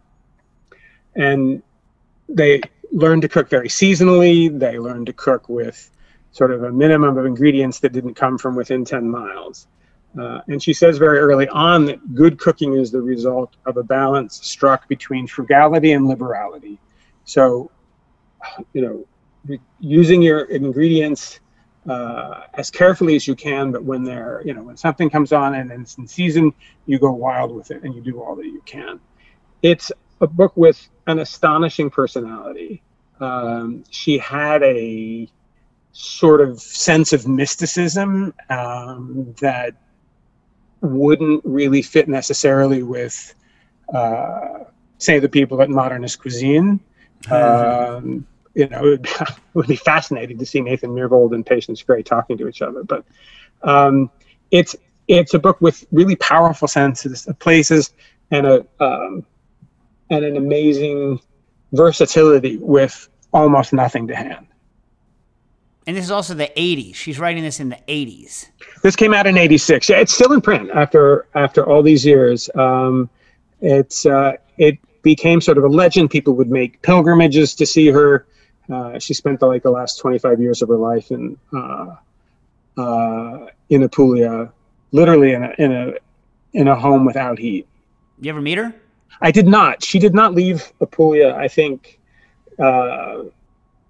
and 1.16 1.62
they 2.28 2.60
learned 2.92 3.22
to 3.22 3.28
cook 3.28 3.48
very 3.48 3.68
seasonally. 3.68 4.56
They 4.56 4.78
learned 4.78 5.06
to 5.06 5.12
cook 5.12 5.48
with 5.48 5.90
sort 6.32 6.52
of 6.52 6.62
a 6.64 6.72
minimum 6.72 7.16
of 7.16 7.26
ingredients 7.26 7.80
that 7.80 7.92
didn't 7.92 8.14
come 8.14 8.38
from 8.38 8.54
within 8.54 8.84
10 8.84 9.08
miles. 9.08 9.66
Uh, 10.18 10.40
and 10.48 10.62
she 10.62 10.72
says 10.72 10.98
very 10.98 11.18
early 11.18 11.48
on 11.48 11.84
that 11.86 12.14
good 12.14 12.38
cooking 12.38 12.74
is 12.74 12.90
the 12.90 13.00
result 13.00 13.56
of 13.66 13.76
a 13.76 13.82
balance 13.82 14.40
struck 14.44 14.88
between 14.88 15.26
frugality 15.26 15.92
and 15.92 16.06
liberality. 16.06 16.78
So, 17.24 17.70
you 18.72 18.82
know, 18.82 19.58
using 19.78 20.20
your 20.20 20.42
ingredients 20.44 21.40
uh, 21.88 22.42
as 22.54 22.70
carefully 22.70 23.16
as 23.16 23.26
you 23.26 23.34
can, 23.34 23.72
but 23.72 23.84
when 23.84 24.02
they're, 24.02 24.42
you 24.44 24.52
know, 24.52 24.62
when 24.62 24.76
something 24.76 25.08
comes 25.08 25.32
on 25.32 25.54
and 25.54 25.70
it's 25.70 25.96
in 25.96 26.06
season, 26.06 26.52
you 26.86 26.98
go 26.98 27.12
wild 27.12 27.54
with 27.54 27.70
it 27.70 27.82
and 27.82 27.94
you 27.94 28.00
do 28.00 28.20
all 28.20 28.34
that 28.36 28.46
you 28.46 28.62
can. 28.66 29.00
It's 29.62 29.92
a 30.20 30.26
book 30.26 30.56
with 30.56 30.88
an 31.06 31.20
astonishing 31.20 31.88
personality. 31.88 32.82
Um, 33.20 33.84
she 33.90 34.18
had 34.18 34.62
a 34.62 35.28
sort 35.92 36.40
of 36.40 36.60
sense 36.60 37.12
of 37.12 37.26
mysticism 37.26 38.34
um, 38.48 39.34
that 39.40 39.74
wouldn't 40.80 41.42
really 41.44 41.82
fit 41.82 42.08
necessarily 42.08 42.82
with, 42.82 43.34
uh, 43.92 44.60
say, 44.98 45.18
the 45.18 45.28
people 45.28 45.60
at 45.62 45.68
modernist 45.68 46.20
cuisine. 46.20 46.80
Um, 47.30 48.26
you 48.54 48.68
know, 48.68 48.84
it 48.84 48.90
would, 48.90 49.06
it 49.06 49.36
would, 49.54 49.66
be 49.66 49.76
fascinating 49.76 50.38
to 50.38 50.46
see 50.46 50.60
Nathan 50.60 50.90
Myhrvold 50.90 51.34
and 51.34 51.44
Patience 51.44 51.82
Gray 51.82 52.02
talking 52.02 52.38
to 52.38 52.48
each 52.48 52.62
other. 52.62 52.82
But 52.82 53.04
um, 53.62 54.10
it's 54.50 54.74
it's 55.08 55.34
a 55.34 55.38
book 55.38 55.60
with 55.60 55.84
really 55.90 56.16
powerful 56.16 56.68
senses 56.68 57.26
of 57.26 57.38
places 57.38 57.92
and 58.30 58.46
a 58.46 58.66
um, 58.78 59.26
and 60.10 60.24
an 60.24 60.36
amazing 60.36 61.20
versatility 61.72 62.58
with 62.58 63.08
almost 63.32 63.72
nothing 63.72 64.06
to 64.08 64.16
hand. 64.16 64.46
And 65.86 65.96
this 65.96 66.04
is 66.04 66.10
also 66.10 66.34
the 66.34 66.50
80s. 66.56 66.94
She's 66.94 67.18
writing 67.18 67.42
this 67.42 67.58
in 67.58 67.70
the 67.70 67.78
80s. 67.88 68.46
This 68.82 68.96
came 68.96 69.14
out 69.14 69.26
in 69.26 69.36
86. 69.36 69.88
Yeah, 69.88 69.96
it's 69.96 70.14
still 70.14 70.32
in 70.32 70.40
print 70.40 70.70
after 70.74 71.26
after 71.34 71.66
all 71.66 71.82
these 71.82 72.04
years. 72.04 72.50
Um, 72.54 73.08
it's 73.60 74.06
uh, 74.06 74.32
it 74.58 74.78
became 75.02 75.40
sort 75.40 75.58
of 75.58 75.64
a 75.64 75.68
legend. 75.68 76.10
People 76.10 76.34
would 76.34 76.50
make 76.50 76.80
pilgrimages 76.82 77.54
to 77.56 77.66
see 77.66 77.88
her. 77.88 78.26
Uh, 78.70 78.98
she 78.98 79.14
spent 79.14 79.40
the, 79.40 79.46
like 79.46 79.62
the 79.62 79.70
last 79.70 79.98
25 79.98 80.40
years 80.40 80.62
of 80.62 80.68
her 80.68 80.76
life 80.76 81.10
in 81.10 81.36
uh, 81.52 81.96
uh, 82.76 83.46
in 83.68 83.82
Apulia, 83.82 84.52
literally 84.92 85.32
in 85.32 85.42
a 85.42 85.54
in 85.58 85.72
a 85.72 85.92
in 86.52 86.68
a 86.68 86.74
home 86.74 87.04
without 87.04 87.38
heat. 87.38 87.66
You 88.20 88.30
ever 88.30 88.40
meet 88.40 88.58
her? 88.58 88.74
I 89.20 89.30
did 89.30 89.46
not. 89.46 89.82
She 89.84 89.98
did 89.98 90.14
not 90.14 90.34
leave 90.34 90.72
Apulia. 90.80 91.34
I 91.34 91.48
think 91.48 91.98
uh, 92.58 93.24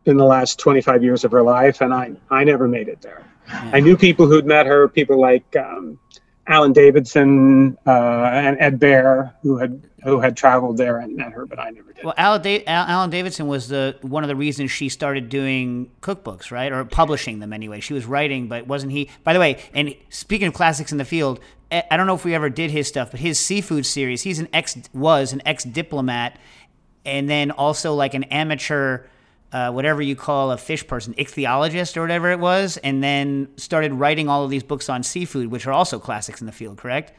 in 0.07 0.17
the 0.17 0.25
last 0.25 0.59
25 0.59 1.03
years 1.03 1.25
of 1.25 1.33
her 1.33 1.43
life, 1.43 1.81
and 1.81 1.93
I, 1.93 2.13
I 2.31 2.45
never 2.45 2.67
made 2.67 2.89
it 2.89 3.03
there. 3.03 3.25
Yeah. 3.49 3.71
I 3.75 3.81
knew 3.81 3.97
people 3.97 4.27
who'd 4.27 4.47
met 4.47 4.67
her, 4.67 4.89
people 4.89 5.21
like 5.21 5.57
um, 5.57 5.99
Alan 6.47 6.73
Davidson 6.73 7.77
uh, 7.87 7.91
and 7.91 8.57
Ed 8.61 8.81
Behr, 8.81 9.33
who 9.43 9.59
had 9.59 9.83
who 10.03 10.19
had 10.19 10.37
traveled 10.37 10.79
there 10.79 10.99
and 10.99 11.15
met 11.17 11.33
her, 11.33 11.45
but 11.45 11.59
I 11.59 11.71
never 11.71 11.93
did. 11.93 12.05
Well, 12.05 12.15
Alan, 12.17 12.41
da- 12.41 12.65
Alan 12.67 13.11
Davidson 13.11 13.47
was 13.49 13.69
the 13.69 13.97
one 14.01 14.25
of 14.25 14.29
the 14.29 14.37
reasons 14.37 14.71
she 14.71 14.89
started 14.89 15.29
doing 15.29 15.91
cookbooks, 16.01 16.51
right, 16.51 16.73
or 16.73 16.85
publishing 16.85 17.39
them 17.41 17.53
anyway. 17.53 17.81
She 17.81 17.93
was 17.93 18.07
writing, 18.07 18.49
but 18.49 18.67
wasn't 18.67 18.93
he? 18.93 19.11
By 19.25 19.33
the 19.33 19.41
way, 19.41 19.63
and 19.75 19.95
speaking 20.09 20.49
of 20.49 20.55
classics 20.55 20.91
in 20.91 20.99
the 20.99 21.05
field, 21.05 21.41
I 21.71 21.97
don't 21.97 22.07
know 22.07 22.15
if 22.15 22.25
we 22.25 22.35
ever 22.35 22.49
did 22.49 22.71
his 22.71 22.89
stuff, 22.89 23.11
but 23.11 23.21
his 23.21 23.39
seafood 23.39 23.87
series, 23.87 24.23
he's 24.23 24.39
an 24.39 24.49
ex 24.53 24.77
was 24.93 25.33
an 25.33 25.43
ex 25.45 25.65
diplomat, 25.65 26.39
and 27.05 27.29
then 27.29 27.51
also 27.51 27.95
like 27.95 28.15
an 28.15 28.25
amateur 28.25 29.05
uh, 29.53 29.71
whatever 29.71 30.01
you 30.01 30.17
call 30.17 30.53
a 30.53 30.57
fish 30.57 30.87
person, 30.87 31.15
ichthyologist 31.15 31.97
or 31.97 32.03
whatever 32.03 32.31
it 32.31 32.39
was, 32.39 32.77
and 32.79 33.03
then 33.03 33.49
started 33.57 33.93
writing 33.93 34.29
all 34.29 34.45
of 34.45 34.51
these 34.51 34.63
books 34.63 34.89
on 34.89 35.03
seafood, 35.03 35.49
which 35.49 35.67
are 35.67 35.73
also 35.73 35.99
classics 35.99 36.41
in 36.41 36.47
the 36.47 36.53
field, 36.53 36.79
correct? 36.79 37.13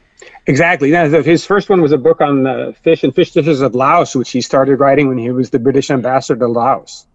Exactly. 0.46 0.90
Yeah, 0.90 1.08
his 1.22 1.44
first 1.44 1.68
one 1.68 1.80
was 1.80 1.92
a 1.92 1.98
book 1.98 2.20
on 2.20 2.44
the 2.44 2.74
fish 2.82 3.02
and 3.02 3.14
fish 3.14 3.32
dishes 3.32 3.60
of 3.60 3.74
Laos, 3.74 4.14
which 4.14 4.30
he 4.30 4.40
started 4.40 4.76
writing 4.76 5.08
when 5.08 5.18
he 5.18 5.30
was 5.30 5.50
the 5.50 5.58
British 5.58 5.90
ambassador 5.90 6.38
to 6.38 6.46
Laos. 6.46 7.06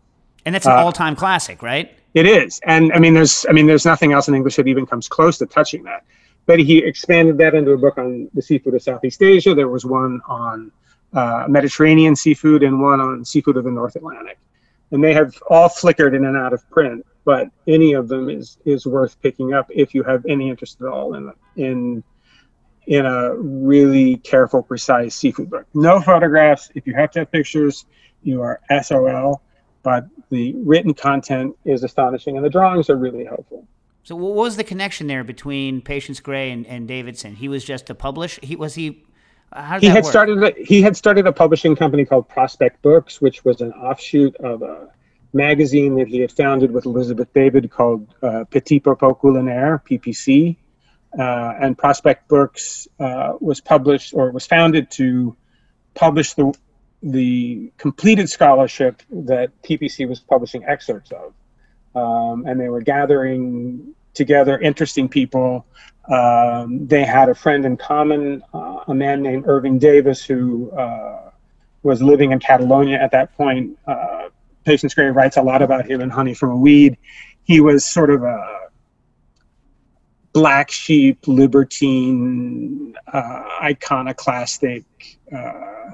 And 0.45 0.53
that's 0.53 0.65
an 0.65 0.73
uh, 0.73 0.75
all-time 0.75 1.15
classic, 1.15 1.61
right? 1.61 1.93
It 2.13 2.25
is, 2.25 2.59
and 2.63 2.91
I 2.93 2.99
mean, 2.99 3.13
there's, 3.13 3.45
I 3.49 3.53
mean, 3.53 3.67
there's 3.67 3.85
nothing 3.85 4.11
else 4.11 4.27
in 4.27 4.35
English 4.35 4.55
that 4.55 4.67
even 4.67 4.85
comes 4.85 5.07
close 5.07 5.37
to 5.39 5.45
touching 5.45 5.83
that. 5.83 6.03
But 6.45 6.59
he 6.59 6.77
expanded 6.77 7.37
that 7.39 7.53
into 7.53 7.71
a 7.71 7.77
book 7.77 7.97
on 7.97 8.29
the 8.33 8.41
seafood 8.41 8.73
of 8.73 8.81
Southeast 8.81 9.21
Asia. 9.21 9.53
There 9.53 9.67
was 9.67 9.85
one 9.85 10.21
on 10.27 10.71
uh, 11.13 11.45
Mediterranean 11.49 12.15
seafood 12.15 12.63
and 12.63 12.81
one 12.81 13.01
on 13.01 13.25
seafood 13.25 13.57
of 13.57 13.65
the 13.65 13.71
North 13.71 13.95
Atlantic 13.95 14.37
and 14.91 15.03
they 15.03 15.13
have 15.13 15.35
all 15.49 15.69
flickered 15.69 16.13
in 16.13 16.25
and 16.25 16.37
out 16.37 16.53
of 16.53 16.67
print. 16.69 17.05
But 17.25 17.49
any 17.67 17.93
of 17.93 18.07
them 18.07 18.29
is 18.29 18.57
is 18.65 18.85
worth 18.85 19.21
picking 19.21 19.53
up 19.53 19.67
if 19.69 19.93
you 19.93 20.03
have 20.03 20.25
any 20.27 20.49
interest 20.49 20.81
at 20.81 20.87
all 20.87 21.13
in 21.15 21.31
in 21.55 22.03
in 22.87 23.05
a 23.05 23.35
really 23.35 24.15
careful, 24.17 24.63
precise 24.63 25.13
seafood 25.13 25.49
book. 25.49 25.65
No 25.73 25.99
photographs. 26.01 26.71
If 26.73 26.87
you 26.87 26.95
have 26.95 27.11
to 27.11 27.19
have 27.19 27.31
pictures, 27.31 27.85
you 28.23 28.41
are 28.41 28.61
SOL. 28.81 29.41
But 29.83 30.07
the 30.29 30.53
written 30.55 30.93
content 30.93 31.55
is 31.65 31.83
astonishing, 31.83 32.35
and 32.35 32.45
the 32.45 32.49
drawings 32.49 32.89
are 32.89 32.97
really 32.97 33.25
helpful. 33.25 33.67
So, 34.03 34.15
what 34.15 34.33
was 34.35 34.55
the 34.55 34.63
connection 34.63 35.07
there 35.07 35.23
between 35.23 35.81
Patience 35.81 36.19
Gray 36.19 36.51
and, 36.51 36.65
and 36.65 36.87
Davidson? 36.87 37.35
He 37.35 37.47
was 37.47 37.63
just 37.63 37.85
to 37.87 37.95
publish. 37.95 38.39
He 38.41 38.55
was 38.55 38.75
he 38.75 39.03
he 39.79 39.87
had 39.87 40.03
work? 40.03 40.11
started 40.11 40.43
a, 40.43 40.53
he 40.63 40.81
had 40.81 40.97
started 40.97 41.25
a 41.25 41.31
publishing 41.31 41.75
company 41.75 42.05
called 42.05 42.27
Prospect 42.27 42.81
Books, 42.81 43.21
which 43.21 43.43
was 43.45 43.61
an 43.61 43.71
offshoot 43.73 44.35
of 44.37 44.61
a 44.61 44.89
magazine 45.33 45.95
that 45.95 46.07
he 46.07 46.19
had 46.19 46.31
founded 46.31 46.71
with 46.71 46.85
Elizabeth 46.85 47.31
David 47.33 47.69
called 47.71 48.13
uh, 48.21 48.43
Petit 48.49 48.79
Propos 48.79 49.15
Culinaire. 49.21 50.55
Uh, 51.17 51.53
and 51.61 51.77
Prospect 51.77 52.27
Books 52.27 52.87
uh, 52.99 53.33
was 53.39 53.61
published 53.61 54.13
or 54.13 54.29
was 54.29 54.45
founded 54.45 54.91
to 54.91 55.35
publish 55.95 56.33
the 56.33 56.53
the 57.01 57.71
completed 57.77 58.29
scholarship 58.29 59.01
that 59.09 59.49
PPC 59.63 60.07
was 60.07 60.19
publishing 60.19 60.65
excerpts 60.65 61.11
of, 61.11 61.33
um, 61.95 62.45
and 62.45 62.59
they 62.59 62.67
were 62.67 62.81
gathering 62.81 63.95
together 64.17 64.59
interesting 64.59 65.07
people 65.07 65.65
um, 66.09 66.87
they 66.87 67.03
had 67.03 67.29
a 67.29 67.35
friend 67.35 67.65
in 67.65 67.75
common, 67.75 68.41
uh, 68.53 68.83
a 68.87 68.93
man 68.93 69.21
named 69.21 69.43
Irving 69.47 69.77
Davis, 69.77 70.23
who 70.23 70.71
uh, 70.71 71.31
was 71.83 72.01
living 72.01 72.31
in 72.31 72.39
Catalonia 72.39 72.97
at 72.97 73.11
that 73.11 73.35
point. 73.35 73.77
Uh, 73.85 74.29
Patience 74.63 74.93
Gray 74.93 75.07
writes 75.07 75.37
a 75.37 75.41
lot 75.41 75.61
about 75.61 75.89
him 75.89 76.01
in 76.01 76.09
Honey 76.09 76.33
from 76.33 76.51
a 76.51 76.55
Weed. 76.55 76.97
He 77.43 77.59
was 77.59 77.85
sort 77.85 78.09
of 78.09 78.23
a 78.23 78.69
black 80.31 80.71
sheep, 80.71 81.27
libertine, 81.27 82.95
uh, 83.11 83.43
iconoclastic 83.61 84.85
uh, 85.35 85.91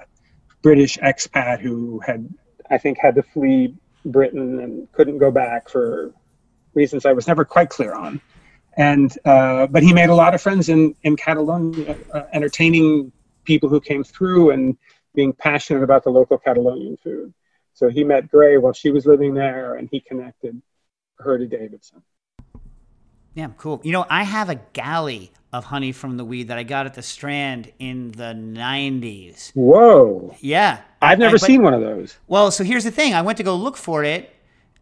British 0.62 0.98
expat 0.98 1.60
who 1.60 2.00
had, 2.06 2.32
I 2.70 2.78
think, 2.78 3.00
had 3.00 3.16
to 3.16 3.24
flee 3.24 3.76
Britain 4.06 4.60
and 4.60 4.92
couldn't 4.92 5.18
go 5.18 5.32
back 5.32 5.70
for 5.70 6.14
reasons 6.74 7.06
I 7.06 7.14
was 7.14 7.28
never 7.28 7.46
quite 7.46 7.70
clear 7.70 7.94
on 7.94 8.22
and 8.78 9.18
uh, 9.26 9.68
but 9.68 9.84
he 9.84 9.94
made 9.94 10.10
a 10.10 10.16
lot 10.16 10.34
of 10.34 10.42
friends 10.42 10.70
in 10.70 10.96
in 11.04 11.16
Catalonia, 11.16 11.96
uh, 12.14 12.24
entertaining 12.34 13.12
people 13.44 13.70
who 13.70 13.80
came 13.80 14.04
through 14.04 14.52
and 14.52 14.78
being 15.14 15.34
passionate 15.34 15.84
about 15.84 16.04
the 16.04 16.10
local 16.10 16.38
Catalonian 16.38 16.98
food. 16.98 17.34
So 17.74 17.90
he 17.90 18.04
met 18.04 18.30
Gray 18.30 18.58
while 18.58 18.74
she 18.74 18.90
was 18.92 19.06
living 19.06 19.34
there, 19.34 19.76
and 19.76 19.90
he 19.92 20.00
connected 20.00 20.60
her 21.20 21.38
to 21.38 21.46
Davidson. 21.46 22.02
Yeah, 23.36 23.50
cool. 23.58 23.82
You 23.84 23.92
know, 23.92 24.06
I 24.10 24.24
have 24.24 24.50
a 24.50 24.56
galley 24.74 25.32
of 25.52 25.66
honey 25.66 25.92
from 25.92 26.18
the 26.18 26.26
weed 26.26 26.48
that 26.48 26.58
I 26.58 26.64
got 26.64 26.86
at 26.86 26.94
the 26.94 27.02
Strand 27.02 27.72
in 27.80 28.12
the 28.12 28.34
90s. 28.34 29.52
Whoa. 29.54 30.36
Yeah. 30.40 30.82
I've 31.02 31.20
never 31.20 31.36
I- 31.36 31.40
but- 31.40 31.42
seen 31.42 31.62
one 31.64 31.74
of 31.74 31.82
those. 31.82 32.18
Well, 32.28 32.52
so 32.52 32.64
here's 32.64 32.84
the 32.84 32.92
thing. 32.92 33.14
I 33.14 33.22
went 33.22 33.38
to 33.38 33.44
go 33.44 33.56
look 33.56 33.78
for 33.78 34.04
it, 34.04 34.33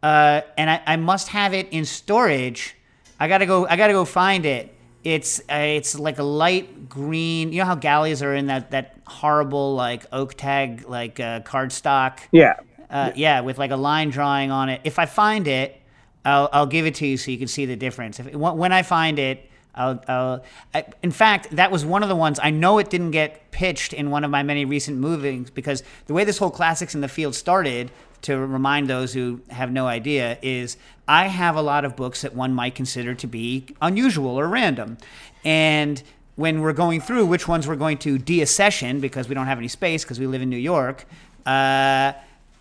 uh, 0.04 0.42
and 0.58 0.70
I, 0.70 0.82
I 0.86 0.96
must 0.96 1.30
have 1.30 1.54
it 1.54 1.70
in 1.70 1.86
storage. 1.86 2.76
I 3.20 3.28
gotta 3.28 3.46
go. 3.46 3.68
I 3.68 3.76
gotta 3.76 3.94
go 3.94 4.06
find 4.06 4.46
it. 4.46 4.74
It's 5.04 5.40
uh, 5.42 5.56
it's 5.56 5.98
like 5.98 6.20
a 6.20 6.24
light 6.24 6.90
green. 6.90 7.52
You 7.54 7.60
know 7.60 7.66
how 7.66 7.76
galleys 7.76 8.24
are 8.24 8.34
in 8.34 8.48
that 8.48 8.72
that 8.72 8.98
horrible 9.06 9.76
like 9.76 10.06
oak 10.12 10.36
tag 10.36 10.88
like 10.88 11.20
uh, 11.20 11.42
cardstock. 11.42 12.20
Yeah. 12.32 12.56
Uh, 12.90 13.12
yeah, 13.16 13.40
with 13.40 13.58
like 13.58 13.72
a 13.72 13.78
line 13.78 14.10
drawing 14.10 14.52
on 14.52 14.70
it. 14.70 14.82
If 14.84 15.00
I 15.00 15.06
find 15.06 15.48
it, 15.48 15.80
I'll, 16.26 16.50
I'll 16.52 16.66
give 16.66 16.86
it 16.86 16.96
to 16.96 17.08
you 17.08 17.16
so 17.16 17.32
you 17.32 17.38
can 17.38 17.48
see 17.48 17.66
the 17.66 17.78
difference. 17.78 18.20
If, 18.20 18.34
when 18.34 18.58
when 18.58 18.72
I 18.72 18.82
find 18.82 19.18
it, 19.20 19.50
I'll. 19.76 20.04
I'll 20.08 20.44
I, 20.74 20.86
in 21.02 21.12
fact, 21.12 21.56
that 21.56 21.72
was 21.72 21.86
one 21.86 22.04
of 22.04 22.10
the 22.10 22.16
ones 22.16 22.40
I 22.42 22.50
know 22.50 22.80
it 22.80 22.90
didn't 22.90 23.12
get 23.12 23.52
pitched 23.52 23.94
in 23.94 24.10
one 24.10 24.24
of 24.24 24.32
my 24.32 24.44
many 24.44 24.66
recent 24.66 24.98
movings 24.98 25.50
because 25.50 25.84
the 26.08 26.14
way 26.14 26.24
this 26.24 26.38
whole 26.38 26.52
classics 26.52 26.96
in 26.96 27.02
the 27.02 27.08
field 27.08 27.36
started. 27.36 27.92
To 28.24 28.38
remind 28.38 28.88
those 28.88 29.14
who 29.14 29.42
have 29.50 29.72
no 29.72 29.88
idea, 29.88 30.38
is 30.42 30.78
I 31.08 31.28
have 31.28 31.56
a 31.56 31.62
lot 31.62 31.86
of 31.86 31.96
books 31.96 32.22
that 32.22 32.36
one 32.36 32.54
might 32.54 32.76
consider 32.76 33.16
to 33.16 33.28
be 33.28 33.66
unusual 33.82 34.40
or 34.40 34.48
random, 34.48 34.98
and 35.44 36.02
when 36.36 36.62
we're 36.62 36.74
going 36.74 37.02
through 37.02 37.26
which 37.26 37.48
ones 37.48 37.68
we're 37.68 37.76
going 37.76 37.98
to 38.00 38.18
deaccession 38.18 39.02
because 39.02 39.28
we 39.28 39.36
don't 39.36 39.48
have 39.48 39.58
any 39.58 39.68
space 39.68 40.04
because 40.04 40.20
we 40.20 40.28
live 40.28 40.42
in 40.42 40.50
New 40.50 40.58
York. 40.58 41.06
Uh, 41.46 42.14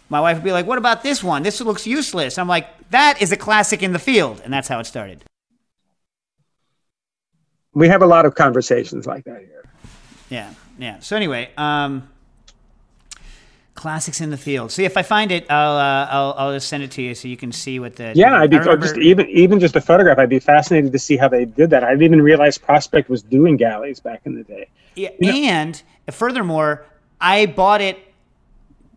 my 0.08 0.20
wife 0.20 0.36
would 0.36 0.44
be 0.44 0.52
like, 0.52 0.66
"What 0.66 0.78
about 0.78 1.02
this 1.02 1.22
one? 1.22 1.42
This 1.42 1.60
looks 1.60 1.86
useless." 1.86 2.38
I'm 2.38 2.48
like, 2.48 2.66
"That 2.90 3.22
is 3.22 3.32
a 3.32 3.36
classic 3.36 3.82
in 3.82 3.92
the 3.92 3.98
field," 3.98 4.40
and 4.44 4.52
that's 4.52 4.68
how 4.68 4.80
it 4.80 4.86
started. 4.86 5.24
We 7.72 7.88
have 7.88 8.02
a 8.02 8.06
lot 8.06 8.26
of 8.26 8.34
conversations 8.34 9.06
like 9.06 9.24
that 9.24 9.40
here. 9.40 9.64
Yeah, 10.28 10.52
yeah. 10.78 10.98
So 11.00 11.16
anyway, 11.16 11.50
um, 11.56 12.08
classics 13.80 14.20
in 14.20 14.28
the 14.28 14.36
field. 14.36 14.70
See 14.70 14.84
if 14.84 14.98
I 14.98 15.02
find 15.02 15.32
it, 15.32 15.50
I'll 15.50 15.76
uh, 15.76 16.06
I'll 16.10 16.34
I'll 16.36 16.52
just 16.52 16.68
send 16.68 16.82
it 16.82 16.90
to 16.92 17.02
you 17.02 17.14
so 17.14 17.28
you 17.28 17.36
can 17.38 17.50
see 17.50 17.80
what 17.80 17.96
the 17.96 18.12
Yeah, 18.14 18.38
I'd 18.38 18.50
be 18.50 18.58
just 18.58 18.98
even 18.98 19.26
even 19.30 19.58
just 19.58 19.74
a 19.74 19.80
photograph. 19.80 20.18
I'd 20.18 20.28
be 20.28 20.38
fascinated 20.38 20.92
to 20.92 20.98
see 20.98 21.16
how 21.16 21.28
they 21.28 21.46
did 21.46 21.70
that. 21.70 21.82
I 21.82 21.88
didn't 21.92 22.02
even 22.02 22.20
realize 22.20 22.58
Prospect 22.58 23.08
was 23.08 23.22
doing 23.22 23.56
galleys 23.56 23.98
back 23.98 24.20
in 24.26 24.34
the 24.34 24.44
day. 24.44 24.68
Yeah, 24.96 25.10
and 25.18 25.82
furthermore, 26.10 26.84
I 27.22 27.46
bought 27.46 27.80
it 27.80 27.98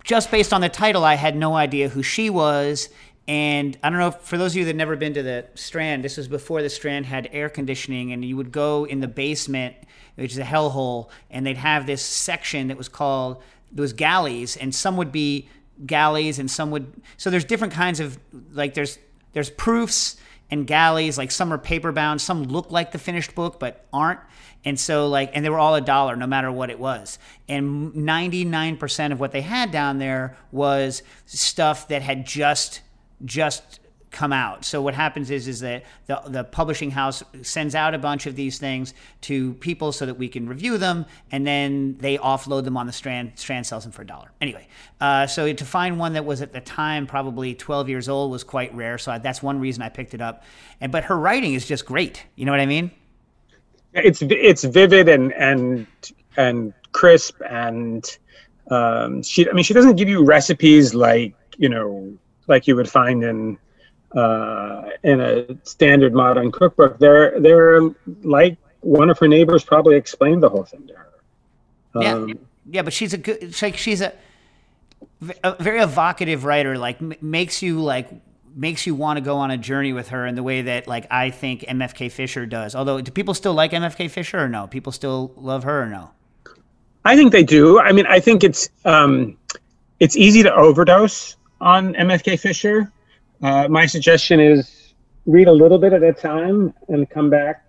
just 0.04 0.30
based 0.30 0.52
on 0.52 0.60
the 0.60 0.68
title. 0.68 1.06
I 1.06 1.16
had 1.16 1.38
no 1.38 1.56
idea 1.56 1.88
who 1.88 2.04
she 2.04 2.30
was. 2.30 2.90
And 3.26 3.78
I 3.82 3.90
don't 3.90 4.00
know, 4.00 4.10
if, 4.10 4.16
for 4.18 4.38
those 4.38 4.52
of 4.52 4.58
you 4.58 4.66
that 4.66 4.76
never 4.76 4.98
been 4.98 5.14
to 5.14 5.24
the 5.24 5.46
Strand, 5.56 6.04
this 6.04 6.18
was 6.18 6.28
before 6.28 6.62
the 6.62 6.70
Strand 6.70 7.06
had 7.06 7.30
air 7.32 7.48
conditioning, 7.48 8.12
and 8.12 8.26
you 8.26 8.36
would 8.36 8.52
go 8.52 8.84
in 8.84 9.00
the 9.00 9.08
basement, 9.08 9.78
which 10.16 10.34
is 10.34 10.40
a 10.40 10.44
hellhole, 10.44 11.08
and 11.32 11.46
they'd 11.46 11.56
have 11.56 11.86
this 11.86 12.02
section 12.02 12.68
that 12.68 12.78
was 12.78 12.90
called 12.90 13.42
those 13.74 13.94
galleys, 13.94 14.56
and 14.56 14.74
some 14.74 14.98
would 14.98 15.12
be 15.12 15.50
galleys, 15.86 16.40
and 16.40 16.50
some 16.50 16.72
would. 16.72 16.94
So 17.18 17.30
there's 17.30 17.46
different 17.46 17.74
kinds 17.74 18.00
of 18.00 18.20
like 18.52 18.74
there's 18.74 19.00
there's 19.34 19.50
proofs 19.50 20.18
and 20.50 20.68
galleys. 20.68 21.18
Like 21.18 21.32
some 21.32 21.52
are 21.52 21.58
paper 21.58 21.92
bound, 21.92 22.22
some 22.22 22.44
look 22.44 22.72
like 22.72 22.92
the 22.92 23.00
finished 23.00 23.36
book 23.36 23.60
but 23.60 23.86
aren't. 23.92 24.20
And 24.66 24.80
so 24.80 25.08
like, 25.08 25.32
and 25.34 25.44
they 25.44 25.50
were 25.50 25.60
all 25.60 25.76
a 25.76 25.82
dollar 25.82 26.16
no 26.16 26.28
matter 26.28 26.52
what 26.52 26.70
it 26.70 26.80
was. 26.80 27.20
And 27.50 27.94
99% 27.94 29.12
of 29.12 29.20
what 29.20 29.32
they 29.32 29.42
had 29.42 29.72
down 29.72 29.98
there 29.98 30.38
was 30.52 31.04
stuff 31.26 31.88
that 31.90 32.02
had 32.02 32.26
just 32.26 32.82
just 33.26 33.80
come 34.14 34.32
out. 34.32 34.64
So 34.64 34.82
what 34.82 34.94
happens 34.94 35.30
is 35.30 35.48
is 35.48 35.60
that 35.60 35.84
the 36.06 36.22
the 36.28 36.44
publishing 36.44 36.92
house 36.92 37.24
sends 37.42 37.76
out 37.76 37.94
a 37.94 37.98
bunch 37.98 38.26
of 38.26 38.36
these 38.36 38.60
things 38.60 38.94
to 39.22 39.56
people 39.56 39.92
so 39.92 40.06
that 40.06 40.14
we 40.14 40.30
can 40.30 40.48
review 40.48 40.78
them, 40.78 41.06
and 41.32 41.46
then 41.46 41.98
they 42.00 42.18
offload 42.18 42.64
them 42.64 42.78
on 42.78 42.88
the 42.88 42.94
Strand. 42.94 43.34
Strand 43.36 43.66
sells 43.66 43.84
them 43.84 43.92
for 43.92 44.04
a 44.04 44.08
dollar. 44.08 44.32
Anyway, 44.40 44.68
uh, 45.02 45.28
so 45.28 45.52
to 45.52 45.66
find 45.66 46.00
one 46.00 46.14
that 46.14 46.24
was 46.24 46.42
at 46.42 46.54
the 46.54 46.62
time 46.62 47.08
probably 47.08 47.56
12 47.56 47.90
years 47.90 48.08
old 48.08 48.32
was 48.32 48.44
quite 48.44 48.74
rare. 48.74 48.98
So 48.98 49.12
I, 49.12 49.18
that's 49.18 49.44
one 49.44 49.60
reason 49.60 49.82
I 49.82 49.90
picked 49.90 50.14
it 50.14 50.22
up. 50.22 50.44
And 50.80 50.92
but 50.92 51.04
her 51.06 51.18
writing 51.18 51.56
is 51.56 51.68
just 51.68 51.86
great. 51.86 52.24
You 52.36 52.46
know 52.46 52.52
what 52.52 52.62
I 52.62 52.66
mean? 52.66 52.92
It's 53.94 54.22
it's 54.22 54.64
vivid 54.64 55.10
and 55.10 55.34
and 55.34 55.88
and 56.38 56.74
crisp 56.94 57.42
and 57.50 58.06
um, 58.72 59.24
she. 59.24 59.50
I 59.50 59.54
mean, 59.54 59.64
she 59.64 59.74
doesn't 59.74 59.98
give 59.98 60.08
you 60.08 60.24
recipes 60.24 60.94
like 60.94 61.36
you 61.58 61.70
know 61.70 62.18
like 62.48 62.68
you 62.68 62.76
would 62.76 62.90
find 62.90 63.24
in 63.24 63.58
uh, 64.16 64.90
in 65.04 65.22
a 65.22 65.46
standard 65.66 66.14
modern 66.14 66.52
cookbook. 66.52 67.00
They're 67.00 67.40
they're 67.40 67.82
like 68.24 68.58
one 68.82 69.10
of 69.10 69.20
her 69.20 69.28
neighbors 69.28 69.64
probably 69.64 69.96
explained 69.96 70.44
the 70.44 70.50
whole 70.50 70.64
thing 70.64 70.88
to 70.88 70.94
her. 70.96 71.10
Yeah, 71.96 72.14
Um, 72.14 72.40
yeah, 72.70 72.82
but 72.82 72.94
she's 72.94 73.14
a 73.14 73.18
good. 73.18 73.62
Like 73.62 73.78
she's 73.78 74.02
a, 74.02 74.14
a 75.44 75.62
very 75.64 75.80
evocative 75.80 76.46
writer. 76.46 76.78
Like 76.78 77.02
m- 77.02 77.14
makes 77.22 77.62
you 77.62 77.82
like 77.82 78.10
makes 78.56 78.86
you 78.86 78.96
want 78.96 79.18
to 79.18 79.22
go 79.22 79.38
on 79.38 79.52
a 79.52 79.58
journey 79.58 79.94
with 79.94 80.10
her 80.10 80.26
in 80.26 80.36
the 80.36 80.44
way 80.44 80.64
that 80.64 80.88
like 80.88 81.08
I 81.12 81.30
think 81.32 81.62
MFK 81.62 82.12
Fisher 82.12 82.46
does. 82.46 82.76
Although, 82.76 83.02
do 83.02 83.12
people 83.12 83.34
still 83.34 83.54
like 83.54 83.72
MFK 83.72 84.10
Fisher 84.10 84.40
or 84.40 84.50
no? 84.50 84.68
People 84.68 84.92
still 84.92 85.34
love 85.38 85.64
her 85.64 85.84
or 85.84 85.88
no? 85.88 86.12
I 87.06 87.16
think 87.16 87.32
they 87.32 87.44
do. 87.44 87.80
I 87.80 87.92
mean, 87.92 88.06
I 88.08 88.20
think 88.20 88.44
it's 88.44 88.70
um, 88.86 89.38
it's 90.00 90.16
easy 90.16 90.44
to 90.44 90.54
overdose 90.54 91.36
on 91.62 91.94
MFK 91.94 92.40
Fisher. 92.40 92.92
Uh, 93.44 93.68
my 93.68 93.86
suggestion 93.86 94.40
is 94.40 94.94
read 95.26 95.48
a 95.48 95.52
little 95.52 95.78
bit 95.78 95.94
at 95.94 96.02
a 96.02 96.14
time 96.14 96.74
and 96.88 97.10
come 97.10 97.30
back 97.30 97.66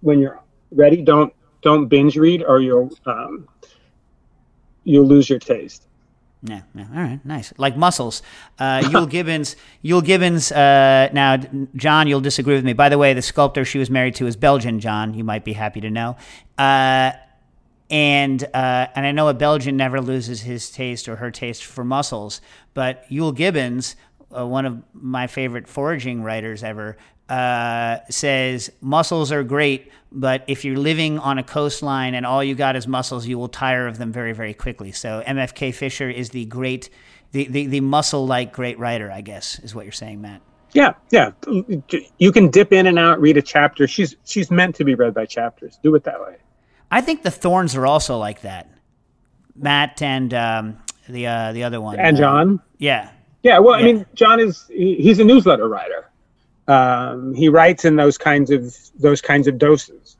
when 0.00 0.18
you're 0.18 0.42
ready. 0.72 1.02
Don't 1.02 1.32
don't 1.60 1.86
binge 1.86 2.16
read 2.16 2.42
or 2.42 2.60
you'll 2.60 2.90
um, 3.06 3.46
you'll 4.84 5.06
lose 5.06 5.28
your 5.28 5.38
taste. 5.38 5.84
Yeah, 6.42 6.62
yeah, 6.74 6.86
all 6.94 7.02
right, 7.02 7.24
nice. 7.24 7.52
Like 7.58 7.76
muscles. 7.76 8.22
Uh, 8.58 8.80
Euell 8.84 9.10
Gibbons. 9.10 9.56
Euell 9.84 10.04
Gibbons. 10.04 10.52
Uh, 10.52 11.08
now, 11.12 11.36
John, 11.74 12.06
you'll 12.06 12.20
disagree 12.20 12.54
with 12.54 12.64
me. 12.64 12.72
By 12.72 12.88
the 12.88 12.96
way, 12.96 13.12
the 13.12 13.22
sculptor 13.22 13.64
she 13.64 13.78
was 13.78 13.90
married 13.90 14.14
to 14.16 14.26
is 14.26 14.36
Belgian. 14.36 14.78
John, 14.78 15.14
you 15.14 15.24
might 15.24 15.44
be 15.44 15.52
happy 15.52 15.80
to 15.80 15.90
know. 15.90 16.16
Uh, 16.56 17.12
and 17.90 18.44
uh, 18.54 18.86
and 18.94 19.06
I 19.06 19.12
know 19.12 19.28
a 19.28 19.34
Belgian 19.34 19.76
never 19.76 20.00
loses 20.00 20.42
his 20.42 20.70
taste 20.70 21.08
or 21.08 21.16
her 21.16 21.30
taste 21.30 21.64
for 21.64 21.84
mussels, 21.84 22.40
but 22.74 23.08
Euell 23.10 23.34
Gibbons, 23.34 23.96
uh, 24.36 24.46
one 24.46 24.66
of 24.66 24.82
my 24.92 25.26
favorite 25.26 25.68
foraging 25.68 26.22
writers 26.22 26.62
ever, 26.62 26.96
uh, 27.28 27.98
says 28.08 28.70
mussels 28.80 29.30
are 29.32 29.42
great, 29.42 29.92
but 30.10 30.44
if 30.48 30.64
you're 30.64 30.76
living 30.78 31.18
on 31.18 31.38
a 31.38 31.42
coastline 31.42 32.14
and 32.14 32.24
all 32.24 32.42
you 32.42 32.54
got 32.54 32.76
is 32.76 32.86
mussels, 32.86 33.26
you 33.26 33.38
will 33.38 33.48
tire 33.48 33.86
of 33.86 33.98
them 33.98 34.12
very 34.12 34.32
very 34.32 34.54
quickly. 34.54 34.92
So 34.92 35.22
MFK 35.26 35.74
Fisher 35.74 36.08
is 36.08 36.30
the 36.30 36.46
great, 36.46 36.88
the 37.32 37.46
the, 37.48 37.66
the 37.66 37.80
mussel 37.80 38.26
like 38.26 38.52
great 38.52 38.78
writer, 38.78 39.10
I 39.10 39.20
guess, 39.20 39.58
is 39.60 39.74
what 39.74 39.84
you're 39.84 39.92
saying, 39.92 40.20
Matt. 40.20 40.40
Yeah, 40.72 40.94
yeah. 41.10 41.32
You 42.18 42.30
can 42.30 42.50
dip 42.50 42.72
in 42.72 42.86
and 42.86 42.98
out, 42.98 43.20
read 43.20 43.36
a 43.38 43.42
chapter. 43.42 43.86
She's 43.86 44.16
she's 44.24 44.50
meant 44.50 44.74
to 44.76 44.84
be 44.84 44.94
read 44.94 45.14
by 45.14 45.26
chapters. 45.26 45.78
Do 45.82 45.94
it 45.94 46.04
that 46.04 46.20
way. 46.20 46.36
I 46.90 47.00
think 47.00 47.22
the 47.22 47.30
Thornes 47.30 47.74
are 47.76 47.86
also 47.86 48.16
like 48.18 48.42
that. 48.42 48.70
Matt 49.56 50.00
and 50.02 50.32
um, 50.34 50.78
the 51.08 51.26
uh, 51.26 51.52
the 51.52 51.64
other 51.64 51.80
one 51.80 51.98
And 51.98 52.16
John. 52.16 52.60
yeah, 52.78 53.10
Yeah, 53.48 53.60
well, 53.60 53.76
I 53.76 53.82
mean, 53.82 54.04
John 54.12 54.40
is 54.40 54.66
he, 54.68 54.96
he's 54.96 55.20
a 55.20 55.24
newsletter 55.24 55.68
writer. 55.68 56.10
Um, 56.66 57.32
he 57.32 57.48
writes 57.48 57.86
in 57.86 57.96
those 57.96 58.18
kinds 58.18 58.50
of 58.50 58.76
those 58.98 59.22
kinds 59.22 59.48
of 59.48 59.56
doses, 59.56 60.18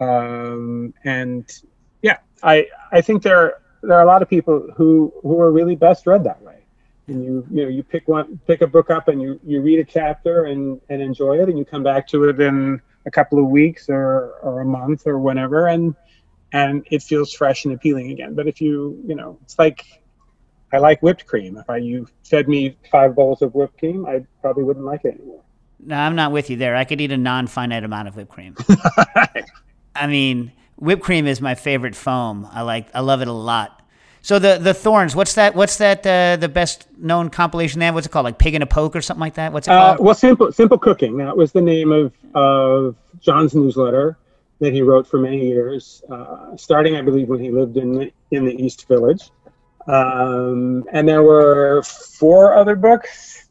um, 0.00 0.94
and 1.04 1.44
yeah, 2.00 2.16
I 2.42 2.68
I 2.90 3.02
think 3.02 3.22
there 3.22 3.58
there 3.82 3.98
are 3.98 4.00
a 4.00 4.06
lot 4.06 4.22
of 4.22 4.30
people 4.30 4.66
who 4.74 5.12
who 5.20 5.38
are 5.40 5.52
really 5.52 5.76
best 5.76 6.06
read 6.06 6.24
that 6.24 6.40
way. 6.40 6.64
And 7.06 7.22
you 7.22 7.46
you 7.50 7.62
know 7.64 7.68
you 7.68 7.82
pick 7.82 8.08
one 8.08 8.40
pick 8.46 8.62
a 8.62 8.66
book 8.66 8.88
up 8.88 9.08
and 9.08 9.20
you 9.20 9.38
you 9.44 9.60
read 9.60 9.78
a 9.78 9.84
chapter 9.84 10.46
and 10.46 10.80
and 10.88 11.02
enjoy 11.02 11.38
it, 11.42 11.50
and 11.50 11.58
you 11.58 11.66
come 11.66 11.82
back 11.82 12.08
to 12.08 12.30
it 12.30 12.40
in 12.40 12.80
a 13.04 13.10
couple 13.10 13.38
of 13.38 13.44
weeks 13.48 13.90
or 13.90 14.36
or 14.40 14.60
a 14.62 14.64
month 14.64 15.06
or 15.06 15.18
whenever, 15.18 15.66
and 15.66 15.94
and 16.54 16.86
it 16.90 17.02
feels 17.02 17.30
fresh 17.30 17.66
and 17.66 17.74
appealing 17.74 18.10
again. 18.10 18.34
But 18.34 18.48
if 18.48 18.58
you 18.58 18.98
you 19.06 19.16
know 19.16 19.38
it's 19.42 19.58
like 19.58 19.99
I 20.72 20.78
like 20.78 21.02
whipped 21.02 21.26
cream. 21.26 21.56
If 21.56 21.68
I 21.68 21.78
you 21.78 22.06
fed 22.24 22.48
me 22.48 22.76
five 22.90 23.14
bowls 23.14 23.42
of 23.42 23.54
whipped 23.54 23.78
cream, 23.78 24.06
I 24.06 24.24
probably 24.40 24.64
wouldn't 24.64 24.84
like 24.86 25.04
it 25.04 25.14
anymore. 25.14 25.42
No, 25.84 25.96
I'm 25.96 26.14
not 26.14 26.30
with 26.32 26.50
you 26.50 26.56
there. 26.56 26.76
I 26.76 26.84
could 26.84 27.00
eat 27.00 27.10
a 27.10 27.16
non-finite 27.16 27.84
amount 27.84 28.08
of 28.08 28.16
whipped 28.16 28.30
cream. 28.30 28.54
I 29.96 30.06
mean, 30.06 30.52
whipped 30.76 31.02
cream 31.02 31.26
is 31.26 31.40
my 31.40 31.54
favorite 31.54 31.96
foam. 31.96 32.46
I 32.50 32.62
like, 32.62 32.86
I 32.94 33.00
love 33.00 33.22
it 33.22 33.28
a 33.28 33.32
lot. 33.32 33.76
So 34.22 34.38
the 34.38 34.58
the 34.58 34.74
Thornes, 34.74 35.16
what's 35.16 35.34
that? 35.36 35.54
What's 35.54 35.78
that? 35.78 36.06
Uh, 36.06 36.36
the 36.36 36.48
best 36.48 36.86
known 36.98 37.30
compilation 37.30 37.80
they 37.80 37.86
have? 37.86 37.94
What's 37.94 38.06
it 38.06 38.10
called? 38.10 38.24
Like 38.24 38.36
Pig 38.38 38.54
in 38.54 38.60
a 38.60 38.66
Poke 38.66 38.94
or 38.94 39.00
something 39.00 39.20
like 39.20 39.34
that? 39.34 39.50
What's 39.50 39.66
it 39.66 39.70
Uh, 39.70 39.94
called? 39.96 40.04
well, 40.04 40.14
simple 40.14 40.52
simple 40.52 40.76
cooking. 40.76 41.16
That 41.16 41.34
was 41.36 41.52
the 41.52 41.62
name 41.62 41.90
of 41.90 42.12
of 42.34 42.96
John's 43.20 43.54
newsletter 43.54 44.18
that 44.58 44.74
he 44.74 44.82
wrote 44.82 45.06
for 45.06 45.18
many 45.18 45.48
years, 45.48 46.02
uh, 46.10 46.54
starting, 46.54 46.94
I 46.96 47.00
believe, 47.00 47.30
when 47.30 47.40
he 47.40 47.50
lived 47.50 47.78
in 47.78 47.94
the, 47.94 48.12
in 48.30 48.44
the 48.44 48.52
East 48.62 48.86
Village. 48.88 49.30
Um, 49.86 50.84
and 50.92 51.08
there 51.08 51.22
were 51.22 51.82
four 51.82 52.54
other 52.54 52.76
books. 52.76 53.48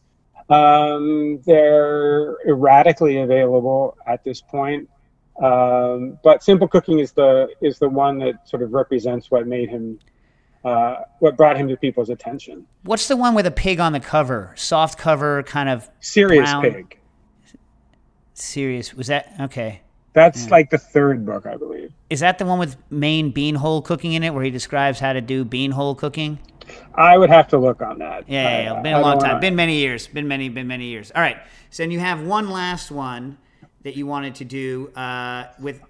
Um, 0.49 1.39
they're 1.45 2.35
erratically 2.47 3.17
available 3.21 3.95
at 4.07 4.23
this 4.23 4.41
point, 4.41 4.89
um, 5.43 6.17
but 6.23 6.41
Simple 6.43 6.67
Cooking 6.67 6.97
is 6.99 7.11
the 7.11 7.49
is 7.61 7.77
the 7.77 7.87
one 7.89 8.17
that 8.19 8.47
sort 8.49 8.63
of 8.63 8.73
represents 8.73 9.29
what 9.29 9.45
made 9.45 9.69
him, 9.69 9.99
uh, 10.65 10.97
what 11.19 11.37
brought 11.37 11.55
him 11.55 11.67
to 11.67 11.77
people's 11.77 12.09
attention. 12.09 12.65
What's 12.83 13.07
the 13.07 13.15
one 13.15 13.35
with 13.35 13.45
a 13.45 13.51
pig 13.51 13.79
on 13.79 13.93
the 13.93 13.99
cover? 13.99 14.53
Soft 14.57 14.97
cover, 14.97 15.43
kind 15.43 15.69
of 15.69 15.87
Serious 15.99 16.49
brown- 16.49 16.63
Pig. 16.63 16.99
Serious. 18.33 18.93
Was 18.95 19.07
that 19.07 19.31
okay? 19.41 19.81
That's 20.13 20.45
Yeah. 20.45 20.51
like 20.51 20.69
the 20.71 20.77
third 20.79 21.25
book, 21.25 21.45
I 21.45 21.57
believe. 21.57 21.78
Is 22.09 22.21
that 22.21 22.39
the 22.39 22.45
one 22.45 22.57
with 22.59 22.75
Maine 22.89 23.31
beanhole 23.31 23.83
cooking 23.83 24.13
in 24.13 24.23
it, 24.23 24.33
where 24.33 24.43
he 24.43 24.49
describes 24.49 24.99
how 24.99 25.13
to 25.13 25.21
do 25.21 25.45
beanhole 25.45 25.97
cooking? 25.97 26.39
I 26.95 27.17
would 27.17 27.29
have 27.29 27.47
to 27.49 27.57
look 27.57 27.81
on 27.81 27.99
that. 27.99 28.27
Yeah, 28.27 28.43
yeah, 28.43 28.73
yeah. 28.73 28.81
Been 28.81 28.93
I 28.95 28.99
a 28.99 29.01
long 29.01 29.19
time. 29.19 29.29
wanna- 29.29 29.41
Been 29.41 29.55
many 29.55 29.75
years. 29.77 30.07
Been 30.07 30.27
many, 30.27 30.49
been 30.49 30.67
many 30.67 30.85
years. 30.85 31.11
All 31.15 31.21
right. 31.21 31.37
So 31.69 31.83
then 31.83 31.91
you 31.91 31.99
have 31.99 32.21
one 32.21 32.49
last 32.49 32.91
one 32.91 33.37
that 33.83 33.95
you 33.95 34.05
wanted 34.07 34.35
to 34.35 34.45
do 34.45 34.89
uh, 34.95 35.45
with 35.59 35.81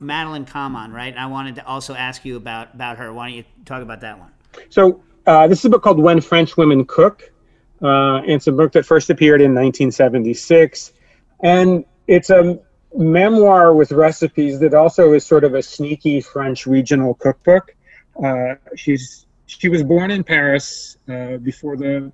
Madeleine 0.00 0.44
Kamman, 0.44 0.92
right? 0.92 1.16
I 1.16 1.26
wanted 1.26 1.54
to 1.56 1.66
also 1.66 1.94
ask 1.94 2.24
you 2.24 2.36
about 2.36 2.74
about 2.74 2.98
her. 2.98 3.12
Why 3.12 3.28
don't 3.28 3.36
you 3.36 3.44
talk 3.64 3.82
about 3.82 4.00
that 4.00 4.18
one? 4.18 4.30
So 4.68 5.00
uh, 5.26 5.46
this 5.46 5.60
is 5.60 5.64
a 5.66 5.70
book 5.70 5.82
called 5.82 6.00
When 6.00 6.20
French 6.20 6.56
Women 6.56 6.84
Cook. 6.84 7.32
Uh, 7.80 8.18
and 8.18 8.30
it's 8.30 8.46
a 8.46 8.52
book 8.52 8.72
that 8.72 8.84
first 8.86 9.10
appeared 9.10 9.40
in 9.40 9.54
1976. 9.54 10.92
And 11.40 11.84
it's 12.06 12.30
a 12.30 12.58
memoir 12.94 13.74
with 13.74 13.92
recipes 13.92 14.60
that 14.60 14.74
also 14.74 15.12
is 15.12 15.24
sort 15.24 15.44
of 15.44 15.54
a 15.54 15.62
sneaky 15.62 16.20
French 16.20 16.66
regional 16.66 17.14
cookbook. 17.14 17.74
Uh, 18.22 18.54
she's 18.76 19.26
she 19.46 19.68
was 19.68 19.82
born 19.82 20.10
in 20.10 20.24
Paris 20.24 20.96
uh, 21.08 21.36
before 21.38 21.76
the 21.76 22.12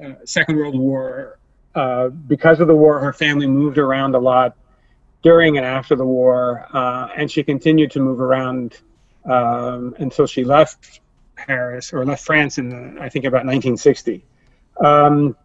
uh, 0.00 0.14
Second 0.24 0.56
World 0.56 0.78
War. 0.78 1.38
Uh, 1.74 2.08
because 2.08 2.60
of 2.60 2.68
the 2.68 2.74
war, 2.74 2.98
her 2.98 3.12
family 3.12 3.46
moved 3.46 3.78
around 3.78 4.14
a 4.14 4.18
lot 4.18 4.56
during 5.22 5.56
and 5.56 5.64
after 5.64 5.96
the 5.96 6.04
war, 6.04 6.66
uh, 6.74 7.08
and 7.16 7.30
she 7.30 7.42
continued 7.42 7.90
to 7.92 8.00
move 8.00 8.20
around 8.20 8.78
um, 9.24 9.94
until 9.98 10.26
she 10.26 10.44
left 10.44 11.00
Paris 11.36 11.92
or 11.92 12.04
left 12.04 12.24
France 12.24 12.58
in 12.58 12.98
I 12.98 13.08
think 13.08 13.24
about 13.24 13.46
1960. 13.46 14.24
Um, 14.84 15.36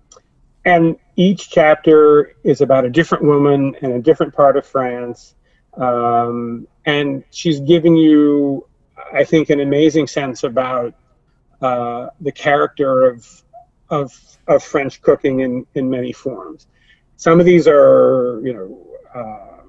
and 0.68 0.98
each 1.16 1.50
chapter 1.50 2.36
is 2.44 2.60
about 2.60 2.84
a 2.84 2.90
different 2.90 3.24
woman 3.24 3.74
in 3.82 3.94
a 3.94 4.02
different 4.02 4.34
part 4.36 4.58
of 4.58 4.66
France. 4.66 5.34
Um, 5.78 6.68
and 6.86 7.24
she's 7.32 7.62
giving 7.62 7.96
you, 7.96 8.68
I 9.14 9.24
think, 9.24 9.50
an 9.50 9.62
amazing 9.62 10.08
sense 10.08 10.44
about 10.44 10.94
uh, 11.62 12.08
the 12.20 12.34
character 12.34 13.06
of, 13.06 13.44
of, 13.90 14.38
of 14.48 14.62
French 14.62 15.02
cooking 15.02 15.40
in, 15.40 15.66
in 15.74 15.90
many 15.90 16.12
forms. 16.12 16.68
Some 17.16 17.40
of 17.40 17.46
these 17.46 17.66
are, 17.66 18.42
you 18.44 18.54
know, 18.54 18.88
uh, 19.16 19.64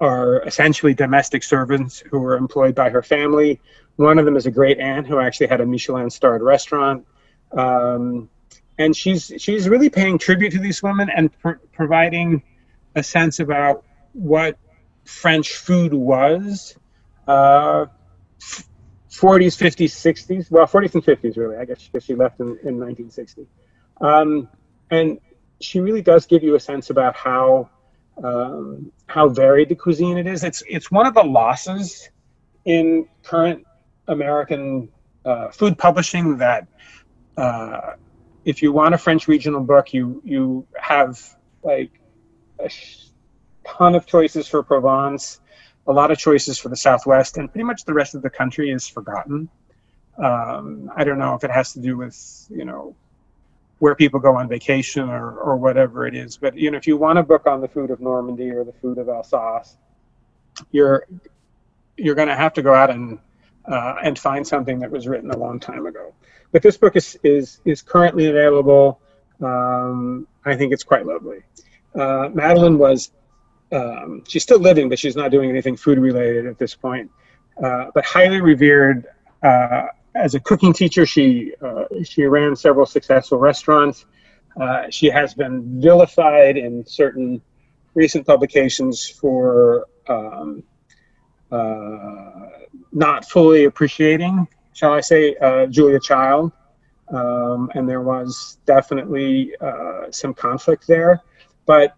are 0.00 0.42
essentially 0.42 0.92
domestic 0.92 1.42
servants 1.42 1.98
who 1.98 2.18
were 2.18 2.36
employed 2.36 2.74
by 2.74 2.90
her 2.90 3.02
family. 3.02 3.58
One 3.96 4.18
of 4.18 4.26
them 4.26 4.36
is 4.36 4.44
a 4.44 4.50
great 4.50 4.78
aunt 4.78 5.06
who 5.06 5.18
actually 5.18 5.46
had 5.46 5.62
a 5.62 5.66
Michelin 5.66 6.10
starred 6.10 6.42
restaurant. 6.42 7.06
Um, 7.52 8.28
and 8.78 8.96
she's 8.96 9.32
she's 9.38 9.68
really 9.68 9.90
paying 9.90 10.18
tribute 10.18 10.52
to 10.52 10.58
these 10.58 10.82
women 10.82 11.10
and 11.14 11.36
pr- 11.40 11.60
providing 11.72 12.42
a 12.94 13.02
sense 13.02 13.40
about 13.40 13.84
what 14.12 14.56
French 15.04 15.56
food 15.56 15.92
was. 15.92 16.76
Uh, 17.26 17.86
40s, 19.10 19.56
50s, 19.56 19.90
60s. 19.90 20.50
Well, 20.50 20.66
40s 20.66 20.94
and 20.94 21.04
50s, 21.04 21.36
really. 21.36 21.56
I 21.56 21.64
guess 21.64 21.86
because 21.86 22.04
she 22.04 22.14
left 22.14 22.38
in, 22.40 22.46
in 22.62 22.78
1960. 22.78 23.46
Um, 24.00 24.48
and 24.90 25.18
she 25.60 25.80
really 25.80 26.02
does 26.02 26.26
give 26.26 26.42
you 26.42 26.54
a 26.54 26.60
sense 26.60 26.90
about 26.90 27.16
how 27.16 27.68
um, 28.22 28.92
how 29.06 29.28
varied 29.28 29.68
the 29.68 29.74
cuisine 29.74 30.18
it 30.18 30.26
is. 30.26 30.44
It's 30.44 30.62
it's 30.68 30.90
one 30.90 31.06
of 31.06 31.14
the 31.14 31.22
losses 31.22 32.08
in 32.64 33.08
current 33.22 33.66
American 34.06 34.88
uh, 35.24 35.50
food 35.50 35.78
publishing 35.78 36.38
that 36.38 36.68
uh, 37.36 37.94
if 38.48 38.62
you 38.62 38.72
want 38.72 38.94
a 38.94 38.98
French 38.98 39.28
regional 39.28 39.60
book, 39.60 39.92
you 39.92 40.22
you 40.24 40.66
have 40.74 41.20
like 41.62 41.90
a 42.58 42.70
ton 43.66 43.94
of 43.94 44.06
choices 44.06 44.48
for 44.48 44.62
Provence, 44.62 45.40
a 45.86 45.92
lot 45.92 46.10
of 46.10 46.16
choices 46.16 46.58
for 46.58 46.70
the 46.70 46.76
Southwest, 46.76 47.36
and 47.36 47.52
pretty 47.52 47.64
much 47.64 47.84
the 47.84 47.92
rest 47.92 48.14
of 48.14 48.22
the 48.22 48.30
country 48.30 48.70
is 48.70 48.88
forgotten. 48.88 49.50
Um, 50.16 50.90
I 50.96 51.04
don't 51.04 51.18
know 51.18 51.34
if 51.34 51.44
it 51.44 51.50
has 51.50 51.74
to 51.74 51.80
do 51.80 51.98
with 51.98 52.16
you 52.48 52.64
know 52.64 52.96
where 53.80 53.94
people 53.94 54.18
go 54.18 54.34
on 54.34 54.48
vacation 54.48 55.10
or, 55.10 55.30
or 55.38 55.56
whatever 55.56 56.06
it 56.06 56.14
is. 56.14 56.38
But 56.38 56.56
you 56.56 56.70
know, 56.70 56.78
if 56.78 56.86
you 56.86 56.96
want 56.96 57.18
a 57.18 57.22
book 57.22 57.46
on 57.46 57.60
the 57.60 57.68
food 57.68 57.90
of 57.90 58.00
Normandy 58.00 58.50
or 58.50 58.64
the 58.64 58.72
food 58.72 58.96
of 58.96 59.10
Alsace, 59.10 59.76
you're 60.72 61.06
you're 61.98 62.14
going 62.14 62.28
to 62.28 62.36
have 62.36 62.54
to 62.54 62.62
go 62.62 62.72
out 62.72 62.88
and 62.88 63.18
uh, 63.66 63.96
and 64.02 64.18
find 64.18 64.46
something 64.46 64.78
that 64.78 64.90
was 64.90 65.06
written 65.06 65.30
a 65.30 65.36
long 65.36 65.60
time 65.60 65.84
ago. 65.84 66.14
But 66.52 66.62
this 66.62 66.76
book 66.76 66.96
is 66.96 67.18
is 67.22 67.60
is 67.64 67.82
currently 67.82 68.26
available. 68.26 69.00
Um, 69.40 70.26
I 70.44 70.56
think 70.56 70.72
it's 70.72 70.84
quite 70.84 71.06
lovely. 71.06 71.40
Uh, 71.94 72.28
Madeleine 72.32 72.78
was 72.78 73.10
um, 73.72 74.22
she's 74.26 74.42
still 74.42 74.58
living, 74.58 74.88
but 74.88 74.98
she's 74.98 75.16
not 75.16 75.30
doing 75.30 75.50
anything 75.50 75.76
food 75.76 75.98
related 75.98 76.46
at 76.46 76.58
this 76.58 76.74
point. 76.74 77.10
Uh, 77.62 77.86
but 77.94 78.04
highly 78.04 78.40
revered 78.40 79.06
uh, 79.42 79.86
as 80.14 80.34
a 80.34 80.40
cooking 80.40 80.72
teacher. 80.72 81.06
She 81.06 81.54
uh, 81.60 81.84
she 82.04 82.24
ran 82.24 82.56
several 82.56 82.86
successful 82.86 83.38
restaurants. 83.38 84.06
Uh, 84.58 84.90
she 84.90 85.06
has 85.10 85.34
been 85.34 85.80
vilified 85.80 86.56
in 86.56 86.84
certain 86.86 87.40
recent 87.94 88.26
publications 88.26 89.08
for 89.08 89.86
um, 90.08 90.62
uh, 91.50 92.48
not 92.92 93.24
fully 93.24 93.64
appreciating, 93.64 94.48
shall 94.78 94.92
I 94.92 95.00
say, 95.00 95.34
uh, 95.42 95.66
Julia 95.66 95.98
Child. 95.98 96.52
Um, 97.12 97.68
and 97.74 97.88
there 97.88 98.00
was 98.00 98.58
definitely 98.64 99.52
uh, 99.60 100.02
some 100.12 100.32
conflict 100.32 100.86
there. 100.86 101.20
But 101.66 101.96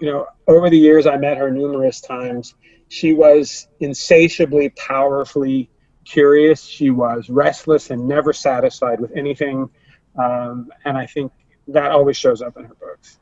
you 0.00 0.12
know, 0.12 0.26
over 0.46 0.70
the 0.70 0.78
years, 0.78 1.08
I 1.08 1.16
met 1.16 1.36
her 1.36 1.50
numerous 1.50 2.00
times. 2.00 2.54
She 2.88 3.12
was 3.12 3.66
insatiably, 3.80 4.68
powerfully 4.70 5.68
curious. 6.04 6.62
She 6.64 6.90
was 6.90 7.28
restless 7.28 7.90
and 7.90 8.06
never 8.06 8.32
satisfied 8.32 9.00
with 9.00 9.10
anything. 9.16 9.68
Um, 10.16 10.70
and 10.84 10.96
I 10.96 11.06
think 11.06 11.32
that 11.66 11.90
always 11.90 12.16
shows 12.16 12.40
up 12.40 12.56
in 12.56 12.66
her 12.66 12.74
books. 12.74 13.18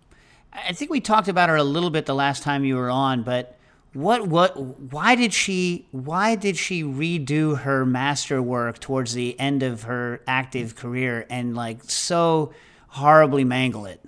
I 0.52 0.74
think 0.74 0.90
we 0.90 1.00
talked 1.00 1.28
about 1.28 1.48
her 1.48 1.56
a 1.56 1.64
little 1.64 1.90
bit 1.90 2.04
the 2.04 2.14
last 2.14 2.42
time 2.42 2.66
you 2.66 2.76
were 2.76 2.90
on, 2.90 3.22
but 3.22 3.56
what 3.94 4.26
what 4.26 4.56
why 4.56 5.14
did 5.14 5.32
she 5.32 5.86
why 5.92 6.34
did 6.34 6.56
she 6.56 6.82
redo 6.82 7.58
her 7.60 7.86
masterwork 7.86 8.80
towards 8.80 9.14
the 9.14 9.38
end 9.38 9.62
of 9.62 9.84
her 9.84 10.20
active 10.26 10.74
career 10.74 11.26
and 11.30 11.54
like 11.54 11.82
so 11.84 12.52
horribly 12.88 13.44
mangle 13.44 13.86
it? 13.86 14.04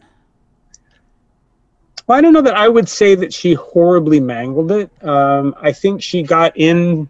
Well, 2.06 2.18
I 2.18 2.20
don't 2.20 2.32
know 2.32 2.42
that 2.42 2.56
I 2.56 2.68
would 2.68 2.88
say 2.88 3.14
that 3.14 3.32
she 3.32 3.54
horribly 3.54 4.20
mangled 4.20 4.70
it. 4.70 4.90
Um, 5.02 5.54
I 5.60 5.72
think 5.72 6.02
she 6.02 6.22
got 6.22 6.56
in, 6.56 7.08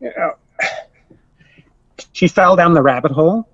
know, 0.00 0.34
she 2.12 2.28
fell 2.28 2.54
down 2.56 2.74
the 2.74 2.82
rabbit 2.82 3.10
hole 3.10 3.48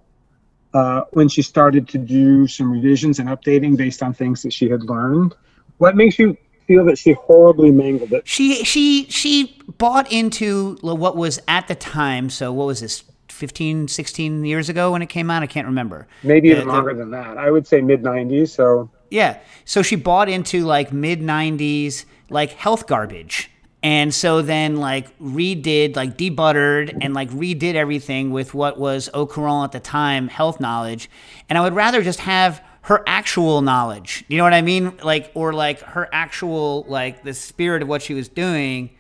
uh, 0.75 1.03
when 1.11 1.29
she 1.29 1.43
started 1.43 1.89
to 1.89 1.99
do 1.99 2.47
some 2.49 2.73
revisions 2.73 3.21
and 3.21 3.29
updating 3.29 3.77
based 3.77 4.03
on 4.03 4.15
things 4.15 4.43
that 4.43 4.53
she 4.53 4.69
had 4.69 4.83
learned. 4.83 5.35
What 5.79 5.97
makes 5.97 6.19
you 6.19 6.37
that 6.85 6.99
she 6.99 7.13
horribly 7.13 7.71
mangled 7.71 8.13
it? 8.13 8.23
She 8.27 8.65
she 8.65 9.07
she 9.11 9.57
bought 9.79 10.11
into 10.13 10.77
what 10.83 11.17
was 11.17 11.41
at 11.49 11.69
the 11.69 11.75
time, 11.75 12.31
so 12.31 12.53
what 12.53 12.67
was 12.67 12.81
this 12.81 13.05
15 13.29 13.89
16 13.89 14.45
years 14.45 14.69
ago 14.69 14.93
when 14.93 15.03
it 15.03 15.09
came 15.09 15.31
out? 15.31 15.43
I 15.43 15.47
can't 15.47 15.67
remember. 15.67 16.07
Maybe 16.23 16.49
even 16.49 16.61
The- 16.61 16.65
the- 16.67 16.73
longer 16.77 16.95
than 16.95 17.11
that. 17.13 17.39
I 17.39 17.51
would 17.51 17.67
say 17.67 17.81
mid 17.81 18.03
90s. 18.03 18.49
So 18.53 18.91
Yeah. 19.11 19.39
So 19.65 19.83
she 19.83 19.97
bought 19.97 20.29
into 20.29 20.65
like 20.65 20.93
mid 20.93 21.21
90s, 21.21 22.05
like 22.29 22.53
health 22.53 22.87
garbage. 22.87 23.51
And 23.83 24.13
so 24.13 24.43
then 24.43 24.77
like 24.77 25.07
redid, 25.19 25.97
like 25.97 26.19
debuttered 26.19 26.99
and 27.01 27.15
like 27.15 27.31
redid 27.31 27.75
everything 27.75 28.31
with 28.31 28.53
what 28.53 28.79
was 28.79 29.09
Au 29.15 29.27
Courant 29.27 29.65
at 29.65 29.73
the 29.73 29.81
time, 29.81 30.29
health 30.29 30.61
knowledge. 30.61 31.09
And 31.49 31.57
I 31.57 31.63
would 31.63 31.73
rather 31.75 32.03
just 32.03 32.21
have 32.21 32.63
her 32.91 33.05
actual 33.07 33.63
knowledge. 33.63 34.25
You 34.27 34.37
know 34.37 34.43
what 34.43 34.53
I 34.53 34.63
mean? 34.63 34.97
Like, 34.97 35.31
or 35.35 35.53
like 35.53 35.79
her 35.79 36.09
actual, 36.11 36.85
like 36.89 37.23
the 37.23 37.33
spirit 37.33 37.83
of 37.83 37.89
what 37.89 38.03
she 38.03 38.15
was 38.15 38.29
doing. 38.29 38.91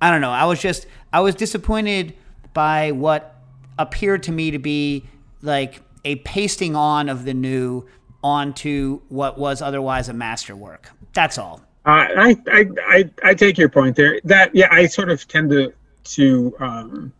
I 0.00 0.12
don't 0.12 0.20
know. 0.20 0.30
I 0.30 0.44
was 0.44 0.60
just, 0.60 0.86
I 1.12 1.18
was 1.18 1.34
disappointed 1.34 2.14
by 2.52 2.92
what 2.92 3.34
appeared 3.76 4.22
to 4.24 4.32
me 4.32 4.52
to 4.52 4.60
be 4.60 5.08
like 5.42 5.82
a 6.04 6.14
pasting 6.16 6.76
on 6.76 7.08
of 7.08 7.24
the 7.24 7.34
new 7.34 7.84
onto 8.22 9.00
what 9.08 9.36
was 9.36 9.60
otherwise 9.60 10.08
a 10.08 10.12
masterwork. 10.12 10.92
That's 11.12 11.36
all. 11.36 11.60
I, 11.84 12.36
I, 12.46 12.66
I, 12.86 13.10
I 13.24 13.34
take 13.34 13.58
your 13.58 13.68
point 13.68 13.96
there. 13.96 14.20
That 14.22 14.54
yeah, 14.54 14.68
I 14.70 14.86
sort 14.86 15.10
of 15.10 15.26
tend 15.26 15.50
to 15.50 15.72
to 16.04 16.54
um, 16.60 17.12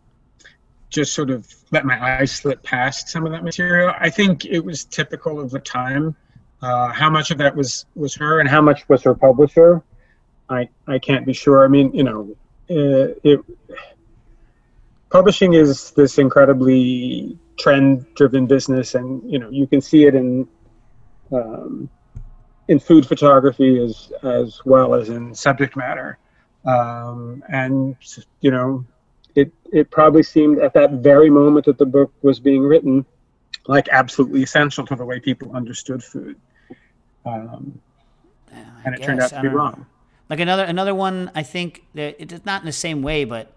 just 0.95 1.13
sort 1.13 1.29
of 1.29 1.53
let 1.71 1.85
my 1.85 2.17
eyes 2.17 2.31
slip 2.31 2.63
past 2.63 3.09
some 3.09 3.25
of 3.25 3.31
that 3.33 3.43
material. 3.43 3.93
I 3.99 4.09
think 4.09 4.45
it 4.45 4.61
was 4.61 4.85
typical 4.85 5.39
of 5.39 5.51
the 5.51 5.59
time. 5.59 6.15
Uh, 6.61 6.87
how 6.87 7.09
much 7.09 7.29
of 7.31 7.37
that 7.37 7.55
was 7.55 7.85
was 7.95 8.15
her, 8.15 8.39
and 8.39 8.49
how 8.49 8.61
much 8.61 8.87
was 8.87 9.03
her 9.03 9.13
publisher? 9.13 9.83
I 10.49 10.69
I 10.87 10.97
can't 10.97 11.25
be 11.25 11.33
sure. 11.33 11.65
I 11.65 11.67
mean, 11.67 11.93
you 11.93 12.03
know, 12.03 12.35
uh, 12.69 13.13
it 13.23 13.41
publishing 15.11 15.53
is 15.53 15.91
this 15.91 16.17
incredibly 16.17 17.37
trend 17.59 18.05
driven 18.15 18.47
business, 18.47 18.95
and 18.95 19.21
you 19.29 19.37
know 19.37 19.49
you 19.49 19.67
can 19.67 19.81
see 19.81 20.05
it 20.05 20.15
in 20.15 20.47
um, 21.31 21.89
in 22.69 22.79
food 22.79 23.05
photography 23.05 23.83
as 23.83 24.13
as 24.23 24.61
well 24.65 24.95
as 24.95 25.09
in 25.09 25.35
subject 25.35 25.75
matter. 25.75 26.17
Um, 26.65 27.43
and 27.49 27.95
you 28.39 28.49
know, 28.49 28.85
it 29.35 29.51
it 29.71 29.91
probably 29.91 30.23
seemed 30.23 30.59
at 30.59 30.73
that 30.73 30.91
very 30.93 31.29
moment 31.29 31.65
that 31.65 31.77
the 31.77 31.85
book 31.85 32.11
was 32.21 32.39
being 32.39 32.63
written, 32.63 33.05
like 33.67 33.87
absolutely 33.91 34.43
essential 34.43 34.85
to 34.87 34.95
the 34.95 35.05
way 35.05 35.19
people 35.19 35.55
understood 35.55 36.03
food. 36.03 36.37
Um, 37.25 37.79
and 38.85 38.95
it 38.95 39.03
turned 39.03 39.19
out 39.19 39.29
to 39.31 39.41
be 39.41 39.49
know. 39.49 39.55
wrong. 39.55 39.85
Like 40.29 40.39
another 40.39 40.63
another 40.63 40.95
one, 40.95 41.31
I 41.35 41.43
think 41.43 41.83
that 41.93 42.15
it's 42.19 42.45
not 42.45 42.61
in 42.61 42.65
the 42.65 42.71
same 42.71 43.01
way, 43.01 43.25
but 43.25 43.53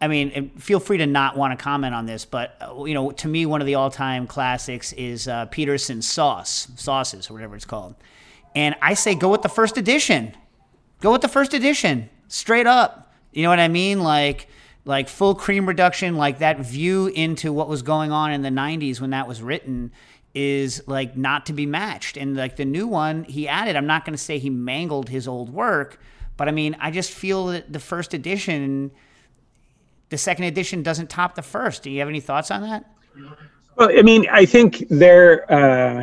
I 0.00 0.08
mean, 0.08 0.50
feel 0.58 0.80
free 0.80 0.98
to 0.98 1.06
not 1.06 1.36
want 1.36 1.56
to 1.56 1.62
comment 1.62 1.94
on 1.94 2.06
this, 2.06 2.24
but 2.24 2.56
uh, 2.60 2.84
you 2.84 2.94
know, 2.94 3.12
to 3.12 3.28
me, 3.28 3.46
one 3.46 3.60
of 3.60 3.66
the 3.66 3.76
all-time 3.76 4.26
classics 4.26 4.92
is 4.94 5.28
uh, 5.28 5.46
Peterson's 5.46 6.08
Sauce, 6.08 6.68
sauces 6.76 7.30
or 7.30 7.34
whatever 7.34 7.56
it's 7.56 7.64
called, 7.64 7.94
and 8.54 8.74
I 8.82 8.94
say 8.94 9.14
go 9.14 9.28
with 9.28 9.42
the 9.42 9.48
first 9.48 9.78
edition. 9.78 10.36
Go 11.00 11.10
with 11.10 11.22
the 11.22 11.28
first 11.28 11.52
edition, 11.52 12.10
straight 12.28 12.66
up. 12.66 13.12
You 13.32 13.42
know 13.42 13.48
what 13.48 13.58
I 13.58 13.66
mean? 13.66 14.04
Like, 14.04 14.46
like 14.84 15.08
full 15.08 15.34
cream 15.34 15.66
reduction, 15.66 16.16
like 16.16 16.38
that 16.40 16.58
view 16.60 17.06
into 17.08 17.52
what 17.52 17.68
was 17.68 17.82
going 17.82 18.10
on 18.12 18.32
in 18.32 18.42
the 18.42 18.48
'90s 18.50 19.00
when 19.00 19.10
that 19.10 19.28
was 19.28 19.40
written 19.42 19.92
is 20.34 20.82
like 20.86 21.16
not 21.16 21.46
to 21.46 21.52
be 21.52 21.66
matched. 21.66 22.16
And 22.16 22.36
like 22.36 22.56
the 22.56 22.64
new 22.64 22.86
one, 22.86 23.24
he 23.24 23.46
added. 23.46 23.76
I'm 23.76 23.86
not 23.86 24.04
going 24.04 24.14
to 24.14 24.22
say 24.22 24.38
he 24.38 24.50
mangled 24.50 25.08
his 25.08 25.28
old 25.28 25.50
work, 25.52 26.00
but 26.36 26.48
I 26.48 26.52
mean, 26.52 26.74
I 26.80 26.90
just 26.90 27.10
feel 27.12 27.46
that 27.48 27.72
the 27.72 27.78
first 27.78 28.14
edition, 28.14 28.90
the 30.08 30.18
second 30.18 30.44
edition, 30.46 30.82
doesn't 30.82 31.10
top 31.10 31.34
the 31.34 31.42
first. 31.42 31.82
Do 31.82 31.90
you 31.90 32.00
have 32.00 32.08
any 32.08 32.20
thoughts 32.20 32.50
on 32.50 32.62
that? 32.62 32.84
Well, 33.76 33.90
I 33.96 34.02
mean, 34.02 34.26
I 34.30 34.44
think 34.46 34.84
they're 34.90 35.50
uh, 35.52 36.02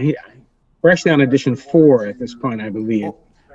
we're 0.82 0.92
actually 0.92 1.12
on 1.12 1.22
edition 1.22 1.56
four 1.56 2.06
at 2.06 2.20
this 2.20 2.34
point, 2.36 2.62
I 2.62 2.70
believe. 2.70 3.12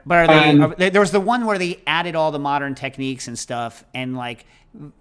But 0.06 0.18
are 0.18 0.26
they, 0.26 0.50
Um, 0.50 0.62
are- 0.62 0.90
there 0.90 1.00
was 1.00 1.12
the 1.12 1.20
one 1.20 1.46
where 1.46 1.56
they 1.56 1.80
added 1.86 2.14
all 2.14 2.30
the 2.30 2.38
modern 2.38 2.74
techniques 2.74 3.26
and 3.26 3.38
stuff 3.38 3.84
and 3.94 4.14
like 4.16 4.44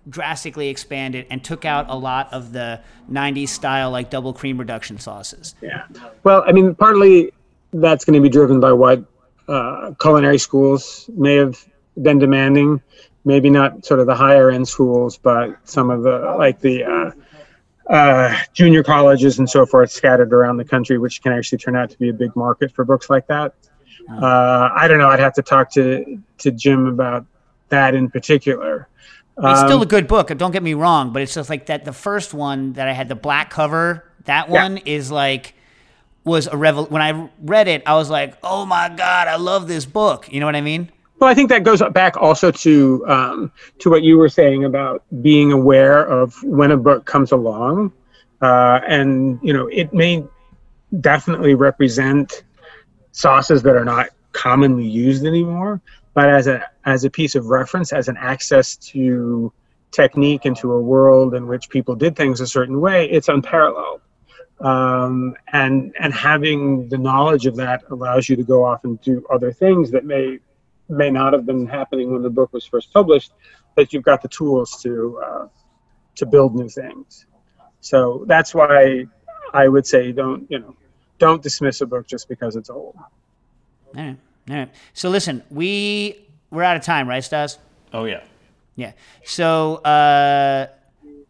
drastically 0.08 0.70
expanded 0.70 1.26
and 1.30 1.44
took 1.44 1.66
out 1.66 1.90
a 1.90 1.96
lot 1.96 2.32
of 2.32 2.54
the 2.54 2.80
90s 3.12 3.50
style 3.50 3.92
like 3.92 4.10
double 4.10 4.34
cream 4.34 4.58
reduction 4.58 5.00
sauces. 5.00 5.56
Yeah. 5.62 5.86
Well, 6.24 6.44
I 6.46 6.52
mean, 6.52 6.76
partly 6.76 7.32
that's 7.74 8.06
going 8.06 8.14
to 8.14 8.22
be 8.22 8.30
driven 8.30 8.60
by 8.60 8.72
what 8.72 9.04
uh, 9.48 9.92
culinary 10.00 10.38
schools 10.38 11.10
may 11.16 11.36
have 11.36 11.64
been 12.02 12.20
demanding. 12.20 12.82
Maybe 13.26 13.50
not 13.50 13.86
sort 13.86 14.00
of 14.00 14.06
the 14.06 14.16
higher 14.16 14.50
end 14.50 14.68
schools, 14.68 15.18
but 15.18 15.58
some 15.64 15.90
of 15.90 16.04
the 16.04 16.36
like 16.38 16.60
the 16.60 16.84
uh, 16.84 17.12
uh, 17.90 18.38
junior 18.54 18.84
colleges 18.84 19.40
and 19.40 19.50
so 19.50 19.66
forth 19.66 19.92
scattered 19.92 20.34
around 20.34 20.58
the 20.58 20.66
country, 20.66 20.98
which 20.98 21.22
can 21.22 21.32
actually 21.32 21.58
turn 21.58 21.76
out 21.76 21.90
to 21.90 21.98
be 21.98 22.10
a 22.10 22.14
big 22.14 22.36
market 22.36 22.72
for 22.72 22.84
books 22.84 23.10
like 23.10 23.28
that. 23.28 23.54
Uh, 24.10 24.70
I 24.76 24.88
don't 24.88 24.98
know. 24.98 25.08
I'd 25.08 25.20
have 25.20 25.34
to 25.36 25.42
talk 25.42 25.72
to 25.72 26.22
to 26.40 26.52
Jim 26.52 26.88
about 26.88 27.26
that 27.70 27.96
in 27.96 28.10
particular. 28.10 28.90
It's 29.38 29.60
still 29.62 29.78
Um, 29.78 29.82
a 29.84 29.86
good 29.88 30.08
book, 30.08 30.36
don't 30.38 30.52
get 30.52 30.62
me 30.64 30.74
wrong, 30.76 31.12
but 31.12 31.22
it's 31.22 31.34
just 31.34 31.50
like 31.50 31.66
that 31.66 31.86
the 31.86 31.94
first 31.94 32.34
one 32.34 32.74
that 32.74 32.88
I 32.88 32.94
had 32.94 33.10
the 33.10 33.16
black 33.16 33.50
cover, 33.50 34.04
that 34.26 34.50
Yeah. 34.50 34.62
one 34.62 34.78
is 34.78 35.12
like 35.12 35.56
was 36.24 36.48
a 36.48 36.56
revel 36.56 36.86
when 36.86 37.02
I 37.02 37.30
read 37.42 37.68
it, 37.68 37.84
I 37.86 37.96
was 37.96 38.10
like, 38.10 38.38
"Oh 38.44 38.66
my 38.66 38.88
god, 38.90 39.28
I 39.28 39.36
love 39.36 39.68
this 39.68 39.86
book." 39.86 40.32
You 40.32 40.40
know 40.40 40.46
what 40.46 40.56
I 40.56 40.62
mean? 40.62 40.90
Well, 41.20 41.30
I 41.30 41.34
think 41.34 41.50
that 41.50 41.64
goes 41.64 41.82
back 41.92 42.16
also 42.16 42.52
to 42.52 43.04
um, 43.08 43.52
to 43.80 43.90
what 43.90 44.04
you 44.04 44.18
were 44.18 44.30
saying 44.30 44.64
about 44.64 45.04
being 45.22 45.52
aware 45.52 46.06
of 46.06 46.42
when 46.44 46.72
a 46.72 46.78
book 46.78 47.06
comes 47.06 47.32
along, 47.32 47.92
uh, 48.42 48.80
and 48.88 49.40
you 49.42 49.52
know 49.52 49.68
it 49.68 49.94
may 49.94 50.24
definitely 51.02 51.56
represent 51.56 52.44
sauces 53.12 53.64
that 53.64 53.76
are 53.76 53.86
not 53.86 54.08
commonly 54.32 54.88
used 54.88 55.26
anymore, 55.26 55.82
but 56.14 56.30
as 56.30 56.48
a 56.48 56.64
as 56.86 57.04
a 57.04 57.10
piece 57.10 57.36
of 57.36 57.48
reference, 57.48 57.92
as 57.92 58.08
an 58.08 58.18
access 58.18 58.76
to 58.78 59.52
technique 59.92 60.46
into 60.46 60.72
a 60.74 60.82
world 60.82 61.34
in 61.36 61.48
which 61.48 61.70
people 61.70 61.96
did 61.96 62.16
things 62.16 62.42
a 62.42 62.48
certain 62.48 62.80
way, 62.82 63.10
it's 63.10 63.30
unparalleled. 63.30 64.02
Um, 64.60 65.36
and 65.52 65.94
and 66.00 66.14
having 66.14 66.88
the 66.90 66.98
knowledge 66.98 67.46
of 67.46 67.56
that 67.58 67.84
allows 67.90 68.30
you 68.30 68.36
to 68.36 68.44
go 68.44 68.64
off 68.64 68.84
and 68.84 69.02
do 69.02 69.26
other 69.32 69.52
things 69.52 69.92
that 69.92 70.06
may 70.06 70.40
may 70.90 71.10
not 71.10 71.34
have 71.34 71.46
been 71.46 71.66
happening 71.66 72.12
when 72.12 72.22
the 72.22 72.30
book 72.30 72.54
was 72.54 72.66
first 72.66 72.94
published, 72.94 73.32
but 73.76 73.94
you've 73.94 74.04
got 74.04 74.22
the 74.22 74.28
tools 74.28 74.82
to 74.84 75.22
uh, 75.26 75.48
to 76.16 76.26
build 76.26 76.56
new 76.56 76.70
things. 76.70 77.26
So 77.82 78.24
that's 78.28 78.54
why 78.54 79.06
I 79.54 79.68
would 79.68 79.88
say 79.88 80.12
don't 80.12 80.50
you 80.50 80.60
know 80.60 80.76
don't 81.18 81.42
dismiss 81.42 81.82
a 81.82 81.86
book 81.86 82.08
just 82.08 82.30
because 82.30 82.56
it's 82.56 82.70
old. 82.70 82.96
All 82.96 84.04
right. 84.04 84.18
All 84.50 84.56
right. 84.56 84.70
So 84.94 85.10
listen, 85.10 85.44
we 85.50 86.28
we're 86.52 86.64
out 86.64 86.76
of 86.76 86.84
time, 86.84 87.08
right, 87.08 87.24
Stas? 87.24 87.58
Oh 87.94 88.06
yeah. 88.06 88.24
Yeah. 88.76 88.94
So 89.24 89.76
uh, 89.78 90.68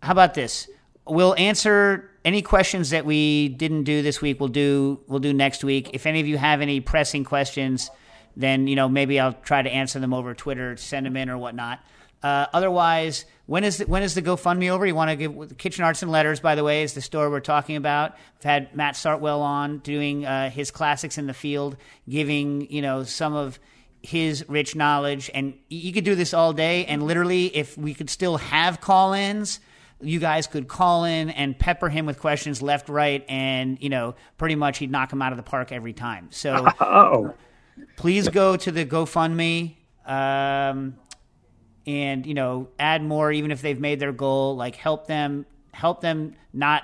how 0.02 0.12
about 0.12 0.34
this? 0.34 0.70
We'll 1.06 1.36
answer 1.36 2.10
any 2.26 2.42
questions 2.42 2.92
that 2.92 3.06
we 3.06 3.50
didn't 3.50 3.84
do 3.84 4.02
this 4.02 4.22
week. 4.22 4.40
We'll 4.40 4.50
do 4.50 5.02
we'll 5.08 5.20
do 5.20 5.34
next 5.34 5.64
week. 5.64 5.92
If 5.94 6.06
any 6.06 6.20
of 6.20 6.28
you 6.28 6.38
have 6.38 6.62
any 6.62 6.80
pressing 6.80 7.24
questions, 7.24 7.92
then 8.36 8.68
you 8.68 8.76
know 8.76 8.90
maybe 8.90 9.20
I'll 9.20 9.34
try 9.34 9.62
to 9.62 9.70
answer 9.70 10.00
them 10.00 10.14
over 10.14 10.34
Twitter, 10.34 10.78
send 10.78 11.06
them 11.06 11.18
in 11.18 11.30
or 11.30 11.38
whatnot. 11.38 11.80
Uh, 12.22 12.48
otherwise, 12.54 13.26
when 13.46 13.64
is 13.64 13.78
the, 13.78 13.86
when 13.86 14.04
is 14.04 14.16
the 14.16 14.22
GoFundMe 14.22 14.70
over? 14.70 14.86
You 14.86 14.96
want 14.96 15.10
to 15.10 15.16
give 15.16 15.58
Kitchen 15.58 15.84
Arts 15.84 16.02
and 16.02 16.12
Letters, 16.12 16.40
by 16.40 16.56
the 16.56 16.64
way, 16.64 16.84
is 16.84 16.94
the 16.94 17.02
store 17.02 17.30
we're 17.30 17.42
talking 17.42 17.76
about. 17.76 18.14
We've 18.38 18.44
had 18.44 18.76
Matt 18.76 18.96
Sartwell 18.96 19.42
on 19.42 19.80
doing 19.80 20.26
uh, 20.26 20.50
his 20.50 20.72
classics 20.72 21.18
in 21.18 21.28
the 21.28 21.34
field, 21.34 21.76
giving 22.08 22.72
you 22.72 22.82
know 22.82 23.04
some 23.04 23.34
of 23.34 23.60
his 24.04 24.44
rich 24.50 24.76
knowledge 24.76 25.32
and 25.34 25.54
you 25.70 25.94
could 25.94 26.04
do 26.04 26.14
this 26.14 26.34
all 26.34 26.52
day 26.52 26.86
and 26.86 27.02
literally 27.04 27.46
if 27.56 27.78
we 27.78 27.94
could 27.94 28.10
still 28.10 28.36
have 28.36 28.82
call-ins 28.82 29.62
you 30.02 30.20
guys 30.20 30.46
could 30.46 30.68
call 30.68 31.06
in 31.06 31.30
and 31.30 31.58
pepper 31.58 31.88
him 31.88 32.06
with 32.06 32.20
questions 32.20 32.62
left 32.62 32.90
right 32.90 33.24
and 33.30 33.82
you 33.82 33.88
know 33.88 34.14
pretty 34.38 34.56
much 34.56 34.78
he'd 34.80 34.92
knock 34.92 35.12
him 35.14 35.22
out 35.22 35.32
of 35.32 35.38
the 35.38 35.44
park 35.44 35.72
every 35.72 35.94
time 35.94 36.28
so 36.32 36.68
Oh, 36.82 37.34
please 37.96 38.28
go 38.28 38.58
to 38.58 38.72
the 38.74 38.86
gofundme 38.86 39.76
um, 40.06 40.96
and 41.86 42.26
you 42.26 42.34
know 42.34 42.68
add 42.80 43.04
more 43.04 43.32
even 43.32 43.52
if 43.52 43.62
they've 43.62 43.80
made 43.80 44.00
their 44.00 44.12
goal 44.12 44.56
like 44.56 44.76
help 44.76 45.08
them 45.08 45.46
help 45.72 46.02
them 46.02 46.36
not 46.54 46.84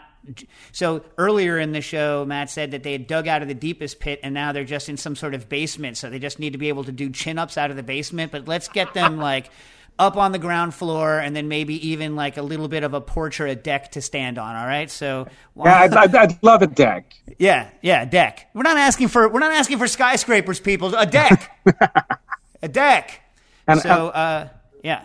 so 0.72 1.04
earlier 1.18 1.58
in 1.58 1.72
the 1.72 1.82
show 1.82 2.26
matt 2.26 2.50
said 2.50 2.72
that 2.72 2.84
they 2.84 2.92
had 2.92 3.08
dug 3.08 3.28
out 3.28 3.42
of 3.42 3.48
the 3.48 3.54
deepest 3.54 4.00
pit 4.00 4.20
and 4.24 4.34
now 4.34 4.52
they're 4.52 4.64
just 4.64 4.90
in 4.90 4.98
some 4.98 5.16
sort 5.16 5.34
of 5.34 5.48
basement 5.48 5.98
so 5.98 6.10
they 6.10 6.20
just 6.20 6.40
need 6.40 6.52
to 6.52 6.60
be 6.60 6.70
able 6.70 6.84
to 6.84 6.92
do 6.92 7.10
chin-ups 7.10 7.58
out 7.58 7.70
of 7.70 7.78
the 7.78 7.84
basement 7.84 8.32
but 8.32 8.48
let's 8.48 8.68
get 8.68 8.94
them 8.94 9.18
like 9.30 9.50
up 9.98 10.16
on 10.16 10.32
the 10.32 10.40
ground 10.40 10.74
floor 10.74 11.20
and 11.20 11.36
then 11.36 11.48
maybe 11.48 11.90
even 11.90 12.16
like 12.16 12.38
a 12.38 12.42
little 12.42 12.68
bit 12.68 12.84
of 12.84 12.94
a 12.94 13.02
porch 13.02 13.40
or 13.42 13.48
a 13.48 13.56
deck 13.56 13.92
to 13.92 14.02
stand 14.02 14.38
on 14.38 14.56
all 14.56 14.66
right 14.66 14.90
so 14.90 15.28
yeah, 15.56 15.80
I'd, 15.82 15.94
I'd, 15.94 16.16
I'd 16.16 16.44
love 16.44 16.62
a 16.62 16.68
deck. 16.68 17.14
yeah, 17.38 17.70
yeah, 17.82 18.06
deck. 18.06 18.50
We're 18.54 18.64
not 18.64 18.78
asking 18.78 19.10
for 19.10 19.28
we're 19.28 19.40
not 19.40 19.52
asking 19.52 19.78
for 19.78 19.88
skyscrapers, 19.88 20.60
people. 20.60 20.96
A 20.96 21.06
deck, 21.06 21.52
a 22.62 22.68
deck. 22.68 23.22
And, 23.68 23.82
so, 23.82 24.08
uh, 24.08 24.50
yeah, 24.84 25.04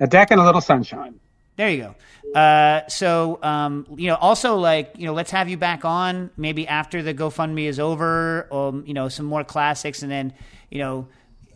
A 0.00 0.06
deck 0.06 0.30
and 0.30 0.40
a 0.40 0.44
little 0.44 0.60
sunshine. 0.60 1.18
there 1.56 1.70
you 1.70 1.78
go. 1.82 1.94
Uh, 2.38 2.86
so, 2.88 3.38
um, 3.42 3.86
you 3.96 4.06
know, 4.08 4.16
also 4.16 4.56
like 4.56 4.92
you 4.96 5.06
know, 5.06 5.14
let's 5.14 5.30
have 5.30 5.48
you 5.48 5.56
back 5.56 5.84
on 5.84 6.30
maybe 6.36 6.68
after 6.68 7.02
the 7.02 7.14
GoFundMe 7.14 7.64
is 7.64 7.80
over, 7.80 8.46
or 8.50 8.82
you 8.84 8.94
know, 8.94 9.08
some 9.08 9.26
more 9.26 9.44
classics, 9.44 10.02
and 10.02 10.12
then 10.12 10.32
you 10.70 10.78
know, 10.78 11.08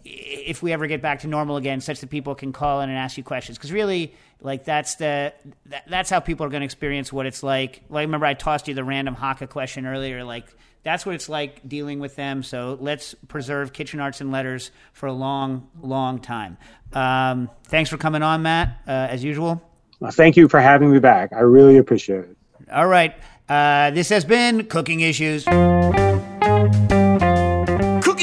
if 0.04 0.62
we 0.62 0.72
ever 0.72 0.86
get 0.86 1.02
back 1.02 1.20
to 1.20 1.28
normal 1.28 1.56
again, 1.56 1.80
such 1.80 2.00
that 2.00 2.10
people 2.10 2.34
can 2.34 2.52
call 2.52 2.80
in 2.80 2.88
and 2.88 2.98
ask 2.98 3.16
you 3.16 3.24
questions, 3.24 3.58
because 3.58 3.72
really. 3.72 4.14
Like 4.44 4.64
that's 4.64 4.96
the 4.96 5.32
that, 5.66 5.84
that's 5.88 6.10
how 6.10 6.18
people 6.18 6.44
are 6.44 6.48
going 6.48 6.62
to 6.62 6.64
experience 6.64 7.12
what 7.12 7.26
it's 7.26 7.44
like. 7.44 7.82
Like 7.88 8.06
remember 8.06 8.26
I 8.26 8.34
tossed 8.34 8.66
you 8.66 8.74
the 8.74 8.82
random 8.82 9.14
Haka 9.14 9.46
question 9.46 9.86
earlier. 9.86 10.24
Like 10.24 10.52
that's 10.82 11.06
what 11.06 11.14
it's 11.14 11.28
like 11.28 11.68
dealing 11.68 12.00
with 12.00 12.16
them. 12.16 12.42
So 12.42 12.76
let's 12.80 13.14
preserve 13.28 13.72
kitchen 13.72 14.00
arts 14.00 14.20
and 14.20 14.32
letters 14.32 14.72
for 14.94 15.06
a 15.06 15.12
long, 15.12 15.68
long 15.80 16.18
time. 16.18 16.58
Um, 16.92 17.50
thanks 17.68 17.88
for 17.88 17.98
coming 17.98 18.22
on, 18.22 18.42
Matt, 18.42 18.80
uh, 18.88 18.90
as 18.90 19.22
usual. 19.22 19.62
Well, 20.00 20.10
thank 20.10 20.36
you 20.36 20.48
for 20.48 20.60
having 20.60 20.90
me 20.90 20.98
back. 20.98 21.32
I 21.32 21.40
really 21.40 21.76
appreciate 21.76 22.24
it. 22.24 22.36
All 22.72 22.88
right. 22.88 23.14
Uh, 23.48 23.92
this 23.92 24.08
has 24.08 24.24
been 24.24 24.66
Cooking 24.66 25.00
Issues. 25.00 25.46